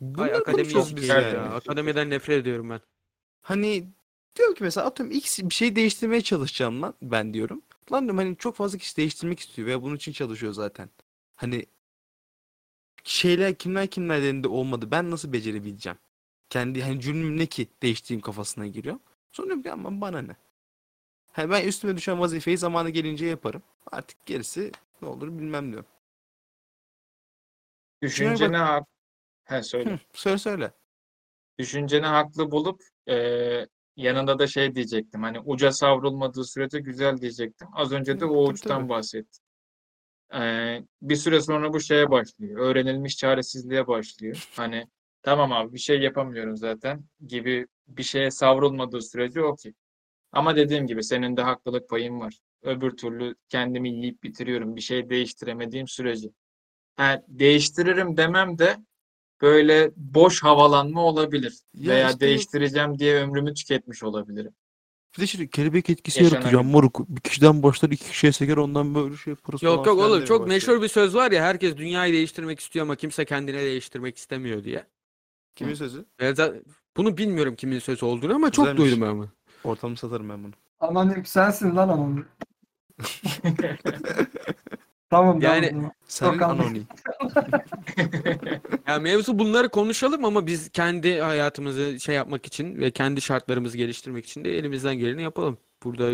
Bunları 0.00 0.36
akademi 0.36 0.62
konuşuyoruz 0.62 0.96
biz 0.96 1.08
ya. 1.08 1.20
ya. 1.20 1.42
Akademiden 1.44 2.10
nefret 2.10 2.38
ediyorum 2.40 2.70
ben. 2.70 2.80
Hani 3.42 3.86
diyorum 4.36 4.54
ki 4.54 4.64
mesela 4.64 4.86
atıyorum 4.86 5.16
X 5.16 5.38
bir 5.42 5.54
şey 5.54 5.76
değiştirmeye 5.76 6.20
çalışacağım 6.22 6.82
lan 6.82 6.94
ben 7.02 7.34
diyorum. 7.34 7.62
Lan 7.92 8.02
diyorum 8.02 8.18
hani 8.18 8.36
çok 8.36 8.56
fazla 8.56 8.78
kişi 8.78 8.96
değiştirmek 8.96 9.40
istiyor 9.40 9.68
veya 9.68 9.82
bunun 9.82 9.96
için 9.96 10.12
çalışıyor 10.12 10.52
zaten. 10.52 10.90
Hani 11.36 11.66
şeyler 13.04 13.54
kimler 13.54 13.86
kimler 13.86 14.18
elinde 14.22 14.48
olmadı 14.48 14.90
ben 14.90 15.10
nasıl 15.10 15.32
becerebileceğim? 15.32 15.98
Kendi 16.50 16.82
hani 16.82 17.00
cürmüm 17.00 17.38
ne 17.38 17.46
ki 17.46 17.68
değiştiğim 17.82 18.20
kafasına 18.20 18.66
giriyor. 18.66 18.98
Sonra 19.32 19.46
diyorum 19.46 19.62
ki 19.62 19.72
aman 19.72 20.00
bana 20.00 20.22
ne? 20.22 20.36
Hani 21.32 21.50
ben 21.50 21.66
üstüme 21.68 21.96
düşen 21.96 22.20
vazifeyi 22.20 22.58
zamanı 22.58 22.90
gelince 22.90 23.26
yaparım. 23.26 23.62
Artık 23.92 24.26
gerisi 24.26 24.72
ne 25.02 25.08
olur 25.08 25.28
bilmem 25.28 25.70
diyorum. 25.72 25.88
Düşünceni 28.02 28.56
hak... 28.56 28.86
He 29.44 29.62
söyle. 29.62 29.90
Hı, 29.90 29.98
söyle 30.14 30.38
söyle. 30.38 30.72
Düşünceni 31.58 32.06
haklı 32.06 32.50
bulup 32.50 32.82
eee, 33.06 33.68
yanında 33.96 34.38
da 34.38 34.46
şey 34.46 34.74
diyecektim. 34.74 35.22
Hani 35.22 35.40
uca 35.40 35.72
savrulmadığı 35.72 36.44
sürece 36.44 36.80
güzel 36.80 37.16
diyecektim. 37.20 37.68
Az 37.72 37.92
önce 37.92 38.20
de 38.20 38.24
o 38.24 38.46
uçtan 38.48 38.78
tabii. 38.80 38.88
bahsettim. 38.88 39.44
Eee, 40.32 40.84
bir 41.02 41.16
süre 41.16 41.40
sonra 41.40 41.72
bu 41.72 41.80
şeye 41.80 42.10
başlıyor. 42.10 42.60
Öğrenilmiş 42.60 43.16
çaresizliğe 43.16 43.86
başlıyor. 43.86 44.48
Hani 44.56 44.86
tamam 45.22 45.52
abi 45.52 45.72
bir 45.72 45.78
şey 45.78 46.00
yapamıyorum 46.00 46.56
zaten 46.56 47.04
gibi 47.26 47.66
bir 47.88 48.02
şeye 48.02 48.30
savrulmadığı 48.30 49.02
sürece 49.02 49.42
okey. 49.42 49.72
Ama 50.32 50.56
dediğim 50.56 50.86
gibi 50.86 51.04
senin 51.04 51.36
de 51.36 51.42
haklılık 51.42 51.88
payın 51.88 52.20
var. 52.20 52.38
Öbür 52.62 52.90
türlü 52.90 53.34
kendimi 53.48 53.90
yiyip 53.90 54.22
bitiriyorum 54.22 54.76
bir 54.76 54.80
şey 54.80 55.10
değiştiremediğim 55.10 55.88
sürece. 55.88 56.28
Ha, 56.96 57.22
değiştiririm 57.28 58.16
demem 58.16 58.58
de 58.58 58.76
böyle 59.42 59.90
boş 59.96 60.42
havalanma 60.42 61.04
olabilir. 61.04 61.58
Ya 61.74 61.92
Veya 61.94 62.08
işte- 62.08 62.20
değiştireceğim 62.20 62.98
diye 62.98 63.14
ömrümü 63.22 63.54
tüketmiş 63.54 64.02
olabilirim. 64.02 64.52
Bir 65.16 65.22
de 65.22 65.26
şimdi 65.26 65.50
kelebek 65.50 65.90
etkisi 65.90 66.18
Yaşanabilir. 66.18 66.40
yaratacağım 66.40 66.66
moruk. 66.66 67.08
Bir 67.08 67.20
kişiden 67.20 67.62
başlar 67.62 67.90
iki 67.90 68.04
kişiye 68.10 68.32
seker 68.32 68.56
ondan 68.56 68.94
böyle 68.94 69.16
şey 69.16 69.30
yaparız 69.30 69.62
Yok 69.62 69.84
falan 69.84 69.96
yok 69.96 70.04
oğlum 70.06 70.24
çok 70.24 70.40
başlıyor. 70.40 70.48
meşhur 70.48 70.82
bir 70.82 70.88
söz 70.88 71.14
var 71.14 71.32
ya 71.32 71.42
herkes 71.44 71.76
dünyayı 71.76 72.12
değiştirmek 72.12 72.60
istiyor 72.60 72.86
ama 72.86 72.96
kimse 72.96 73.24
kendine 73.24 73.58
değiştirmek 73.60 74.16
istemiyor 74.18 74.64
diye. 74.64 74.86
Kimin 75.54 75.74
sözü? 75.74 76.04
Ben 76.20 76.34
za- 76.34 76.62
bunu 76.96 77.16
bilmiyorum 77.16 77.54
kimin 77.56 77.78
sözü 77.78 78.04
olduğunu 78.06 78.34
ama 78.34 78.50
çok 78.50 78.64
Güzelmiş. 78.64 78.82
duydum 78.92 79.00
ben 79.08 79.18
bunu. 79.18 79.28
Ortamı 79.64 79.96
satarım 79.96 80.28
ben 80.28 80.44
bunu. 80.44 80.52
Anonim 80.80 81.24
sensin 81.26 81.76
lan 81.76 81.88
anonim. 81.88 82.26
Tamam 85.12 85.40
Yani- 85.40 85.68
tamam. 85.70 85.92
Senin 86.06 86.32
Yok, 86.32 86.42
anladım. 86.42 86.60
anonim. 86.66 86.86
Ya 88.88 88.98
mevzu 88.98 89.38
bunları 89.38 89.68
konuşalım 89.68 90.24
ama 90.24 90.46
biz 90.46 90.68
kendi 90.68 91.20
hayatımızı 91.20 92.00
şey 92.00 92.14
yapmak 92.14 92.46
için 92.46 92.76
ve 92.78 92.90
kendi 92.90 93.20
şartlarımızı 93.20 93.76
geliştirmek 93.76 94.26
için 94.26 94.44
de 94.44 94.58
elimizden 94.58 94.94
geleni 94.98 95.22
yapalım. 95.22 95.58
Burada 95.84 96.10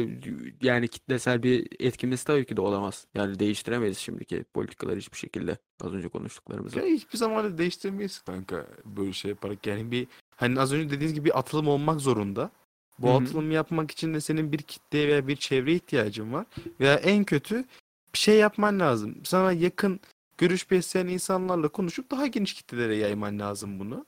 yani 0.62 0.88
kitlesel 0.88 1.42
bir 1.42 1.66
etkimiz 1.80 2.22
tabii 2.24 2.44
ki 2.46 2.56
de 2.56 2.60
olamaz. 2.60 3.06
Yani 3.14 3.38
değiştiremeyiz 3.38 3.98
şimdiki 3.98 4.44
politikaları 4.54 4.96
hiçbir 4.98 5.18
şekilde. 5.18 5.56
Az 5.84 5.92
önce 5.94 6.08
konuştuklarımızı. 6.08 6.78
Ya 6.78 6.84
hiçbir 6.86 7.18
zaman 7.18 7.44
da 7.44 7.58
değiştirmeyiz 7.58 8.18
kanka 8.20 8.66
böyle 8.84 9.12
şey 9.12 9.28
yaparak 9.28 9.66
yani 9.66 9.90
bir 9.90 10.06
hani 10.36 10.60
az 10.60 10.72
önce 10.72 10.90
dediğiniz 10.90 11.14
gibi 11.14 11.24
bir 11.24 11.38
atılım 11.38 11.68
olmak 11.68 12.00
zorunda. 12.00 12.50
Bu 12.98 13.08
Hı 13.08 13.12
hı. 13.12 13.16
atılımı 13.16 13.52
yapmak 13.52 13.90
için 13.90 14.14
de 14.14 14.20
senin 14.20 14.52
bir 14.52 14.58
kitleye 14.58 15.08
veya 15.08 15.28
bir 15.28 15.36
çevreye 15.36 15.76
ihtiyacın 15.76 16.32
var. 16.32 16.46
Veya 16.80 16.94
en 16.94 17.24
kötü 17.24 17.64
bir 18.14 18.18
şey 18.18 18.36
yapman 18.38 18.80
lazım. 18.80 19.14
Sana 19.24 19.52
yakın 19.52 20.00
görüş 20.38 20.70
besleyen 20.70 21.06
insanlarla 21.06 21.68
konuşup 21.68 22.10
daha 22.10 22.26
geniş 22.26 22.54
kitlelere 22.54 22.96
yayman 22.96 23.38
lazım 23.38 23.80
bunu. 23.80 24.06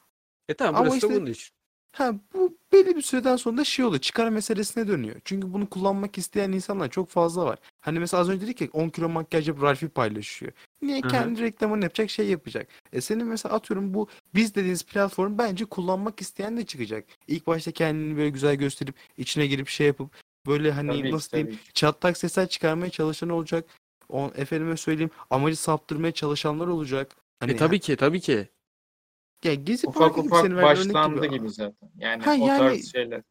E 0.48 0.54
tamam 0.54 0.74
Ama 0.74 0.84
burası 0.90 1.02
da 1.02 1.06
işte- 1.06 1.20
bunun 1.20 1.30
için. 1.30 1.50
Ha 1.92 2.14
bu 2.34 2.56
belli 2.72 2.96
bir 2.96 3.02
süreden 3.02 3.36
sonra 3.36 3.56
da 3.56 3.64
şey 3.64 3.84
oluyor. 3.84 4.00
Çıkar 4.00 4.28
meselesine 4.28 4.88
dönüyor. 4.88 5.16
Çünkü 5.24 5.52
bunu 5.52 5.70
kullanmak 5.70 6.18
isteyen 6.18 6.52
insanlar 6.52 6.90
çok 6.90 7.08
fazla 7.10 7.44
var. 7.46 7.58
Hani 7.80 7.98
mesela 7.98 8.20
az 8.20 8.28
önce 8.28 8.46
dedik 8.46 8.60
ya 8.60 8.68
10 8.72 8.88
kilo 8.88 9.08
makyaj 9.08 9.48
yapıp 9.48 9.62
Ralph'i 9.62 9.88
paylaşıyor. 9.88 10.52
Niye 10.82 11.00
Hı 11.02 11.06
hı. 11.06 11.10
kendi 11.10 11.42
reklamını 11.42 11.82
yapacak 11.84 12.10
şey 12.10 12.28
yapacak. 12.28 12.68
E 12.92 13.00
senin 13.00 13.26
mesela 13.26 13.54
atıyorum 13.54 13.94
bu 13.94 14.08
biz 14.34 14.54
dediğiniz 14.54 14.82
platform 14.84 15.38
bence 15.38 15.64
kullanmak 15.64 16.20
isteyen 16.20 16.56
de 16.56 16.66
çıkacak. 16.66 17.04
İlk 17.28 17.46
başta 17.46 17.70
kendini 17.72 18.16
böyle 18.16 18.30
güzel 18.30 18.54
gösterip 18.54 18.94
içine 19.16 19.46
girip 19.46 19.68
şey 19.68 19.86
yapıp 19.86 20.10
böyle 20.46 20.72
hani 20.72 20.88
Tabii 21.00 21.12
nasıl 21.12 21.30
diyeyim 21.32 21.52
tabii 21.52 21.62
ki. 21.64 21.72
çatlak 21.74 22.16
sesler 22.16 22.48
çıkarmaya 22.48 22.90
çalışan 22.90 23.28
olacak. 23.28 23.64
O, 24.12 24.30
efendime 24.36 24.76
söyleyeyim 24.76 25.10
amacı 25.30 25.56
saptırmaya 25.56 26.12
çalışanlar 26.12 26.66
olacak. 26.66 27.16
Hani 27.40 27.52
E 27.52 27.56
tabii 27.56 27.80
ki 27.80 27.96
tabii 27.96 28.20
ki. 28.20 28.48
ya 29.44 29.54
Gezi 29.54 29.86
Ufak 29.86 30.00
Parkı 30.00 30.20
gibi 30.20 30.26
ufak 30.34 30.44
örnek 30.44 30.62
başlandı 30.62 31.26
gibi. 31.26 31.36
gibi 31.38 31.50
zaten. 31.50 31.90
Yani 31.96 32.22
Ha, 32.22 32.30
o 32.30 32.46
yani- 32.46 32.58
tarz 32.58 32.92
şeyler. 32.92 33.22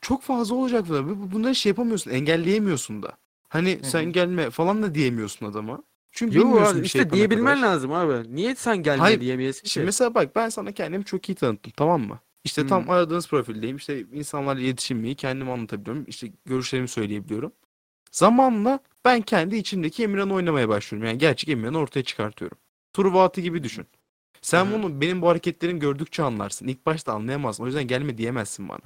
çok 0.00 0.22
fazla 0.22 0.54
olacak 0.54 0.84
bunlar. 0.88 1.06
Bu- 1.08 1.22
bu- 1.22 1.32
Bunları 1.32 1.54
şey 1.54 1.70
yapamıyorsun, 1.70 2.10
engelleyemiyorsun 2.10 3.02
da. 3.02 3.16
Hani 3.48 3.78
Hı 3.82 3.86
sen 3.86 4.04
gelme 4.12 4.50
falan 4.50 4.82
da 4.82 4.94
diyemiyorsun 4.94 5.46
adama. 5.46 5.82
Çünkü 6.10 6.36
Yo 6.36 6.44
bilmiyorsun 6.44 6.74
abi, 6.74 6.80
bir 6.82 6.86
işte 6.86 6.98
şey 6.98 7.10
diyebilmen 7.10 7.56
kadar. 7.56 7.68
lazım 7.68 7.92
abi. 7.92 8.34
Niye 8.36 8.54
sen 8.54 8.76
gelme 8.82 9.00
Hayır, 9.00 9.20
diyemeyesin 9.20 9.68
Şimdi 9.68 9.84
ki? 9.84 9.86
mesela 9.86 10.14
bak 10.14 10.36
ben 10.36 10.48
sana 10.48 10.72
kendimi 10.72 11.04
çok 11.04 11.28
iyi 11.28 11.34
tanıttım 11.34 11.72
tamam 11.76 12.00
mı? 12.02 12.18
İşte 12.44 12.66
tam 12.66 12.82
Hmm. 12.82 12.90
aradığınız 12.90 13.28
profildeyim. 13.28 13.76
İşte 13.76 14.00
insanlarla 14.12 14.60
iletişimimi 14.60 15.14
kendimi 15.14 15.50
anlatabiliyorum. 15.50 16.04
İşte 16.08 16.32
görüşlerimi 16.44 16.88
söyleyebiliyorum. 16.88 17.52
Zamanla 18.12 18.78
ben 19.04 19.22
kendi 19.22 19.56
içimdeki 19.56 20.02
Emirhan'ı 20.04 20.34
oynamaya 20.34 20.68
başlıyorum. 20.68 21.08
Yani 21.08 21.18
gerçek 21.18 21.48
Emirhan'ı 21.48 21.78
ortaya 21.78 22.02
çıkartıyorum. 22.04 22.58
Turbo 22.92 23.20
atı 23.20 23.40
gibi 23.40 23.62
düşün. 23.64 23.86
Sen 24.42 24.66
hı. 24.66 24.72
bunu 24.72 25.00
benim 25.00 25.22
bu 25.22 25.28
hareketlerimi 25.28 25.78
gördükçe 25.80 26.22
anlarsın. 26.22 26.66
İlk 26.68 26.86
başta 26.86 27.12
anlayamazsın. 27.12 27.64
O 27.64 27.66
yüzden 27.66 27.86
gelme 27.86 28.18
diyemezsin 28.18 28.68
bana. 28.68 28.80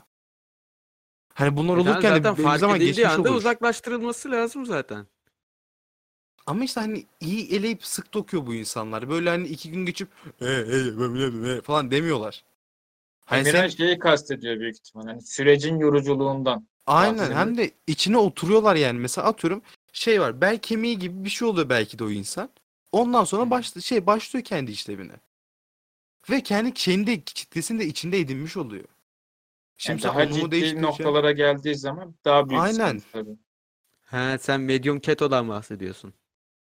Hani 1.34 1.56
bunlar 1.56 1.76
E 1.76 1.80
olurken 1.80 2.14
de 2.14 2.22
zaten 2.22 2.36
bir 2.36 2.58
zaman 2.58 2.78
geçmiş 2.78 3.06
anda 3.06 3.28
olur. 3.30 3.38
uzaklaştırılması 3.38 4.30
lazım 4.30 4.66
zaten. 4.66 5.06
Ama 6.46 6.64
işte 6.64 6.80
hani 6.80 7.06
iyi 7.20 7.54
eleyip 7.54 7.84
sık 7.84 8.14
dokuyor 8.14 8.46
bu 8.46 8.54
insanlar. 8.54 9.08
Böyle 9.08 9.30
hani 9.30 9.46
iki 9.48 9.70
gün 9.70 9.86
geçip 9.86 10.08
e, 10.40 10.44
e, 10.46 10.68
bilemedim, 10.98 11.44
e," 11.44 11.60
falan 11.60 11.90
demiyorlar. 11.90 12.44
Hani 13.24 13.40
Emirhan 13.48 13.68
sen 13.68 13.76
şeyi 13.76 13.98
kastediyor 13.98 14.60
büyük 14.60 14.76
ihtimal. 14.76 15.06
Hani 15.06 15.22
sürecin 15.22 15.78
yoruculuğundan. 15.78 16.68
aynen 16.86 17.32
hem 17.32 17.56
de 17.56 17.70
içine 17.86 18.18
oturuyorlar 18.18 18.76
yani. 18.76 18.98
Mesela 18.98 19.26
atıyorum 19.26 19.62
şey 19.96 20.20
var 20.20 20.40
bel 20.40 20.58
kemiği 20.58 20.98
gibi 20.98 21.24
bir 21.24 21.30
şey 21.30 21.48
oluyor 21.48 21.68
belki 21.68 21.98
de 21.98 22.04
o 22.04 22.10
insan. 22.10 22.50
Ondan 22.92 23.24
sonra 23.24 23.50
baş, 23.50 23.84
şey 23.84 24.06
başlıyor 24.06 24.44
kendi 24.44 24.70
işlevine. 24.70 25.20
Ve 26.30 26.42
kendi 26.42 26.80
şeyinde 26.80 27.20
kitlesini 27.20 27.80
de 27.80 27.86
içinde 27.86 28.18
edinmiş 28.18 28.56
oluyor. 28.56 28.84
Yani 28.84 28.96
Şimdi 29.76 30.02
sen 30.02 30.10
daha 30.10 30.30
ciddi 30.30 30.82
noktalara 30.82 31.32
geldiği 31.32 31.74
zaman 31.74 32.14
daha 32.24 32.48
büyük 32.48 32.62
Aynen. 32.62 32.98
sıkıntı 32.98 33.12
tabii. 33.12 33.38
Ha 34.02 34.38
sen 34.38 34.60
Medium 34.60 35.00
Keto'dan 35.00 35.48
bahsediyorsun. 35.48 36.14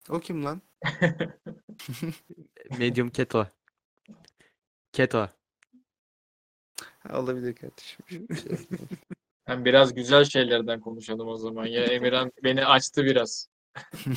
O 0.10 0.20
kim 0.20 0.46
lan? 0.46 0.62
Medium 2.78 3.10
Keto. 3.10 3.48
Keto. 4.92 5.30
Ha, 7.00 7.20
olabilir 7.20 7.56
kardeşim. 7.56 8.28
Hem 9.46 9.66
biraz 9.66 9.94
güzel 9.94 10.24
şeylerden 10.24 10.80
konuşalım 10.82 11.28
o 11.28 11.38
zaman. 11.38 11.66
Ya 11.66 11.84
Emirhan 11.94 12.32
beni 12.44 12.66
açtı 12.66 13.04
biraz. 13.06 13.48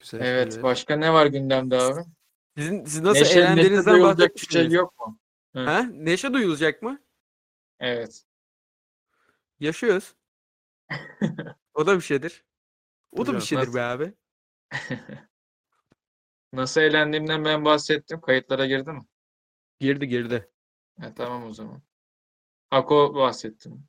Güzel 0.00 0.20
Evet, 0.20 0.52
şeyler. 0.52 0.62
başka 0.62 0.96
ne 0.96 1.12
var 1.12 1.26
gündemde 1.26 1.76
abi? 1.78 2.00
Sizin, 2.56 2.84
siz 2.84 3.00
nasıl 3.00 3.20
Neşe, 3.20 3.30
neşe 3.30 3.40
eğlendiğinizden 3.40 3.94
duyulacak 3.94 4.34
bir 4.36 4.40
şey 4.40 4.68
yok 4.70 4.98
mu? 4.98 5.18
Ha? 5.54 5.82
Neşe 5.92 6.32
duyulacak 6.32 6.82
mı? 6.82 7.02
Evet. 7.80 8.24
Yaşıyoruz. 9.60 10.14
O 11.74 11.86
da 11.86 11.96
bir 11.96 12.00
şeydir. 12.00 12.44
O 13.12 13.26
da 13.26 13.34
bir 13.34 13.40
şeydir 13.40 13.62
nasıl- 13.62 13.74
be 13.74 13.82
abi. 13.82 14.12
Nasıl 16.52 16.80
eğlendiğimden 16.80 17.44
ben 17.44 17.64
bahsettim. 17.64 18.20
Kayıtlara 18.20 18.66
girdi 18.66 18.92
mi? 18.92 19.00
Girdi 19.80 20.08
girdi. 20.08 20.50
Ha, 21.00 21.14
tamam 21.14 21.44
o 21.46 21.52
zaman. 21.52 21.82
Hako 22.70 23.14
bahsettim. 23.14 23.88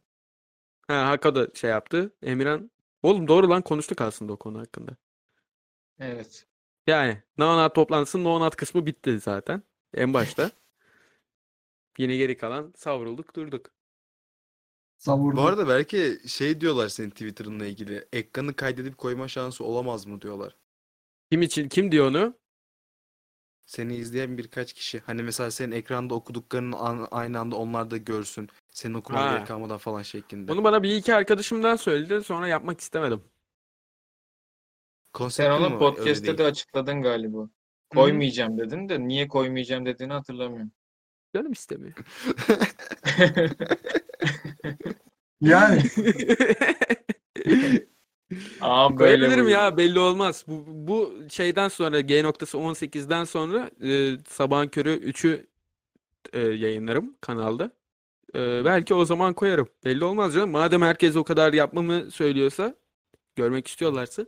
Ha 0.87 1.07
Haka 1.07 1.35
da 1.35 1.47
şey 1.53 1.69
yaptı. 1.69 2.13
Emirhan. 2.21 2.71
Oğlum 3.03 3.27
doğru 3.27 3.49
lan 3.49 3.61
konuştuk 3.61 4.01
aslında 4.01 4.33
o 4.33 4.37
konu 4.37 4.59
hakkında. 4.59 4.95
Evet. 5.99 6.47
Yani 6.87 7.23
Noonat 7.37 7.75
toplantısının 7.75 8.23
Noonat 8.23 8.55
kısmı 8.55 8.85
bitti 8.85 9.19
zaten. 9.19 9.63
En 9.93 10.13
başta. 10.13 10.51
Yine 11.97 12.17
geri 12.17 12.37
kalan 12.37 12.73
savrulduk 12.77 13.35
durduk. 13.35 13.71
Savurdu. 14.97 15.37
Bu 15.37 15.41
arada 15.41 15.67
belki 15.67 16.19
şey 16.27 16.61
diyorlar 16.61 16.89
senin 16.89 17.09
Twitter'ınla 17.09 17.65
ilgili. 17.65 18.07
Ekranı 18.13 18.55
kaydedip 18.55 18.97
koyma 18.97 19.27
şansı 19.27 19.63
olamaz 19.63 20.05
mı 20.05 20.21
diyorlar. 20.21 20.55
Kim 21.31 21.41
için 21.41 21.69
kim 21.69 21.91
diyor 21.91 22.07
onu? 22.07 22.38
Seni 23.69 23.95
izleyen 23.95 24.37
birkaç 24.37 24.73
kişi. 24.73 24.99
Hani 24.99 25.23
mesela 25.23 25.51
senin 25.51 25.71
ekranda 25.71 26.15
okuduklarını 26.15 26.75
an- 26.77 27.07
aynı 27.11 27.39
anda 27.39 27.55
onlar 27.55 27.91
da 27.91 27.97
görsün. 27.97 28.49
Senin 28.71 28.93
okumana 28.93 29.25
Ha. 29.25 29.33
gerek 29.35 29.47
kalmadan 29.47 29.77
falan 29.77 30.01
şeklinde. 30.01 30.51
Onu 30.51 30.63
bana 30.63 30.83
bir 30.83 30.95
iki 30.95 31.15
arkadaşımdan 31.15 31.75
söyledi. 31.75 32.23
Sonra 32.23 32.47
yapmak 32.47 32.81
istemedim. 32.81 33.23
Sen 35.29 35.47
mi 35.47 35.53
onu 35.53 35.63
var? 35.65 35.71
Öyle 35.71 35.79
podcast'te 35.79 36.27
değil. 36.27 36.37
de 36.37 36.43
açıkladın 36.43 37.01
galiba. 37.01 37.49
Koymayacağım 37.89 38.57
dedin 38.57 38.89
de 38.89 39.07
niye 39.07 39.27
koymayacağım 39.27 39.85
dediğini 39.85 40.13
hatırlamıyorum. 40.13 40.71
Canım 41.35 41.51
istemiyor. 41.51 41.93
Yani 45.41 45.81
Aa 48.61 48.99
böyle 48.99 49.17
Koyabilirim 49.17 49.49
ya 49.49 49.77
belli 49.77 49.99
olmaz. 49.99 50.45
Bu, 50.47 50.63
bu 50.67 51.13
şeyden 51.29 51.67
sonra 51.67 52.01
G 52.01 52.23
noktası 52.23 52.57
18'den 52.57 53.23
sonra 53.23 53.71
e, 53.83 54.17
sabahın 54.27 54.67
körü 54.67 54.89
3'ü 54.89 55.47
e, 56.33 56.39
yayınlarım 56.39 57.15
kanalda. 57.21 57.71
E, 58.35 58.65
belki 58.65 58.93
o 58.93 59.05
zaman 59.05 59.33
koyarım. 59.33 59.69
Belli 59.85 60.03
olmaz 60.05 60.33
canım. 60.33 60.49
Madem 60.51 60.81
herkes 60.81 61.15
o 61.15 61.23
kadar 61.23 61.53
yapmamı 61.53 62.11
söylüyorsa, 62.11 62.75
görmek 63.35 63.67
istiyorlarsa 63.67 64.25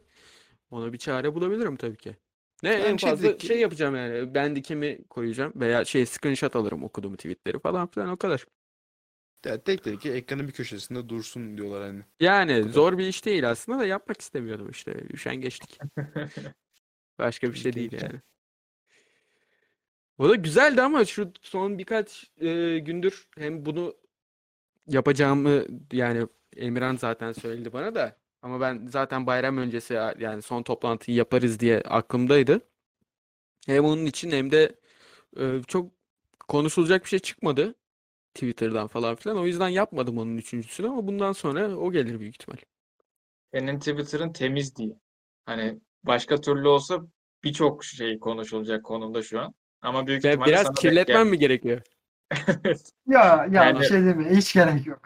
ona 0.71 0.93
bir 0.93 0.97
çare 0.97 1.35
bulabilirim 1.35 1.75
tabii 1.75 1.97
ki. 1.97 2.15
Ne 2.63 2.69
Ben 2.69 2.79
en 2.85 2.97
fazla 2.97 3.27
şeydeki- 3.27 3.47
şey 3.47 3.59
yapacağım 3.59 3.95
yani. 3.95 4.35
Bandicam'i 4.35 4.99
koyacağım 5.09 5.53
veya 5.55 5.85
şey 5.85 6.05
screenshot 6.05 6.55
alırım 6.55 6.83
okuduğum 6.83 7.15
tweetleri 7.15 7.59
falan 7.59 7.87
filan 7.87 8.09
o 8.09 8.17
kadar. 8.17 8.45
Ya 9.45 9.63
tek 9.63 9.83
tek 9.83 10.01
ki 10.01 10.11
ekranın 10.11 10.47
bir 10.47 10.53
köşesinde 10.53 11.09
dursun 11.09 11.57
diyorlar 11.57 11.83
hani. 11.83 12.03
Yani 12.19 12.63
zor 12.71 12.97
bir 12.97 13.07
iş 13.07 13.25
değil 13.25 13.49
aslında 13.49 13.79
da 13.79 13.85
yapmak 13.85 14.21
istemiyordum 14.21 14.69
işte. 14.69 14.93
Üşengeçlik. 15.13 15.79
Başka 17.19 17.53
bir 17.53 17.57
şey 17.57 17.73
değil 17.73 17.91
yani. 17.91 18.21
O 20.17 20.29
da 20.29 20.35
güzeldi 20.35 20.81
ama 20.81 21.05
şu 21.05 21.31
son 21.41 21.77
birkaç 21.77 22.31
e, 22.41 22.79
gündür 22.79 23.27
hem 23.37 23.65
bunu 23.65 23.95
yapacağımı 24.87 25.65
yani 25.91 26.27
Emirhan 26.55 26.95
zaten 26.95 27.33
söyledi 27.33 27.73
bana 27.73 27.95
da 27.95 28.17
ama 28.41 28.61
ben 28.61 28.87
zaten 28.87 29.27
bayram 29.27 29.57
öncesi 29.57 29.93
ya- 29.93 30.15
yani 30.19 30.41
son 30.41 30.63
toplantıyı 30.63 31.17
yaparız 31.17 31.59
diye 31.59 31.81
aklımdaydı. 31.81 32.61
Hem 33.67 33.85
onun 33.85 34.05
için 34.05 34.31
hem 34.31 34.51
de 34.51 34.75
e, 35.39 35.61
çok 35.67 35.91
konuşulacak 36.47 37.03
bir 37.03 37.09
şey 37.09 37.19
çıkmadı 37.19 37.75
Twitter'dan 38.33 38.87
falan 38.87 39.15
filan. 39.15 39.37
O 39.37 39.45
yüzden 39.45 39.69
yapmadım 39.69 40.17
onun 40.17 40.37
üçüncüsünü 40.37 40.87
ama 40.87 41.07
bundan 41.07 41.31
sonra 41.31 41.75
o 41.77 41.91
gelir 41.91 42.19
büyük 42.19 42.35
ihtimal. 42.35 42.57
Senin 43.53 43.79
Twitter'ın 43.79 44.33
temiz 44.33 44.77
değil. 44.77 44.93
Hani 45.45 45.79
başka 46.03 46.41
türlü 46.41 46.67
olsa 46.67 47.01
birçok 47.43 47.83
şey 47.85 48.19
konuşulacak 48.19 48.83
konumda 48.83 49.21
şu 49.23 49.39
an. 49.39 49.53
Ama 49.81 50.07
büyük 50.07 50.25
ihtimalle 50.25 50.49
biraz 50.51 50.63
sana 50.63 50.73
kirletmem 50.73 51.27
mi 51.29 51.37
gerekiyor? 51.39 51.81
ya 53.07 53.23
ya 53.35 53.47
Yani- 53.51 53.79
bir 53.79 53.85
şey 53.85 54.03
değil 54.03 54.15
mi? 54.15 54.29
Hiç 54.37 54.53
gerek 54.53 54.87
yok. 54.87 55.01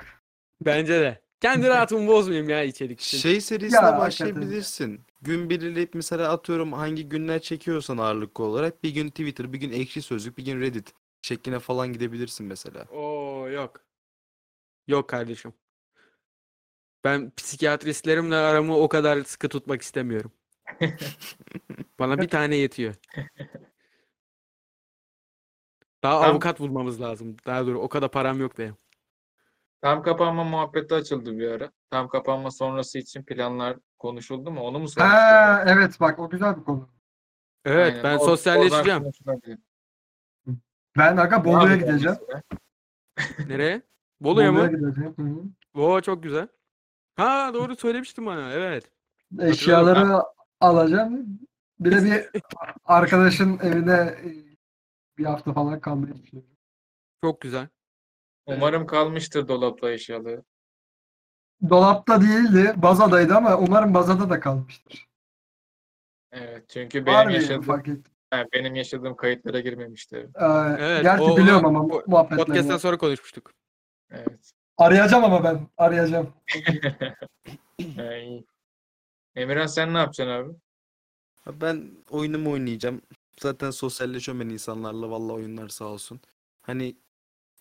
Bence 0.62 0.94
de. 1.02 1.22
Kendi 1.42 1.68
rahatımı 1.68 2.08
bozmayayım 2.08 2.50
ya 2.50 2.64
içerik 2.64 3.02
için. 3.02 3.18
Şey 3.18 3.42
serisine 3.42 3.76
Ya, 3.76 3.84
hakikaten. 3.84 4.08
başlayabilirsin. 4.08 5.02
Gün 5.22 5.50
belirleyip 5.50 5.94
mesela 5.94 6.32
atıyorum 6.32 6.74
hangi 6.74 7.10
günler 7.10 7.40
çekiyorsan 7.42 7.98
ağırlıklı 7.98 8.44
olarak 8.44 8.84
bir 8.84 8.90
gün 8.94 9.10
Twitter, 9.10 9.54
bir 9.54 9.58
gün 9.58 9.72
Ekşi 9.72 10.02
Sözlük, 10.02 10.38
bir 10.38 10.46
gün 10.46 10.62
Reddit 10.62 10.94
şekline 11.26 11.60
falan 11.60 11.94
gidebilirsin 11.94 12.46
mesela. 12.48 12.84
Oo 12.84 13.48
yok. 13.50 13.86
Yok 14.88 15.10
kardeşim. 15.10 15.54
Ben 17.04 17.32
psikiyatristlerimle 17.38 18.36
aramı 18.36 18.78
o 18.78 18.90
kadar 18.90 19.24
sıkı 19.24 19.50
tutmak 19.50 19.82
istemiyorum. 19.82 20.32
Bana 22.00 22.18
bir 22.22 22.28
tane 22.28 22.56
yetiyor. 22.56 22.96
Daha 26.04 26.22
Tam- 26.22 26.32
avukat 26.32 26.60
bulmamız 26.60 27.02
lazım. 27.02 27.38
Daha 27.46 27.68
doğru 27.68 27.80
o 27.80 27.90
kadar 27.90 28.12
param 28.12 28.40
yok 28.40 28.58
benim. 28.58 28.78
Tam 29.82 30.04
kapanma 30.04 30.44
muhabbeti 30.44 30.96
açıldı 30.96 31.38
bir 31.40 31.48
ara. 31.48 31.72
Tam 31.90 32.10
kapanma 32.10 32.52
sonrası 32.52 32.98
için 33.00 33.24
planlar 33.24 33.78
konuşuldu 34.00 34.52
mu? 34.52 34.62
Onu 34.62 34.80
mu 34.80 34.88
Ha, 34.98 35.64
evet 35.68 36.00
bak 36.00 36.20
o 36.20 36.30
güzel 36.30 36.58
bir 36.58 36.64
konu. 36.64 36.90
Evet 37.66 37.92
Aynen, 37.92 38.04
ben 38.04 38.18
o- 38.18 38.26
sosyalleşeceğim. 38.26 39.04
konuşulabilir. 39.04 39.60
Ben 40.98 41.18
aga 41.18 41.46
Bolu'ya 41.46 41.76
gideceğim. 41.76 42.18
Nereye? 43.48 43.82
Bolu'ya 44.22 44.52
mı? 44.52 44.72
gideceğim. 44.72 45.56
Oo 45.74 46.02
çok 46.02 46.24
güzel. 46.24 46.48
Ha 47.16 47.52
doğru 47.54 47.76
söylemiştim 47.76 48.26
bana. 48.26 48.54
Evet. 48.54 48.92
Eşyaları 49.40 50.24
alacağım. 50.60 51.40
Bir 51.80 51.92
de 51.92 52.04
bir 52.04 52.42
arkadaşın 52.86 53.60
evine 53.60 53.94
e, 53.94 54.46
bir 55.18 55.26
hafta 55.26 55.54
falan 55.54 55.80
kalmayı 55.80 56.16
düşünüyorum. 56.24 56.56
Çok 57.24 57.42
güzel. 57.42 57.68
Umarım 58.46 58.88
kalmıştır 58.88 59.48
dolapta 59.48 59.92
eşyaları. 59.92 60.44
Dolapta 61.70 62.22
değildi, 62.22 62.74
bazadaydı 62.76 63.36
ama 63.36 63.58
umarım 63.58 63.94
bazada 63.94 64.30
da 64.30 64.40
kalmıştır. 64.40 65.10
Evet, 66.32 66.70
çünkü 66.70 67.00
Var 67.00 67.06
benim 67.06 67.18
yani 67.18 67.34
yaşadığım. 67.34 68.04
Ha, 68.38 68.46
benim 68.54 68.76
yaşadığım 68.76 69.16
kayıtlara 69.16 69.60
girmemişti. 69.60 70.16
Ee, 70.36 70.46
Evet, 70.80 71.04
gerçi 71.04 71.24
o- 71.24 71.38
biliyorum 71.38 71.66
ama 71.66 71.80
po- 71.80 72.04
muhabbetlerini. 72.08 72.46
Podcast'ten 72.46 72.78
sonra 72.78 72.98
konuşmuştuk. 72.98 73.52
Evet. 74.12 74.52
Arayacağım 74.78 75.24
ama 75.24 75.44
ben. 75.44 75.68
Arayacağım. 75.78 76.34
İyi. 77.80 78.46
Emirhan 79.36 79.68
sen 79.68 79.94
ne 79.94 79.98
yapacaksın 79.98 80.34
abi? 80.34 80.54
Ben 81.62 81.92
oyunumu 82.10 82.52
oynayacağım. 82.52 83.02
Zaten 83.40 83.72
sosyalleşiyorum 83.72 84.42
ben 84.42 84.54
insanlarla. 84.54 85.10
Vallahi 85.12 85.36
oyunlar 85.36 85.70
sağ 85.70 85.86
olsun. 85.86 86.20
Hani 86.62 86.96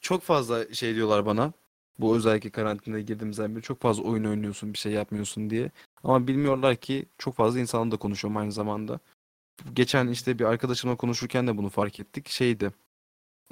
çok 0.01 0.23
fazla 0.23 0.75
şey 0.75 0.95
diyorlar 0.95 1.27
bana. 1.27 1.53
Bu 1.99 2.17
özellikle 2.17 2.51
karantinaya 2.51 3.03
girdiğimizden 3.03 3.55
beri 3.57 3.63
çok 3.63 3.81
fazla 3.81 4.03
oyun 4.03 4.25
oynuyorsun, 4.25 4.73
bir 4.73 4.79
şey 4.79 4.93
yapmıyorsun 4.93 5.51
diye. 5.51 5.71
Ama 6.05 6.27
bilmiyorlar 6.27 6.77
ki 6.77 7.07
çok 7.19 7.35
fazla 7.35 7.61
insanla 7.61 7.91
da 7.91 7.97
konuşuyorum 7.97 8.37
aynı 8.37 8.53
zamanda. 8.53 9.01
Geçen 9.73 10.09
işte 10.09 10.39
bir 10.39 10.45
arkadaşımla 10.45 10.97
konuşurken 10.97 11.47
de 11.47 11.57
bunu 11.57 11.69
fark 11.69 12.01
ettik. 12.01 12.29
Şeydi. 12.29 12.73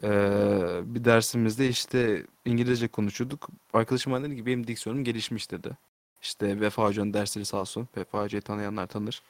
eee, 0.03 0.81
bir 0.85 1.05
dersimizde 1.05 1.69
işte 1.69 2.27
İngilizce 2.45 2.89
konuşuyorduk. 2.89 3.49
Arkadaşım 3.73 4.25
dedi 4.25 4.37
ki 4.37 4.47
benim 4.47 4.67
diksiyonum 4.67 5.05
gelişmiş 5.05 5.51
dedi. 5.51 5.79
İşte 6.23 6.61
Vefa 6.61 6.85
Hoca'nın 6.85 7.15
dersleri 7.15 7.45
sağ 7.45 7.61
olsun. 7.61 7.89
Vefa 7.97 8.23
Hoca'yı 8.23 8.43
tanıyanlar 8.43 8.87
tanır. 8.87 9.23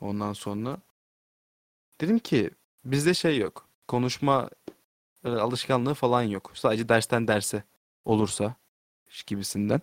Ondan 0.00 0.32
sonra 0.32 0.78
dedim 2.00 2.18
ki 2.18 2.50
bizde 2.84 3.14
şey 3.14 3.38
yok. 3.38 3.68
Konuşma 3.88 4.50
e, 5.24 5.28
alışkanlığı 5.30 5.94
falan 5.94 6.22
yok. 6.22 6.50
Sadece 6.54 6.88
dersten 6.88 7.28
derse 7.28 7.64
olursa 8.04 8.54
gibisinden. 9.26 9.80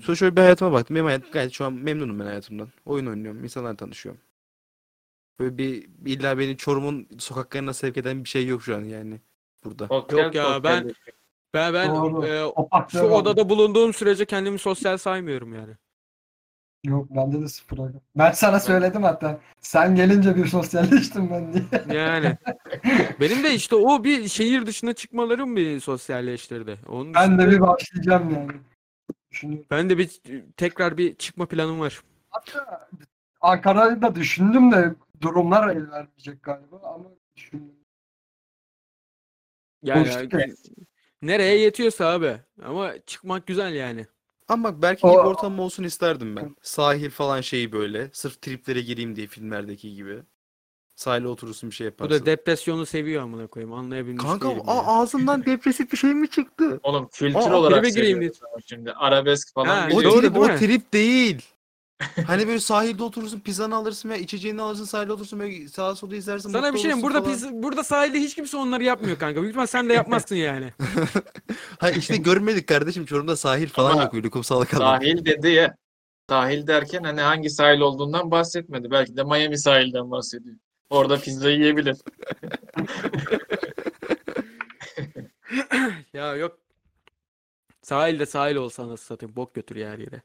Sonra 0.00 0.16
şöyle 0.16 0.36
bir 0.36 0.40
hayatıma 0.40 0.72
baktım. 0.72 0.94
Benim 0.96 1.06
hayatım 1.06 1.30
gayet 1.32 1.52
şu 1.52 1.64
an 1.64 1.72
memnunum 1.72 2.18
ben 2.20 2.24
hayatımdan. 2.24 2.68
Oyun 2.86 3.06
oynuyorum, 3.06 3.44
insanlarla 3.44 3.76
tanışıyorum. 3.76 4.20
Böyle 5.40 5.58
bir 5.58 5.88
illa 6.06 6.38
beni 6.38 6.56
Çorum'un 6.56 7.08
sokaklarına 7.18 7.72
sevk 7.72 7.96
eden 7.96 8.24
bir 8.24 8.28
şey 8.28 8.46
yok 8.46 8.62
şu 8.62 8.76
an 8.76 8.84
yani 8.84 9.20
burada. 9.64 9.86
Sosyal 9.86 10.18
Yok 10.18 10.34
ya, 10.34 10.44
ben- 10.44 10.52
sosyalleşmek. 10.54 11.14
Ben 11.54 11.74
ben 11.74 11.94
Doğru. 11.94 12.26
e, 12.26 12.52
şu 12.90 13.00
odada 13.00 13.48
bulunduğum 13.48 13.94
sürece 13.94 14.24
kendimi 14.24 14.58
sosyal 14.58 14.96
saymıyorum 14.98 15.54
yani. 15.54 15.72
Yok 16.84 17.06
bende 17.10 17.40
de 17.40 17.48
sıfır 17.48 17.78
aga. 17.78 17.98
Ben 18.16 18.32
sana 18.32 18.60
söyledim 18.60 19.02
hatta. 19.02 19.40
Sen 19.60 19.96
gelince 19.96 20.36
bir 20.36 20.46
sosyalleştim 20.46 21.30
ben 21.30 21.52
diye. 21.52 21.64
Yani 22.00 22.36
benim 23.20 23.44
de 23.44 23.54
işte 23.54 23.76
o 23.76 24.04
bir 24.04 24.28
şehir 24.28 24.66
dışına 24.66 24.92
çıkmalarım 24.92 25.56
bir 25.56 25.80
sosyalleştirdi. 25.80 26.78
Onun 26.88 27.14
Ben 27.14 27.38
de 27.38 27.50
bir 27.50 27.60
başlayacağım 27.60 28.34
yani. 28.34 28.50
Düşünüyorum. 29.30 29.66
ben 29.70 29.90
de 29.90 29.98
bir 29.98 30.20
tekrar 30.56 30.96
bir 30.98 31.14
çıkma 31.14 31.46
planım 31.46 31.80
var. 31.80 32.02
Hatta 32.30 32.88
Ankara'yı 33.40 34.02
da 34.02 34.14
düşündüm 34.14 34.72
de 34.72 34.94
durumlar 35.20 35.68
el 35.76 35.90
vermeyecek 35.90 36.42
galiba 36.42 36.80
ama 36.82 37.10
düşündüm. 37.36 37.74
Yani 39.82 40.08
Konuştuk 40.08 40.32
ya. 40.32 40.46
nereye 41.22 41.58
yetiyorsa 41.58 42.06
abi. 42.06 42.36
Ama 42.62 42.92
çıkmak 43.06 43.46
güzel 43.46 43.74
yani. 43.74 44.06
Ama 44.48 44.82
belki 44.82 45.06
O- 45.06 45.10
gibi 45.10 45.20
ortam 45.20 45.58
olsun 45.60 45.84
isterdim 45.84 46.36
ben. 46.36 46.56
Sahil 46.62 47.10
falan 47.10 47.40
şeyi 47.40 47.72
böyle. 47.72 48.10
Sırf 48.12 48.42
triplere 48.42 48.80
gireyim 48.80 49.16
diye 49.16 49.26
filmlerdeki 49.26 49.94
gibi. 49.94 50.22
Sahile 50.94 51.28
oturursun 51.28 51.70
bir 51.70 51.74
şey 51.74 51.84
Bu 51.84 51.88
yaparsın. 51.90 52.20
da 52.22 52.26
depresyonu 52.26 52.86
seviyor 52.86 53.22
amına 53.22 53.46
koyayım. 53.46 53.72
Anlayabilmiş 53.72 54.22
Kanka 54.22 54.48
değilim 54.48 54.62
ağzından 54.66 55.44
depresif 55.46 55.92
bir 55.92 55.96
şey 55.96 56.14
mi 56.14 56.30
çıktı? 56.30 56.80
Oğlum 56.82 57.08
kültür 57.12 57.40
Aa, 57.40 57.56
olarak 57.58 57.86
gireyim 57.94 58.32
şimdi. 58.66 58.92
Arabesk 58.92 59.54
falan 59.54 59.66
Ha, 59.66 59.88
O 59.92 60.00
değil 60.00 60.14
o 60.36 60.48
mi? 60.48 60.56
trip 60.58 60.92
değil. 60.92 61.42
Hani 62.26 62.46
böyle 62.48 62.60
sahilde 62.60 63.02
oturursun, 63.02 63.40
pizzanı 63.40 63.76
alırsın 63.76 64.08
ve 64.08 64.20
içeceğini 64.20 64.62
alırsın, 64.62 64.84
sahilde 64.84 65.12
oturursun 65.12 65.40
ve 65.40 65.68
sağa 65.68 65.94
sola 65.94 66.16
izlersin. 66.16 66.50
Sana 66.50 66.62
mutlu 66.62 66.74
bir 66.74 66.78
şey 66.78 66.90
diyeyim. 66.90 67.04
olursun 67.04 67.24
Burada 67.24 67.36
falan. 67.36 67.52
pis, 67.52 67.62
burada 67.62 67.84
sahilde 67.84 68.20
hiç 68.20 68.34
kimse 68.34 68.56
onları 68.56 68.84
yapmıyor 68.84 69.18
kanka. 69.18 69.40
Büyük 69.40 69.50
ihtimal 69.50 69.66
sen 69.66 69.88
de 69.88 69.92
yapmazsın 69.92 70.36
yani. 70.50 70.72
Ha 71.78 71.90
işte 71.90 72.16
görmedik 72.16 72.66
kardeşim. 72.66 73.04
Çorum'da 73.06 73.36
sahil 73.36 73.68
falan 73.68 73.90
Ama 73.92 74.02
yok. 74.02 74.14
Öyle 74.14 74.30
kumsallık 74.30 74.74
alan. 74.74 74.98
Sahil 74.98 75.24
dedi 75.24 75.48
ya. 75.48 75.76
Sahil 76.28 76.66
derken 76.66 77.02
hani 77.04 77.20
hangi 77.20 77.50
sahil 77.50 77.80
olduğundan 77.80 78.30
bahsetmedi. 78.30 78.90
Belki 78.90 79.16
de 79.16 79.22
Miami 79.24 79.58
sahilden 79.58 80.10
bahsediyor. 80.10 80.56
Orada 80.90 81.20
pizza 81.20 81.50
yiyebilir. 81.50 81.96
ya 86.12 86.36
yok. 86.36 86.58
Sahilde 87.82 88.26
sahil 88.26 88.56
olsa 88.56 88.88
nasıl 88.88 89.04
satayım. 89.04 89.36
Bok 89.36 89.54
götürüyor 89.54 89.90
her 89.90 89.98
yere. 89.98 90.22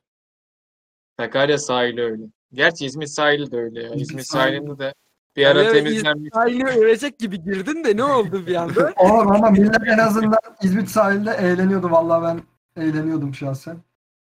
Sakarya 1.19 1.57
sahili 1.57 2.01
öyle. 2.01 2.23
Gerçi 2.53 2.85
İzmit 2.85 3.09
sahili 3.09 3.51
de 3.51 3.57
öyle 3.57 3.83
ya. 3.83 3.89
Sahili. 3.89 4.23
sahilinde 4.23 4.79
de 4.79 4.93
bir 5.35 5.45
ara 5.45 5.63
Ya, 5.63 5.71
temizlenmiş. 5.71 6.29
Sahilini 6.33 6.69
övecek 6.69 7.19
gibi 7.19 7.43
girdin 7.43 7.83
de 7.83 7.97
ne 7.97 8.03
oldu 8.03 8.47
bir 8.47 8.55
anda? 8.55 8.93
Oğlum 8.97 9.31
ama 9.31 9.49
millet 9.49 9.87
en 9.87 9.97
azından 9.97 10.39
İzmit 10.63 10.89
sahilde 10.89 11.31
eğleniyordu. 11.31 11.91
Vallahi 11.91 12.23
ben 12.23 12.41
eğleniyordum 12.83 13.35
şahsen. 13.35 13.77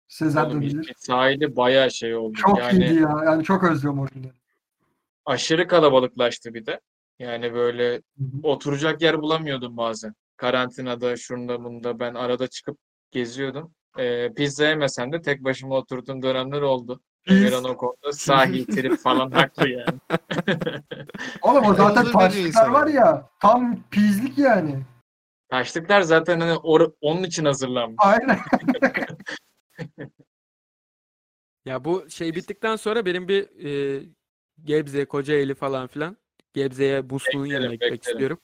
Sezer 0.08 0.44
de 0.44 0.48
Oğlum 0.48 0.62
bilir. 0.62 0.70
İzmit 0.82 1.00
sahili 1.00 1.56
bayağı 1.56 1.92
şey 1.92 2.16
oldu. 2.16 2.34
Çok 2.34 2.60
yani 2.60 2.86
iyiydi 2.86 3.02
ya. 3.02 3.22
Yani 3.26 3.44
çok 3.44 3.64
özlüyorum 3.64 4.00
o 4.00 4.06
günleri. 4.06 4.34
aşırı 5.26 5.68
kalabalıklaştı 5.68 6.54
bir 6.54 6.66
de. 6.66 6.80
Yani 7.20 7.54
böyle 7.54 7.94
Hı 7.96 8.00
hı. 8.24 8.28
oturacak 8.44 9.02
yer 9.02 9.22
bulamıyordum 9.22 9.78
bazen. 9.78 10.14
Karantinada, 10.38 11.18
şunda 11.18 11.64
bunda 11.64 12.00
ben 12.00 12.14
arada 12.14 12.48
çıkıp 12.48 12.78
geziyordum. 13.12 13.74
Ee, 14.00 14.34
pizza 14.34 14.66
yemesem 14.68 15.12
de 15.14 15.22
tek 15.22 15.44
başıma 15.44 15.76
oturduğum 15.76 16.22
dönemler 16.24 16.62
oldu. 16.62 17.02
Emirhan 17.28 17.64
o 17.64 17.78
konuda 17.78 18.14
sahil 18.14 18.66
trip 18.76 18.98
falan 19.00 19.32
haklı 19.32 19.70
yani. 19.70 20.00
Oğlum 21.42 21.66
o 21.66 21.74
zaten 21.74 22.12
taşlıklar 22.12 22.68
var 22.70 22.88
ya. 22.88 23.30
Tam 23.42 23.84
pizlik 23.92 24.38
yani. 24.38 24.80
Taşlıklar 25.50 26.02
zaten 26.02 26.40
hani 26.40 26.52
or- 26.54 26.94
onun 27.02 27.24
için 27.24 27.46
hazırlanmış. 27.46 27.98
Aynen. 28.00 28.40
Ya 31.66 31.86
bu 31.86 32.10
şey 32.10 32.36
bittikten 32.36 32.76
sonra 32.76 33.06
benim 33.06 33.28
bir 33.28 33.66
e, 33.66 34.04
Gebze, 34.64 35.06
Kocaeli 35.06 35.56
falan 35.56 35.88
filan. 35.88 36.18
Gebze'ye 36.54 37.10
Buslu'nun 37.10 37.46
yanına 37.46 37.74
gitmek 37.74 37.92
beklerim. 37.92 38.14
istiyorum. 38.14 38.40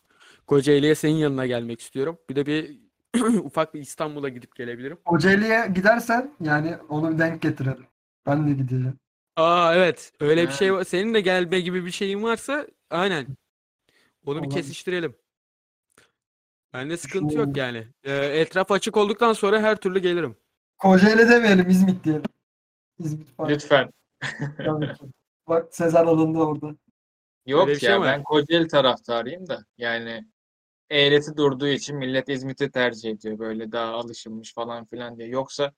Kocaeli'ye 0.48 0.96
senin 0.96 1.16
yanına 1.16 1.46
gelmek 1.46 1.82
istiyorum. 1.82 2.18
Bir 2.30 2.36
de 2.36 2.46
bir 2.46 2.80
ufak 3.44 3.74
bir 3.74 3.80
İstanbul'a 3.80 4.30
gidip 4.30 4.56
gelebilirim. 4.56 4.98
Kocaeli'ye 5.06 5.68
gidersen 5.76 6.36
yani 6.42 6.78
onu 6.90 7.12
bir 7.14 7.18
denk 7.20 7.42
getirelim. 7.42 7.88
Ben 8.26 8.48
de 8.48 8.54
gideceğim. 8.54 9.00
Aa 9.36 9.76
evet. 9.76 10.14
Öyle 10.20 10.42
bir 10.44 10.48
Ha. 10.48 10.54
şey 10.54 10.74
var. 10.74 10.84
Senin 10.84 11.14
de 11.14 11.22
gelme 11.22 11.60
gibi 11.60 11.86
bir 11.86 11.92
şeyin 11.92 12.24
varsa 12.24 12.68
aynen. 12.90 13.28
Onu 14.26 14.36
bir 14.36 14.40
Olabilir. 14.42 14.56
kesiştirelim. 14.56 15.16
Bende 16.74 16.98
sıkıntı 16.98 17.34
Şu- 17.34 17.40
yok 17.40 17.58
yani. 17.58 17.88
Ee, 18.04 18.14
etraf 18.16 18.72
açık 18.72 18.98
olduktan 18.98 19.34
sonra 19.34 19.62
her 19.62 19.76
türlü 19.76 20.00
gelirim. 20.00 20.36
Kocaeli 20.78 21.30
demeyelim 21.30 21.70
İzmit 21.70 22.04
diyelim. 22.04 22.24
İzmit 23.00 23.28
falan. 23.38 23.50
Lütfen. 23.50 23.94
Bak 25.48 25.76
Sezer 25.76 26.06
alındı 26.06 26.38
orada. 26.40 26.76
Yok 27.46 27.62
Öyle 27.68 27.76
bir 27.76 27.80
şey 27.80 27.90
ya 27.90 28.00
mi? 28.00 28.06
ben 28.06 28.24
Kocaeli 28.24 28.68
taraftarıyım 28.68 29.48
da 29.48 29.66
yani 29.78 30.26
ehliyeti 30.90 31.38
durduğu 31.38 31.68
için 31.68 31.98
millet 31.98 32.30
İzmit'i 32.30 32.72
tercih 32.72 33.12
ediyor 33.12 33.40
böyle 33.40 33.72
daha 33.72 33.94
alışılmış 33.94 34.54
falan 34.54 34.86
filan 34.86 35.18
diye. 35.18 35.28
Yoksa 35.28 35.74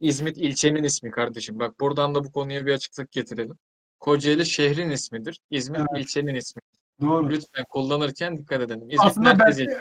İzmit 0.00 0.36
ilçenin 0.38 0.84
ismi 0.84 1.10
kardeşim. 1.10 1.58
Bak 1.58 1.80
buradan 1.80 2.14
da 2.14 2.24
bu 2.24 2.32
konuya 2.32 2.66
bir 2.66 2.72
açıklık 2.72 3.12
getirelim. 3.12 3.58
Kocaeli 4.00 4.46
şehrin 4.46 4.90
ismidir. 4.90 5.40
İzmit 5.50 5.80
Evet. 5.80 6.04
ilçenin 6.04 6.34
ismi. 6.34 6.60
Doğru. 7.00 7.30
Lütfen 7.30 7.64
kullanırken 7.68 8.38
dikkat 8.38 8.60
edelim. 8.60 8.90
İzmit 8.90 9.00
Aslında 9.00 9.34
merkez 9.34 9.58
belki 9.58 9.72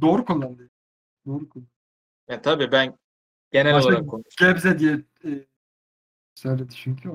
doğru 0.00 0.24
kullandı. 0.24 0.70
Doğru 1.26 1.48
kullandı. 1.48 1.70
Ya 2.28 2.42
tabii 2.42 2.72
ben 2.72 2.98
genel 3.52 3.74
Başka 3.74 3.88
olarak 3.88 4.08
konuşuyorum. 4.08 4.54
Gebze 4.54 4.78
diye 4.78 4.92
e, 5.24 5.46
söyledi 6.34 6.74
çünkü. 6.74 7.10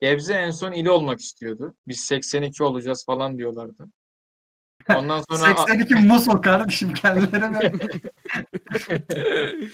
Gebze 0.00 0.34
en 0.34 0.50
son 0.50 0.72
il 0.72 0.86
olmak 0.86 1.20
istiyordu. 1.20 1.74
Biz 1.86 2.00
82 2.00 2.62
olacağız 2.64 3.04
falan 3.06 3.38
diyorlardı. 3.38 3.88
Ondan 4.96 5.24
sonra 5.30 5.56
82 5.56 5.94
Musul 5.94 6.42
kardeşim 6.42 6.94
kendilerine 6.94 7.72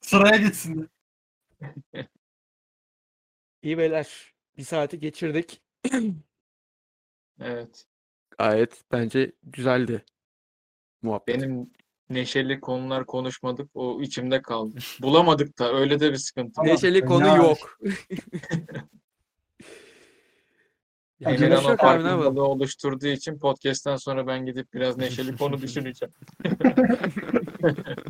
sıraya 0.00 0.36
gitsinler. 0.36 0.86
İyi 3.62 3.78
beyler. 3.78 4.34
Bir 4.58 4.62
saati 4.62 4.98
geçirdik. 4.98 5.62
evet 7.40 7.84
Gayet 8.38 8.84
bence 8.92 9.32
güzeldi. 9.42 10.04
Muhabbet. 11.02 11.36
benim 11.36 11.70
neşeli 12.10 12.60
konular 12.60 13.06
konuşmadık. 13.06 13.70
O 13.74 14.00
içimde 14.02 14.42
kaldı. 14.42 14.78
Bulamadık 15.02 15.58
da 15.58 15.72
öyle 15.72 16.00
de 16.00 16.12
bir 16.12 16.16
sıkıntı. 16.16 16.64
Neşeli 16.64 17.04
konu 17.04 17.26
Ya. 17.26 17.36
yok. 17.36 17.78
Ya 21.20 21.30
Acele 21.30 21.54
Emirhan 21.54 21.72
o 21.74 21.76
farkındalığı 21.76 22.44
oluşturduğu 22.44 23.06
için 23.06 23.38
podcast'ten 23.38 23.96
sonra 23.96 24.26
ben 24.26 24.46
gidip 24.46 24.74
biraz 24.74 24.96
neşeli 24.96 25.36
konu 25.36 25.60
düşüneceğim. 25.62 26.14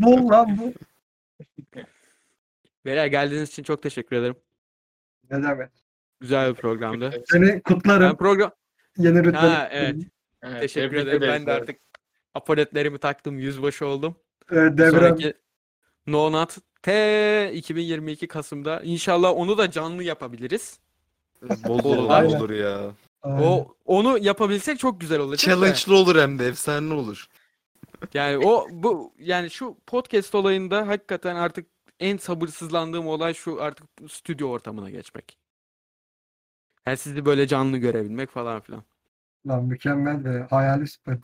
Bu 0.01 0.29
lan 0.31 0.59
bu. 0.59 0.73
Beyler 2.85 3.07
geldiğiniz 3.07 3.49
için 3.49 3.63
çok 3.63 3.83
teşekkür 3.83 4.17
ederim. 4.17 4.37
Ne 5.31 5.43
demek. 5.43 5.71
Güzel 6.21 6.51
bir 6.51 6.55
programdı. 6.55 7.23
Seni 7.31 7.63
kutlarım. 7.63 8.03
Ben 8.03 8.17
program 8.17 8.53
Yeni 8.99 9.25
rütbe. 9.25 9.37
Ha, 9.39 9.69
evet. 9.73 9.97
Evet, 10.43 10.61
teşekkür 10.61 10.97
tebrik 10.97 11.15
ederim. 11.15 11.33
Ben 11.33 11.47
de 11.47 11.53
artık 11.53 11.81
apoletlerimi 12.35 12.99
taktım. 12.99 13.39
Yüzbaşı 13.39 13.87
oldum. 13.87 14.17
Evet, 14.51 14.79
devrem. 14.79 14.91
Sonraki 14.91 15.35
No 16.07 16.33
Nut 16.33 16.57
T 16.83 17.53
2022 17.55 18.29
Kasım'da. 18.29 18.81
İnşallah 18.81 19.33
onu 19.33 19.59
da 19.59 19.71
canlı 19.71 20.03
yapabiliriz. 20.03 20.81
Bol 21.43 21.85
bol 21.85 21.97
olur, 21.99 22.11
Aynen. 22.11 22.37
olur 22.37 22.51
ya. 22.51 22.91
Aynen. 23.23 23.43
O 23.43 23.75
onu 23.85 24.19
yapabilsek 24.19 24.79
çok 24.79 25.01
güzel 25.01 25.21
da. 25.31 25.37
Challenge'lı 25.37 25.97
olur 25.97 26.17
hem 26.17 26.39
de 26.39 26.47
efsane 26.47 26.95
olur. 26.95 27.27
Yani 28.15 28.47
o 28.47 28.67
bu 28.71 29.13
yani 29.19 29.51
şu 29.51 29.77
podcast 29.87 30.35
olayında 30.35 30.89
hakikaten 30.89 31.37
artık 31.37 31.67
en 32.01 32.17
sabırsızlandığım 32.17 33.07
olay 33.07 33.35
şu 33.35 33.63
artık 33.63 33.87
stüdyo 34.09 34.49
ortamına 34.49 34.91
geçmek. 34.91 35.39
Yani 36.87 36.97
sizi 36.97 37.25
böyle 37.25 37.47
canlı 37.47 37.79
görebilmek 37.79 38.31
falan 38.31 38.61
filan. 38.61 38.83
Lan 39.47 39.65
mükemmel 39.65 40.25
ve 40.25 40.43
hayali 40.43 40.87
süper. 40.87 41.19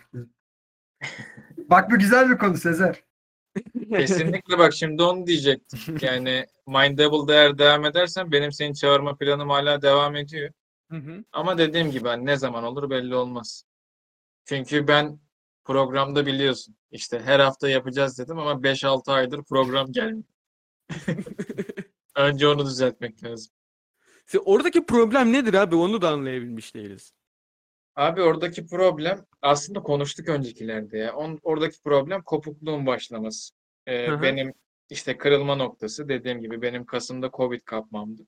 Bak 1.59 1.91
bu 1.91 1.99
güzel 1.99 2.31
bir 2.31 2.39
konu 2.39 2.57
Sezer. 2.57 3.03
Kesinlikle 3.91 4.59
bak 4.59 4.75
şimdi 4.75 5.03
onu 5.03 5.27
diyecektim. 5.27 5.99
Yani 6.01 6.47
Mindable 6.67 7.35
eğer 7.35 7.59
devam 7.59 7.85
edersen 7.85 8.33
benim 8.33 8.53
seni 8.53 8.75
çağırma 8.75 9.17
planım 9.17 9.51
hala 9.51 9.83
devam 9.83 10.17
ediyor. 10.17 10.53
Hı 10.91 10.97
hı. 10.97 11.25
Ama 11.33 11.59
dediğim 11.59 11.91
gibi 11.91 12.09
hani 12.09 12.27
ne 12.27 12.37
zaman 12.37 12.65
olur 12.65 12.91
belli 12.91 13.15
olmaz. 13.15 13.65
Çünkü 14.45 14.89
ben 14.89 15.21
programda 15.65 16.27
biliyorsun 16.27 16.77
işte 16.91 17.21
her 17.21 17.41
hafta 17.41 17.69
yapacağız 17.69 18.19
dedim 18.19 18.39
ama 18.39 18.63
5-6 18.63 19.13
aydır 19.13 19.43
program 19.45 19.93
gelmiyor. 19.93 20.25
Önce 22.17 22.49
onu 22.49 22.67
düzeltmek 22.67 23.25
lazım. 23.25 23.53
Oradaki 24.45 24.87
problem 24.87 25.33
nedir 25.33 25.55
abi? 25.55 25.77
Onu 25.77 26.03
da 26.03 26.11
anlayabilmiş 26.11 26.75
değiliz. 26.75 27.13
Abi 27.97 28.23
oradaki 28.23 28.67
problem 28.67 29.27
aslında 29.43 29.83
konuştuk 29.83 30.29
öncekilerde 30.29 30.99
ya. 30.99 31.15
On, 31.17 31.39
oradaki 31.43 31.83
problem 31.83 32.23
kopukluğun 32.23 32.87
başlaması. 32.87 33.55
Ee, 33.87 34.07
Hı 34.07 34.15
hı. 34.15 34.23
benim 34.23 34.53
işte 34.91 35.19
kırılma 35.19 35.55
noktası 35.55 36.09
dediğim 36.09 36.41
gibi 36.41 36.63
benim 36.63 36.85
Kasım'da 36.87 37.31
Covid 37.33 37.61
kapmamdı. 37.61 38.23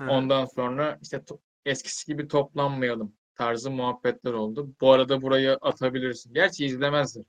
Hı. 0.00 0.10
Ondan 0.10 0.44
sonra 0.44 0.98
işte 1.02 1.16
to- 1.16 1.38
eskisi 1.66 2.06
gibi 2.06 2.28
toplanmayalım 2.28 3.12
tarzı 3.34 3.70
muhabbetler 3.70 4.32
oldu. 4.32 4.70
Bu 4.80 4.92
arada 4.92 5.22
burayı 5.22 5.58
atabilirsin. 5.60 6.34
Gerçi 6.34 6.66
izlemezler. 6.66 7.24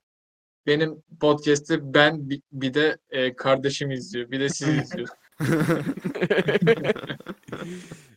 Benim 0.67 1.03
podcast'i 1.19 1.93
ben 1.93 2.29
bi- 2.29 2.41
bir 2.51 2.73
de 2.73 2.97
e, 3.09 3.35
kardeşim 3.35 3.91
izliyor. 3.91 4.31
Bir 4.31 4.39
de 4.39 4.49
siz 4.49 4.67
izliyorsunuz. 4.77 5.09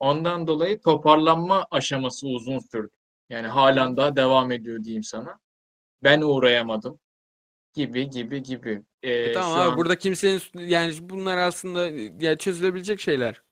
Ondan 0.00 0.46
dolayı 0.46 0.80
toparlanma 0.80 1.66
aşaması 1.70 2.26
uzun 2.26 2.58
sürdü. 2.58 2.90
Yani 3.30 3.46
halen 3.46 3.96
daha 3.96 4.16
devam 4.16 4.52
ediyor 4.52 4.84
diyeyim 4.84 5.04
sana. 5.04 5.38
Ben 6.04 6.20
uğrayamadım. 6.20 7.00
gibi 7.74 8.10
gibi 8.10 8.42
gibi. 8.42 8.82
Ee, 9.02 9.10
E 9.10 9.32
tamam 9.32 9.58
abi 9.60 9.70
an 9.70 9.76
burada 9.76 9.96
kimsenin 9.98 10.40
yani 10.54 10.94
bunlar 11.00 11.38
aslında 11.38 11.88
ya 12.24 12.38
çözülebilecek 12.38 13.00
şeyler. 13.00 13.42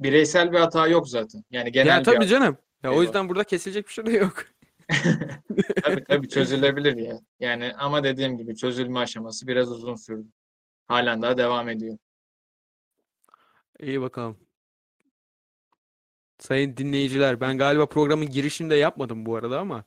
bireysel 0.00 0.52
bir 0.52 0.58
hata 0.58 0.86
yok 0.88 1.08
zaten. 1.08 1.44
Yani 1.50 1.72
genel 1.72 1.86
Ya 1.88 1.98
bir 2.00 2.04
tabii 2.04 2.16
hata. 2.16 2.26
canım. 2.26 2.58
Ya 2.82 2.90
o 2.90 2.92
Eyvallah. 2.92 3.04
yüzden 3.06 3.28
burada 3.28 3.44
kesilecek 3.44 3.86
bir 3.88 3.92
şey 3.92 4.06
de 4.06 4.12
yok. 4.12 4.44
Tabii 5.82 6.04
tabii 6.08 6.28
çözülebilir 6.28 6.96
ya. 6.96 7.20
Yani 7.40 7.72
ama 7.78 8.04
dediğim 8.04 8.38
gibi 8.38 8.56
çözülme 8.56 8.98
aşaması 9.00 9.46
biraz 9.46 9.72
uzun 9.72 9.94
sürdü. 9.94 10.26
Halen 10.88 11.22
daha 11.22 11.38
devam 11.38 11.68
ediyor. 11.68 11.98
İyi 13.80 14.00
bakalım. 14.00 14.38
Sayın 16.42 16.76
dinleyiciler, 16.76 17.40
ben 17.40 17.58
galiba 17.58 17.86
programın 17.86 18.26
girişinde 18.26 18.74
yapmadım 18.74 19.26
bu 19.26 19.36
arada 19.36 19.60
ama. 19.60 19.84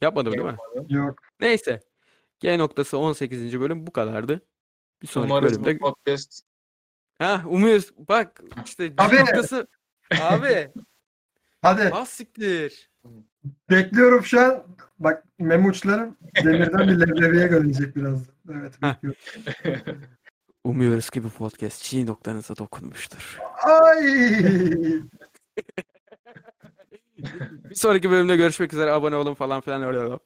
Yapmadım 0.00 0.32
değil 0.32 0.44
mi? 0.44 0.56
Yok. 0.88 1.18
Neyse. 1.40 1.80
G 2.40 2.58
noktası 2.58 2.98
18. 2.98 3.60
bölüm 3.60 3.86
bu 3.86 3.92
kadardı. 3.92 4.40
Bir 5.02 5.06
sonraki 5.06 5.32
Umarız 5.32 5.60
bu 5.60 5.64
bölümde. 5.64 5.78
podcast 5.78 6.42
Ha, 7.18 7.42
umuyoruz. 7.46 7.92
Bak 8.08 8.40
işte 8.64 8.88
G 8.88 8.94
Abi. 8.98 9.16
noktası. 9.16 9.66
Abi, 10.20 10.70
Hadi 11.62 11.82
az 11.94 12.08
siktir. 12.08 12.90
bekliyorum 13.70 14.24
şu 14.24 14.40
an. 14.40 14.64
Bak 14.98 15.24
memuçlarım 15.38 16.16
demirden 16.44 16.88
bir 16.88 17.00
leblebiye 17.00 17.46
gelecek 17.48 17.96
birazdan. 17.96 18.34
Evet 18.52 18.82
bekliyorum. 18.82 20.02
Umuyoruz 20.64 21.10
ki 21.10 21.24
bu 21.24 21.30
podcast 21.30 21.90
G 21.90 22.06
noktanıza 22.06 22.56
dokunmuştur. 22.56 23.38
Ay! 23.62 25.02
Bir 27.70 27.74
sonraki 27.74 28.10
bölümde 28.10 28.36
görüşmek 28.36 28.72
üzere. 28.72 28.92
Abone 28.92 29.16
olun 29.16 29.34
falan 29.34 29.60
filan. 29.60 29.82
öyle. 29.82 30.18